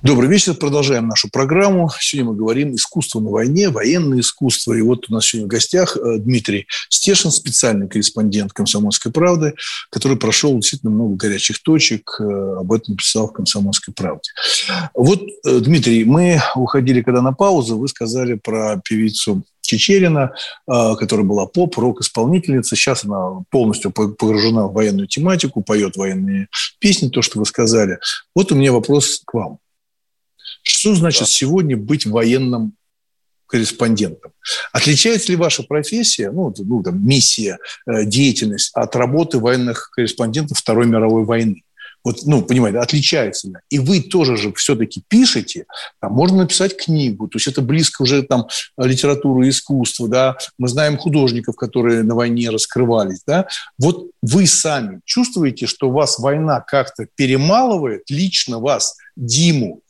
Добрый 0.00 0.30
вечер. 0.30 0.54
Продолжаем 0.54 1.08
нашу 1.08 1.28
программу. 1.28 1.90
Сегодня 1.98 2.30
мы 2.30 2.36
говорим 2.36 2.72
искусство 2.72 3.18
на 3.18 3.30
войне, 3.30 3.68
военное 3.68 4.20
искусство. 4.20 4.72
И 4.74 4.80
вот 4.80 5.10
у 5.10 5.12
нас 5.12 5.26
сегодня 5.26 5.48
в 5.48 5.50
гостях 5.50 5.96
э, 5.96 6.18
Дмитрий 6.18 6.68
Стешин, 6.88 7.32
специальный 7.32 7.88
корреспондент 7.88 8.52
«Комсомольской 8.52 9.10
правды», 9.10 9.54
который 9.90 10.16
прошел 10.16 10.54
действительно 10.54 10.92
много 10.92 11.16
горячих 11.16 11.60
точек. 11.64 12.16
Э, 12.20 12.58
об 12.60 12.72
этом 12.72 12.94
писал 12.94 13.26
в 13.26 13.32
«Комсомольской 13.32 13.92
правде». 13.92 14.30
Вот, 14.94 15.20
э, 15.20 15.58
Дмитрий, 15.58 16.04
мы 16.04 16.40
уходили 16.54 17.02
когда 17.02 17.20
на 17.20 17.32
паузу, 17.32 17.76
вы 17.76 17.88
сказали 17.88 18.34
про 18.34 18.80
певицу 18.88 19.42
Чечерина, 19.62 20.32
которая 20.66 21.26
была 21.26 21.44
поп, 21.44 21.76
рок-исполнительница. 21.76 22.74
Сейчас 22.74 23.04
она 23.04 23.42
полностью 23.50 23.90
погружена 23.90 24.66
в 24.66 24.72
военную 24.72 25.08
тематику, 25.08 25.60
поет 25.60 25.96
военные 25.96 26.48
песни, 26.78 27.10
то, 27.10 27.20
что 27.20 27.38
вы 27.38 27.44
сказали. 27.44 27.98
Вот 28.34 28.50
у 28.50 28.54
меня 28.54 28.72
вопрос 28.72 29.20
к 29.26 29.34
вам. 29.34 29.58
Что 30.68 30.94
значит 30.94 31.22
да. 31.22 31.26
сегодня 31.26 31.76
быть 31.76 32.06
военным 32.06 32.74
корреспондентом? 33.46 34.32
Отличается 34.72 35.32
ли 35.32 35.36
ваша 35.36 35.62
профессия, 35.62 36.30
ну, 36.30 36.54
ну 36.58 36.82
там, 36.82 37.06
миссия, 37.06 37.58
э, 37.86 38.04
деятельность 38.04 38.70
от 38.74 38.94
работы 38.94 39.38
военных 39.38 39.90
корреспондентов 39.90 40.58
Второй 40.58 40.86
мировой 40.86 41.24
войны? 41.24 41.62
Вот, 42.04 42.20
ну, 42.24 42.42
понимаете, 42.42 42.78
отличается 42.78 43.48
ли? 43.48 43.54
И 43.70 43.78
вы 43.78 44.00
тоже 44.00 44.36
же 44.36 44.52
все-таки 44.52 45.02
пишете, 45.08 45.64
там, 46.00 46.12
можно 46.12 46.38
написать 46.38 46.76
книгу, 46.76 47.28
то 47.28 47.36
есть 47.36 47.48
это 47.48 47.60
близко 47.60 48.02
уже 48.02 48.22
там 48.22 48.46
литературу 48.78 49.42
и 49.42 49.48
искусство, 49.48 50.06
да, 50.08 50.36
мы 50.58 50.68
знаем 50.68 50.96
художников, 50.96 51.56
которые 51.56 52.04
на 52.04 52.14
войне 52.14 52.50
раскрывались, 52.50 53.22
да. 53.26 53.48
Вот 53.78 54.10
вы 54.22 54.46
сами 54.46 55.00
чувствуете, 55.04 55.66
что 55.66 55.90
вас 55.90 56.18
война 56.18 56.60
как-то 56.60 57.06
перемалывает, 57.16 58.04
лично 58.08 58.58
вас, 58.58 58.96
Диму, 59.16 59.82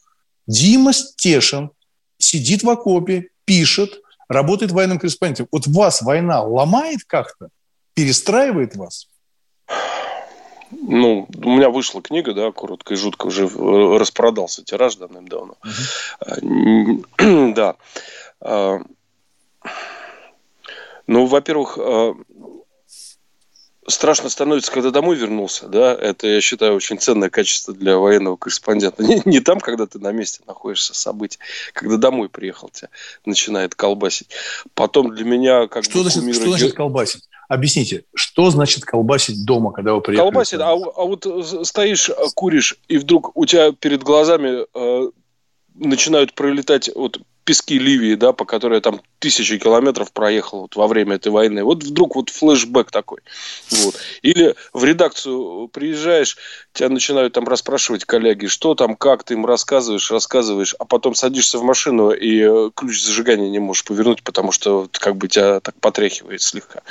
Дима 0.48 0.92
Стешин 0.92 1.70
сидит 2.16 2.64
в 2.64 2.70
окопе, 2.70 3.28
пишет, 3.44 4.00
работает 4.28 4.72
военным 4.72 4.98
корреспондентом. 4.98 5.46
Вот 5.52 5.66
вас 5.66 6.02
война 6.02 6.42
ломает 6.42 7.04
как-то, 7.06 7.50
перестраивает 7.94 8.74
вас? 8.74 9.08
Ну, 10.70 11.28
у 11.44 11.50
меня 11.50 11.70
вышла 11.70 12.02
книга, 12.02 12.34
да, 12.34 12.50
коротко 12.50 12.94
и 12.94 12.96
жутко, 12.96 13.26
уже 13.26 13.46
распродался 13.46 14.64
тираж 14.64 14.96
давным-давно. 14.96 15.54
Угу. 16.42 17.04
Да. 17.54 17.76
А, 18.40 18.78
ну, 21.06 21.26
во-первых, 21.26 21.78
страшно 23.88 24.28
становится, 24.28 24.70
когда 24.70 24.90
домой 24.90 25.16
вернулся, 25.16 25.66
да, 25.66 25.94
это, 25.94 26.26
я 26.26 26.40
считаю, 26.40 26.74
очень 26.74 26.98
ценное 26.98 27.30
качество 27.30 27.74
для 27.74 27.96
военного 27.96 28.36
корреспондента. 28.36 29.02
Не, 29.02 29.22
не 29.24 29.40
там, 29.40 29.60
когда 29.60 29.86
ты 29.86 29.98
на 29.98 30.12
месте 30.12 30.40
находишься, 30.46 30.94
событий, 30.94 31.38
когда 31.72 31.96
домой 31.96 32.28
приехал, 32.28 32.68
тебя 32.68 32.88
начинает 33.24 33.74
колбасить. 33.74 34.28
Потом 34.74 35.14
для 35.14 35.24
меня 35.24 35.66
как 35.66 35.84
Что, 35.84 36.02
значит, 36.02 36.20
кумира... 36.20 36.34
что 36.34 36.48
значит 36.50 36.72
колбасить? 36.74 37.28
Объясните, 37.48 38.04
что 38.14 38.50
значит 38.50 38.84
колбасить 38.84 39.44
дома, 39.46 39.72
когда 39.72 39.94
вы 39.94 40.02
приехали? 40.02 40.26
Колбасит, 40.26 40.60
а, 40.60 40.72
а 40.72 41.04
вот 41.04 41.26
стоишь, 41.66 42.10
куришь, 42.34 42.76
и 42.88 42.98
вдруг 42.98 43.36
у 43.36 43.46
тебя 43.46 43.72
перед 43.72 44.02
глазами 44.02 44.66
э, 44.74 45.10
начинают 45.74 46.34
пролетать 46.34 46.90
вот 46.94 47.20
пески 47.48 47.78
Ливии, 47.78 48.14
да, 48.14 48.34
по 48.34 48.44
которой 48.44 48.82
там 48.82 49.00
тысячи 49.20 49.56
километров 49.56 50.12
проехал 50.12 50.60
вот 50.60 50.76
во 50.76 50.86
время 50.86 51.16
этой 51.16 51.32
войны. 51.32 51.64
Вот 51.64 51.82
вдруг 51.82 52.14
вот 52.14 52.28
флешбэк 52.28 52.90
такой. 52.90 53.20
Вот. 53.70 53.94
Или 54.20 54.54
в 54.74 54.84
редакцию 54.84 55.68
приезжаешь, 55.68 56.36
тебя 56.74 56.90
начинают 56.90 57.32
там 57.32 57.48
расспрашивать 57.48 58.04
коллеги, 58.04 58.48
что 58.48 58.74
там, 58.74 58.96
как 58.96 59.24
ты 59.24 59.32
им 59.32 59.46
рассказываешь, 59.46 60.10
рассказываешь, 60.10 60.74
а 60.78 60.84
потом 60.84 61.14
садишься 61.14 61.58
в 61.58 61.62
машину 61.62 62.10
и 62.10 62.42
э, 62.42 62.70
ключ 62.74 63.02
зажигания 63.02 63.48
не 63.48 63.60
можешь 63.60 63.84
повернуть, 63.84 64.22
потому 64.22 64.52
что 64.52 64.86
как 64.92 65.16
бы 65.16 65.28
тебя 65.28 65.60
так 65.60 65.74
потряхивает 65.80 66.42
слегка. 66.42 66.82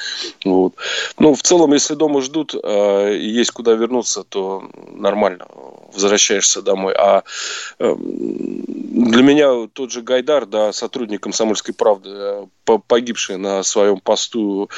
Вот. 0.43 0.73
Ну, 1.19 1.35
в 1.35 1.43
целом, 1.43 1.71
если 1.73 1.93
дома 1.93 2.21
ждут, 2.23 2.55
э, 2.55 3.15
есть 3.15 3.51
куда 3.51 3.73
вернуться, 3.73 4.23
то 4.23 4.67
нормально 4.91 5.45
возвращаешься 5.93 6.63
домой. 6.63 6.95
А 6.97 7.21
э, 7.77 7.95
для 7.95 9.21
меня 9.21 9.67
тот 9.71 9.91
же 9.91 10.01
Гайдар, 10.01 10.46
да, 10.49 10.73
сотрудник 10.73 11.21
комсомольской 11.21 11.73
правды, 11.73 12.09
э, 12.11 12.45
погибший 12.87 13.37
на 13.37 13.63
своем 13.63 13.99
посту 13.99 14.69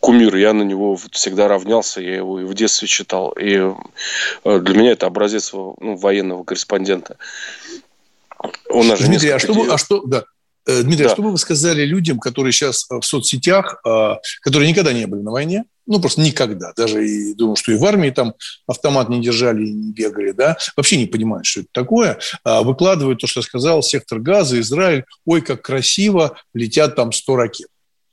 кумир, 0.00 0.36
я 0.36 0.52
на 0.52 0.62
него 0.62 0.96
всегда 1.12 1.48
равнялся, 1.48 2.00
я 2.00 2.16
его 2.16 2.40
и 2.40 2.44
в 2.44 2.54
детстве 2.54 2.88
читал. 2.88 3.30
И 3.32 3.56
э, 4.44 4.58
для 4.58 4.74
меня 4.74 4.92
это 4.92 5.06
образец 5.06 5.52
ну, 5.52 5.74
военного 5.96 6.44
корреспондента. 6.44 7.16
Он 8.70 8.94
Дмитрий, 8.96 9.30
а 9.30 9.38
что, 9.38 9.52
вы, 9.52 9.68
а 9.70 9.78
что, 9.78 10.02
да, 10.06 10.24
Э, 10.66 10.82
Дмитрий, 10.82 11.06
да. 11.06 11.12
что 11.12 11.22
бы 11.22 11.30
вы 11.30 11.38
сказали 11.38 11.84
людям, 11.84 12.18
которые 12.18 12.52
сейчас 12.52 12.86
в 12.88 13.02
соцсетях, 13.02 13.80
которые 14.42 14.68
никогда 14.68 14.92
не 14.92 15.06
были 15.06 15.22
на 15.22 15.30
войне, 15.30 15.64
ну, 15.90 16.00
просто 16.00 16.20
никогда, 16.20 16.72
даже 16.76 17.04
и 17.04 17.34
думаю, 17.34 17.56
что 17.56 17.72
и 17.72 17.76
в 17.76 17.84
армии 17.84 18.10
там 18.10 18.34
автомат 18.68 19.08
не 19.08 19.20
держали 19.20 19.66
и 19.66 19.72
не 19.72 19.92
бегали, 19.92 20.30
да, 20.30 20.56
вообще 20.76 20.96
не 20.96 21.06
понимают, 21.06 21.46
что 21.46 21.62
это 21.62 21.68
такое, 21.72 22.20
а 22.44 22.62
выкладывают 22.62 23.18
то, 23.18 23.26
что 23.26 23.40
я 23.40 23.44
сказал, 23.44 23.82
сектор 23.82 24.20
газа, 24.20 24.60
Израиль, 24.60 25.04
ой, 25.26 25.40
как 25.40 25.62
красиво, 25.62 26.38
летят 26.54 26.94
там 26.94 27.10
100 27.10 27.36
ракет. 27.36 27.66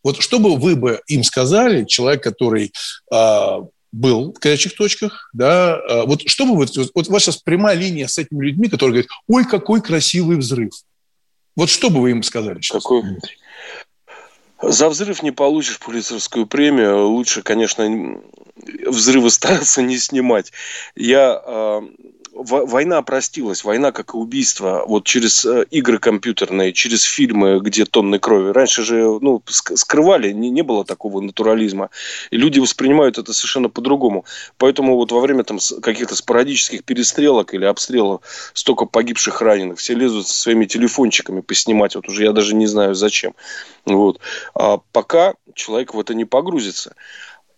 Вот 0.04 0.20
что 0.24 0.40
бы 0.40 0.58
вы 0.58 0.76
бы 0.76 1.02
им 1.06 1.24
сказали, 1.24 1.86
человек, 1.86 2.24
который 2.24 2.74
а, 3.14 3.60
был 3.92 4.34
в 4.34 4.40
горячих 4.40 4.76
точках, 4.76 5.30
да, 5.34 5.80
вот 6.06 6.28
что 6.28 6.48
бы 6.48 6.56
вы, 6.58 6.66
вот 6.96 7.10
у 7.10 7.12
вас 7.12 7.24
сейчас 7.24 7.38
прямая 7.38 7.76
линия 7.76 8.08
с 8.08 8.18
этими 8.18 8.44
людьми, 8.44 8.70
которые 8.70 9.04
говорят, 9.04 9.12
ой, 9.28 9.46
какой 9.46 9.82
красивый 9.82 10.38
взрыв. 10.38 10.72
Вот 11.56 11.70
что 11.70 11.92
бы 11.92 12.02
вы 12.02 12.10
им 12.12 12.24
сказали 12.24 12.60
сейчас? 12.60 12.82
Какой? 12.82 13.04
За 14.62 14.90
взрыв 14.90 15.22
не 15.22 15.32
получишь 15.32 15.80
пулицерскую 15.80 16.48
премию. 16.48 17.08
Лучше, 17.08 17.44
конечно, 17.44 18.20
взрывы 18.86 19.30
стараться 19.30 19.82
не 19.82 19.98
снимать. 19.98 20.52
Я 20.96 21.42
а, 21.46 21.84
война 22.44 23.02
простилась, 23.02 23.64
война 23.64 23.92
как 23.92 24.14
и 24.14 24.18
убийство, 24.18 24.84
вот 24.88 25.06
через 25.06 25.46
э, 25.46 25.66
игры 25.72 26.00
компьютерные, 26.00 26.74
через 26.74 27.04
фильмы, 27.04 27.60
где 27.60 27.86
тонны 27.86 28.20
крови. 28.20 28.52
Раньше 28.52 28.84
же 28.84 29.20
ну, 29.22 29.42
скрывали, 29.48 30.32
не, 30.32 30.50
не 30.50 30.62
было 30.62 30.86
такого 30.86 31.22
натурализма. 31.22 31.90
И 32.32 32.38
люди 32.38 32.60
воспринимают 32.60 33.18
это 33.18 33.34
совершенно 33.34 33.70
по-другому. 33.70 34.26
Поэтому 34.58 34.96
вот 34.96 35.12
во 35.12 35.20
время 35.20 35.44
там 35.44 35.60
каких-то 35.82 36.16
спорадических 36.16 36.84
перестрелок 36.84 37.54
или 37.54 37.66
обстрелов 37.66 38.22
столько 38.54 38.86
погибших 38.86 39.42
раненых, 39.42 39.80
все 39.80 39.94
лезут 39.94 40.28
со 40.28 40.34
своими 40.34 40.66
телефончиками 40.66 41.42
поснимать, 41.42 41.96
вот 41.96 42.08
уже 42.08 42.24
я 42.24 42.32
даже 42.32 42.56
не 42.56 42.68
знаю 42.68 42.96
зачем. 42.96 43.34
Вот. 43.86 44.20
А 44.54 44.78
пока 44.92 45.36
человек 45.54 45.94
в 45.94 46.00
это 46.00 46.14
не 46.14 46.26
погрузится. 46.26 46.96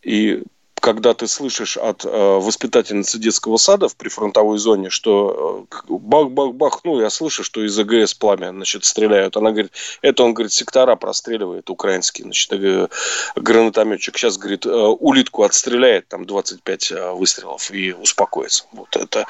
И 0.01 0.43
когда 0.79 1.13
ты 1.13 1.27
слышишь 1.27 1.77
от 1.77 2.05
э, 2.05 2.09
воспитательницы 2.09 3.19
детского 3.19 3.57
сада 3.57 3.87
в 3.87 3.95
прифронтовой 3.95 4.57
зоне, 4.57 4.89
что 4.89 5.67
э, 5.69 5.75
бах-бах-бах, 5.89 6.81
ну, 6.83 6.99
я 6.99 7.09
слышу, 7.09 7.43
что 7.43 7.63
из 7.63 7.77
АГС 7.77 8.13
пламя, 8.13 8.51
значит, 8.51 8.85
стреляют. 8.85 9.37
Она 9.37 9.51
говорит, 9.51 9.71
это 10.01 10.23
он, 10.23 10.33
говорит, 10.33 10.53
сектора 10.53 10.95
простреливает, 10.95 11.69
украинский, 11.69 12.23
значит, 12.23 12.53
э, 12.53 12.87
гранатометчик. 13.35 14.17
Сейчас, 14.17 14.37
говорит, 14.37 14.65
э, 14.65 14.69
улитку 14.69 15.43
отстреляет, 15.43 16.07
там, 16.07 16.25
25 16.25 16.91
э, 16.91 17.11
выстрелов 17.13 17.71
и 17.71 17.93
успокоится. 17.93 18.65
Вот 18.71 18.95
это 18.95 19.25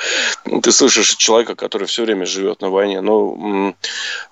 ты 0.61 0.71
слышишь 0.71 1.15
человека, 1.15 1.55
который 1.55 1.87
все 1.87 2.03
время 2.03 2.25
живет 2.25 2.61
на 2.61 2.69
войне. 2.69 3.01
Но 3.01 3.73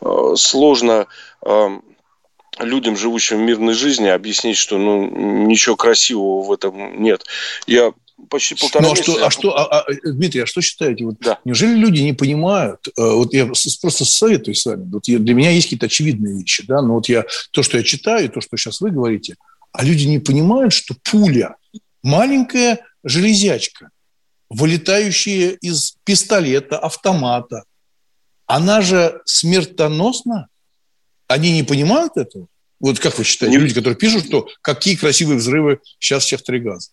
э, 0.01 0.35
сложно... 0.35 1.07
Э, 1.45 1.79
людям, 2.59 2.97
живущим 2.97 3.37
в 3.37 3.41
мирной 3.41 3.73
жизни, 3.73 4.07
объяснить, 4.07 4.57
что 4.57 4.77
ну, 4.77 5.45
ничего 5.45 5.75
красивого 5.75 6.43
в 6.43 6.51
этом 6.51 7.01
нет. 7.01 7.25
Я 7.65 7.93
почти 8.29 8.55
полтора 8.55 8.85
ну, 8.85 8.89
а 8.89 8.91
месяца... 8.91 9.11
Что, 9.11 9.25
а 9.25 9.31
что, 9.31 9.57
а, 9.57 9.79
а, 9.81 9.85
Дмитрий, 10.03 10.41
а 10.41 10.45
что 10.45 10.61
считаете? 10.61 11.05
Вот, 11.05 11.15
да. 11.19 11.39
Неужели 11.45 11.75
люди 11.75 12.01
не 12.01 12.13
понимают? 12.13 12.87
Э, 12.97 13.13
вот 13.13 13.33
я 13.33 13.45
просто 13.45 14.05
советую 14.05 14.55
с 14.55 14.65
вами. 14.65 14.89
Вот 14.91 15.07
я, 15.07 15.19
для 15.19 15.33
меня 15.33 15.51
есть 15.51 15.67
какие-то 15.67 15.85
очевидные 15.85 16.39
вещи, 16.39 16.65
да, 16.67 16.81
но 16.81 16.95
вот 16.95 17.09
я 17.09 17.25
то, 17.51 17.63
что 17.63 17.77
я 17.77 17.83
читаю, 17.83 18.29
то, 18.29 18.41
что 18.41 18.57
сейчас 18.57 18.81
вы 18.81 18.91
говорите, 18.91 19.35
а 19.71 19.83
люди 19.83 20.05
не 20.05 20.19
понимают, 20.19 20.73
что 20.73 20.95
пуля 21.03 21.55
маленькая 22.01 22.79
железячка, 23.03 23.89
вылетающая 24.49 25.51
из 25.51 25.97
пистолета, 26.03 26.79
автомата, 26.79 27.63
она 28.45 28.81
же 28.81 29.21
смертоносна. 29.25 30.47
Они 31.27 31.53
не 31.53 31.63
понимают 31.63 32.13
этого? 32.15 32.47
Вот 32.79 32.99
как 32.99 33.17
вы 33.17 33.23
считаете, 33.23 33.57
люди, 33.57 33.73
которые 33.73 33.97
пишут, 33.97 34.25
что 34.25 34.47
какие 34.61 34.95
красивые 34.95 35.37
взрывы 35.37 35.79
сейчас 35.99 36.23
в 36.23 36.27
секторе 36.27 36.59
газа? 36.59 36.91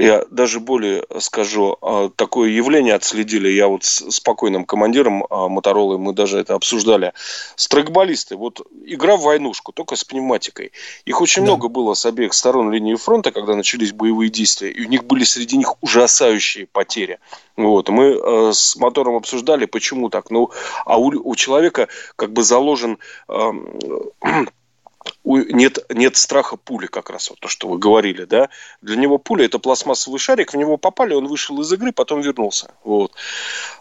Я 0.00 0.24
даже 0.30 0.60
более 0.60 1.04
скажу, 1.18 1.76
а, 1.82 2.08
такое 2.16 2.48
явление 2.48 2.94
отследили. 2.94 3.50
Я 3.50 3.68
вот 3.68 3.84
с 3.84 4.10
спокойным 4.10 4.64
командиром 4.64 5.26
а, 5.28 5.48
Моторолы, 5.48 5.98
мы 5.98 6.14
даже 6.14 6.38
это 6.38 6.54
обсуждали. 6.54 7.12
Страйкболисты, 7.54 8.36
вот 8.36 8.66
игра 8.86 9.16
в 9.16 9.20
войнушку, 9.20 9.72
только 9.72 9.96
с 9.96 10.04
пневматикой. 10.04 10.72
Их 11.04 11.20
очень 11.20 11.42
да. 11.42 11.48
много 11.48 11.68
было 11.68 11.92
с 11.92 12.06
обеих 12.06 12.32
сторон 12.32 12.72
линии 12.72 12.94
фронта, 12.94 13.30
когда 13.30 13.54
начались 13.54 13.92
боевые 13.92 14.30
действия. 14.30 14.70
И 14.70 14.86
у 14.86 14.88
них 14.88 15.04
были 15.04 15.24
среди 15.24 15.58
них 15.58 15.74
ужасающие 15.82 16.66
потери. 16.66 17.18
Вот. 17.58 17.90
Мы 17.90 18.14
э, 18.14 18.52
с 18.54 18.76
мотором 18.76 19.16
обсуждали, 19.16 19.66
почему 19.66 20.08
так. 20.08 20.30
Ну, 20.30 20.50
а 20.86 20.96
у, 20.96 21.08
у 21.08 21.36
человека 21.36 21.88
как 22.16 22.32
бы 22.32 22.42
заложен... 22.42 22.96
Э, 23.28 23.52
нет, 25.24 25.78
нет 25.90 26.16
страха 26.16 26.56
пули, 26.56 26.86
как 26.86 27.10
раз 27.10 27.30
вот 27.30 27.40
то, 27.40 27.48
что 27.48 27.68
вы 27.68 27.78
говорили, 27.78 28.24
да. 28.24 28.48
Для 28.82 28.96
него 28.96 29.18
пуля– 29.18 29.44
это 29.46 29.58
пластмассовый 29.58 30.18
шарик, 30.18 30.52
в 30.52 30.56
него 30.56 30.76
попали, 30.76 31.14
он 31.14 31.26
вышел 31.26 31.60
из 31.60 31.72
игры, 31.72 31.92
потом 31.92 32.20
вернулся. 32.20 32.74
Вот. 32.84 33.12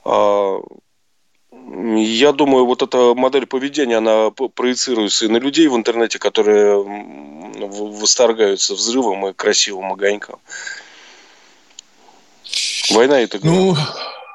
А, 0.06 0.60
я 1.52 2.32
думаю, 2.32 2.66
вот 2.66 2.82
эта 2.82 3.14
модель 3.16 3.46
поведения, 3.46 3.98
она 3.98 4.32
проецируется 4.32 5.26
и 5.26 5.30
на 5.30 5.38
людей 5.38 5.68
в 5.68 5.76
интернете, 5.76 6.20
которые 6.20 6.78
восторгаются 7.58 8.76
взрывом 8.76 9.28
и 9.28 9.34
красивым 9.34 9.92
огоньком. 9.92 10.40
Война 12.92 13.20
это... 13.22 13.40
Ну, 13.44 13.76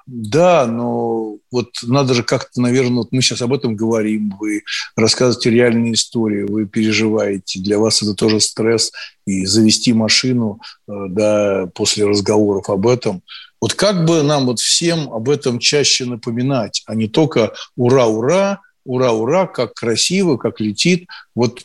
да, 0.06 0.66
но 0.66 1.38
вот 1.50 1.70
надо 1.82 2.14
же 2.14 2.22
как-то, 2.22 2.60
наверное, 2.60 2.98
вот 2.98 3.12
мы 3.12 3.22
сейчас 3.22 3.40
об 3.42 3.52
этом 3.52 3.74
говорим, 3.74 4.34
вы 4.38 4.62
рассказываете 4.96 5.50
реальные 5.50 5.94
истории, 5.94 6.42
вы 6.42 6.66
переживаете, 6.66 7.60
для 7.60 7.78
вас 7.78 8.02
это 8.02 8.14
тоже 8.14 8.40
стресс, 8.40 8.92
и 9.26 9.46
завести 9.46 9.92
машину, 9.92 10.60
э, 10.86 10.92
да, 11.08 11.68
после 11.74 12.06
разговоров 12.06 12.68
об 12.68 12.86
этом. 12.86 13.22
Вот 13.60 13.72
как 13.72 14.04
бы 14.04 14.22
нам 14.22 14.46
вот 14.46 14.60
всем 14.60 15.10
об 15.10 15.30
этом 15.30 15.58
чаще 15.58 16.04
напоминать, 16.04 16.82
а 16.86 16.94
не 16.94 17.08
только 17.08 17.54
«ура, 17.76 18.06
ура», 18.06 18.60
«ура, 18.84 19.12
ура», 19.12 19.46
как 19.46 19.72
красиво, 19.72 20.36
как 20.36 20.60
летит. 20.60 21.06
Вот 21.34 21.62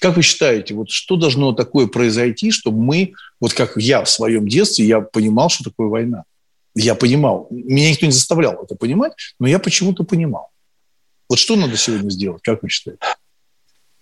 как 0.00 0.16
вы 0.16 0.22
считаете, 0.22 0.74
вот 0.74 0.90
что 0.90 1.16
должно 1.16 1.52
такое 1.52 1.86
произойти, 1.86 2.50
чтобы 2.50 2.82
мы, 2.82 3.12
вот 3.40 3.54
как 3.54 3.76
я 3.76 4.04
в 4.04 4.10
своем 4.10 4.48
детстве, 4.48 4.86
я 4.86 5.00
понимал, 5.00 5.48
что 5.48 5.64
такое 5.64 5.88
война? 5.88 6.24
Я 6.74 6.94
понимал. 6.94 7.46
Меня 7.50 7.90
никто 7.90 8.06
не 8.06 8.12
заставлял 8.12 8.62
это 8.62 8.74
понимать, 8.74 9.12
но 9.38 9.46
я 9.46 9.58
почему-то 9.58 10.04
понимал. 10.04 10.50
Вот 11.28 11.38
что 11.38 11.56
надо 11.56 11.76
сегодня 11.76 12.10
сделать, 12.10 12.42
как 12.42 12.62
вы 12.62 12.68
считаете? 12.68 13.00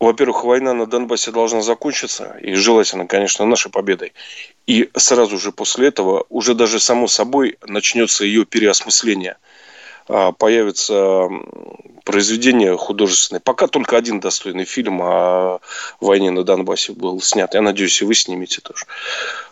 Во-первых, 0.01 0.45
война 0.45 0.75
на 0.75 0.87
Донбассе 0.87 1.31
должна 1.31 1.63
закончиться, 1.63 2.37
и 2.43 2.55
желательно, 2.55 3.07
конечно, 3.07 3.47
нашей 3.47 3.71
победой. 3.71 4.13
И 4.67 4.91
сразу 4.97 5.39
же 5.39 5.53
после 5.53 5.89
этого, 5.89 6.25
уже 6.29 6.55
даже 6.55 6.81
само 6.81 7.07
собой, 7.07 7.59
начнется 7.67 8.25
ее 8.25 8.45
переосмысление– 8.45 9.37
появится 10.07 11.29
произведение 12.05 12.77
художественное. 12.77 13.41
Пока 13.41 13.69
только 13.69 13.97
один 13.97 14.21
достойный 14.21 14.65
фильм 14.65 15.01
о 15.03 15.61
войне 16.01 16.31
на 16.31 16.43
Донбассе 16.45 16.93
был 16.93 17.21
снят. 17.21 17.55
Я 17.55 17.63
надеюсь, 17.63 18.01
и 18.03 18.05
вы 18.05 18.15
снимете 18.15 18.61
тоже. 18.61 18.87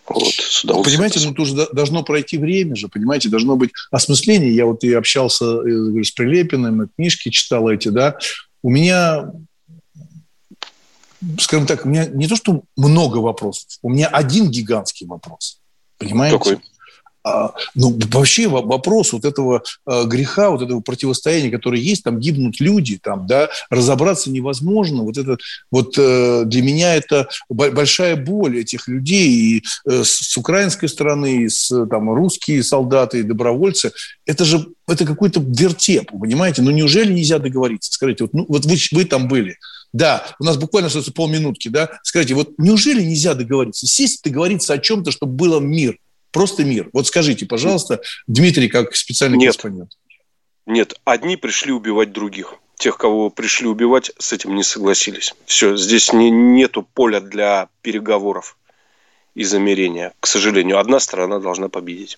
Вот, 0.06 0.84
понимаете, 0.84 1.20
ну 1.24 1.32
тоже 1.32 1.68
должно 1.72 2.02
пройти 2.02 2.36
время 2.36 2.74
же, 2.74 2.88
понимаете, 2.88 3.28
должно 3.28 3.54
быть 3.56 3.70
осмысление. 3.92 4.52
Я 4.52 4.66
вот 4.66 4.82
и 4.82 4.92
общался 4.92 5.44
говорю, 5.44 6.02
с 6.02 6.10
Прилепиным, 6.10 6.90
книжки 6.96 7.28
читал 7.28 7.68
эти, 7.68 7.88
да. 7.88 8.18
У 8.62 8.70
меня, 8.70 9.30
скажем 11.38 11.66
так, 11.66 11.86
у 11.86 11.88
меня 11.88 12.06
не 12.06 12.26
то, 12.26 12.34
что 12.34 12.62
много 12.76 13.18
вопросов, 13.18 13.68
у 13.82 13.88
меня 13.88 14.08
один 14.08 14.50
гигантский 14.50 15.06
вопрос. 15.06 15.60
Понимаете? 15.98 16.38
Какой? 16.38 16.58
А, 17.22 17.52
ну, 17.74 17.98
вообще 18.10 18.48
вопрос 18.48 19.12
вот 19.12 19.26
этого 19.26 19.62
э, 19.86 20.04
греха, 20.06 20.50
вот 20.50 20.62
этого 20.62 20.80
противостояния, 20.80 21.50
которое 21.50 21.80
есть, 21.80 22.02
там 22.02 22.18
гибнут 22.18 22.60
люди, 22.60 22.98
там, 23.02 23.26
да, 23.26 23.50
разобраться 23.68 24.30
невозможно. 24.30 25.02
Вот 25.02 25.18
это, 25.18 25.36
вот 25.70 25.94
э, 25.98 26.44
для 26.46 26.62
меня 26.62 26.94
это 26.94 27.28
большая 27.50 28.16
боль 28.16 28.58
этих 28.60 28.88
людей 28.88 29.28
и 29.28 29.62
э, 29.86 30.02
с 30.02 30.34
украинской 30.38 30.86
стороны, 30.86 31.44
и 31.44 31.48
с 31.50 31.68
там 31.86 32.10
русские 32.10 32.62
солдаты 32.62 33.20
и 33.20 33.22
добровольцы. 33.22 33.92
Это 34.24 34.44
же 34.46 34.68
это 34.88 35.04
какой-то 35.04 35.40
вертеп, 35.40 36.10
понимаете? 36.10 36.62
Ну, 36.62 36.70
неужели 36.70 37.12
нельзя 37.12 37.38
договориться? 37.38 37.92
Скажите, 37.92 38.24
вот, 38.24 38.32
ну, 38.32 38.46
вот 38.48 38.64
вы, 38.64 38.76
вы 38.92 39.04
там 39.04 39.28
были, 39.28 39.58
да, 39.92 40.24
у 40.40 40.44
нас 40.44 40.56
буквально 40.56 40.86
остается 40.86 41.12
полминутки, 41.12 41.68
да, 41.68 41.90
скажите, 42.02 42.34
вот 42.34 42.52
неужели 42.58 43.02
нельзя 43.02 43.34
договориться? 43.34 43.86
Сесть 43.86 44.24
договориться 44.24 44.72
о 44.72 44.78
чем-то, 44.78 45.10
чтобы 45.10 45.34
было 45.34 45.60
мир– 45.60 45.98
Просто 46.30 46.64
мир. 46.64 46.88
Вот 46.92 47.06
скажите, 47.06 47.46
пожалуйста, 47.46 48.00
Дмитрий, 48.26 48.68
как 48.68 48.94
специальный 48.94 49.38
Нет. 49.38 49.52
корреспондент. 49.52 49.96
Нет, 50.66 50.94
одни 51.04 51.36
пришли 51.36 51.72
убивать 51.72 52.12
других. 52.12 52.54
Тех, 52.76 52.96
кого 52.96 53.28
пришли 53.28 53.66
убивать, 53.66 54.12
с 54.18 54.32
этим 54.32 54.54
не 54.54 54.62
согласились. 54.62 55.34
Все, 55.44 55.76
здесь 55.76 56.12
не, 56.12 56.30
нету 56.30 56.82
поля 56.82 57.20
для 57.20 57.68
переговоров 57.82 58.56
и 59.34 59.44
замерения. 59.44 60.14
К 60.20 60.26
сожалению, 60.26 60.78
одна 60.78 61.00
сторона 61.00 61.40
должна 61.40 61.68
победить. 61.68 62.16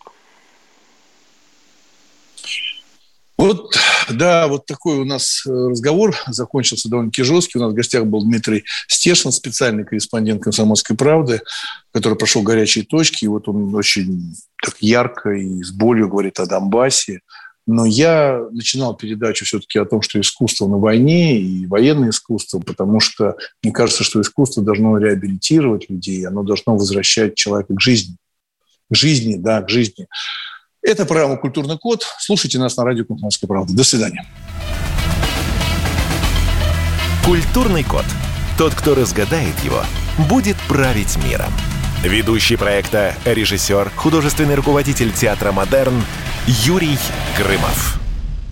Вот, 3.43 3.77
да, 4.09 4.47
вот 4.47 4.67
такой 4.67 4.99
у 4.99 5.05
нас 5.05 5.45
э, 5.45 5.51
разговор 5.51 6.15
закончился 6.29 6.89
довольно-таки 6.89 7.25
жесткий. 7.25 7.59
У 7.59 7.61
нас 7.61 7.73
в 7.73 7.75
гостях 7.75 8.07
был 8.07 8.23
Дмитрий 8.23 8.63
Стешин, 8.87 9.33
специальный 9.33 9.85
корреспондент 9.85 10.45
«Комсомольской 10.45 10.97
правды», 10.97 11.41
который 11.91 12.17
прошел 12.17 12.43
горячие 12.43 12.85
точки. 12.85 13.25
И 13.25 13.29
вот 13.29 13.49
он 13.49 13.75
очень 13.75 14.37
так 14.63 14.77
ярко 14.79 15.31
и 15.31 15.61
с 15.61 15.73
болью 15.73 16.09
говорит 16.09 16.39
о 16.39 16.47
Донбассе. 16.47 17.23
Но 17.67 17.85
я 17.85 18.41
начинал 18.53 18.95
передачу 18.95 19.45
все-таки 19.45 19.81
о 19.81 19.87
том, 19.87 20.03
что 20.03 20.21
искусство 20.21 20.69
на 20.69 20.77
войне 20.77 21.41
и 21.41 21.67
военное 21.67 22.11
искусство, 22.11 22.61
потому 22.61 23.01
что 23.01 23.35
мне 23.65 23.73
кажется, 23.73 24.05
что 24.05 24.21
искусство 24.21 24.63
должно 24.63 24.99
реабилитировать 24.99 25.91
людей, 25.91 26.25
оно 26.25 26.45
должно 26.45 26.77
возвращать 26.77 27.35
человека 27.35 27.75
к 27.75 27.81
жизни. 27.81 28.15
К 28.89 28.95
жизни, 28.95 29.35
да, 29.35 29.63
к 29.63 29.69
жизни. 29.69 30.07
Это 30.83 31.07
программа 31.07 31.37
«Культурный 31.37 31.79
код». 31.79 32.05
Слушайте 32.19 32.59
нас 32.59 32.77
на 32.77 32.85
радио 32.85 33.05
«Комсомольская 33.05 33.47
правда». 33.47 33.73
До 33.73 33.85
свидания. 33.85 34.27
«Культурный 37.25 37.85
код». 37.85 38.05
Тот, 38.59 38.75
кто 38.75 38.97
разгадает 38.97 39.57
его, 39.61 39.85
будет 40.29 40.57
править 40.69 41.17
миром. 41.25 41.53
Ведущий 42.03 42.57
проекта, 42.57 43.15
режиссер, 43.25 43.93
художественный 43.95 44.57
руководитель 44.57 45.13
театра 45.13 45.53
«Модерн» 45.53 46.03
Юрий 46.49 46.99
Грымов. 47.39 48.02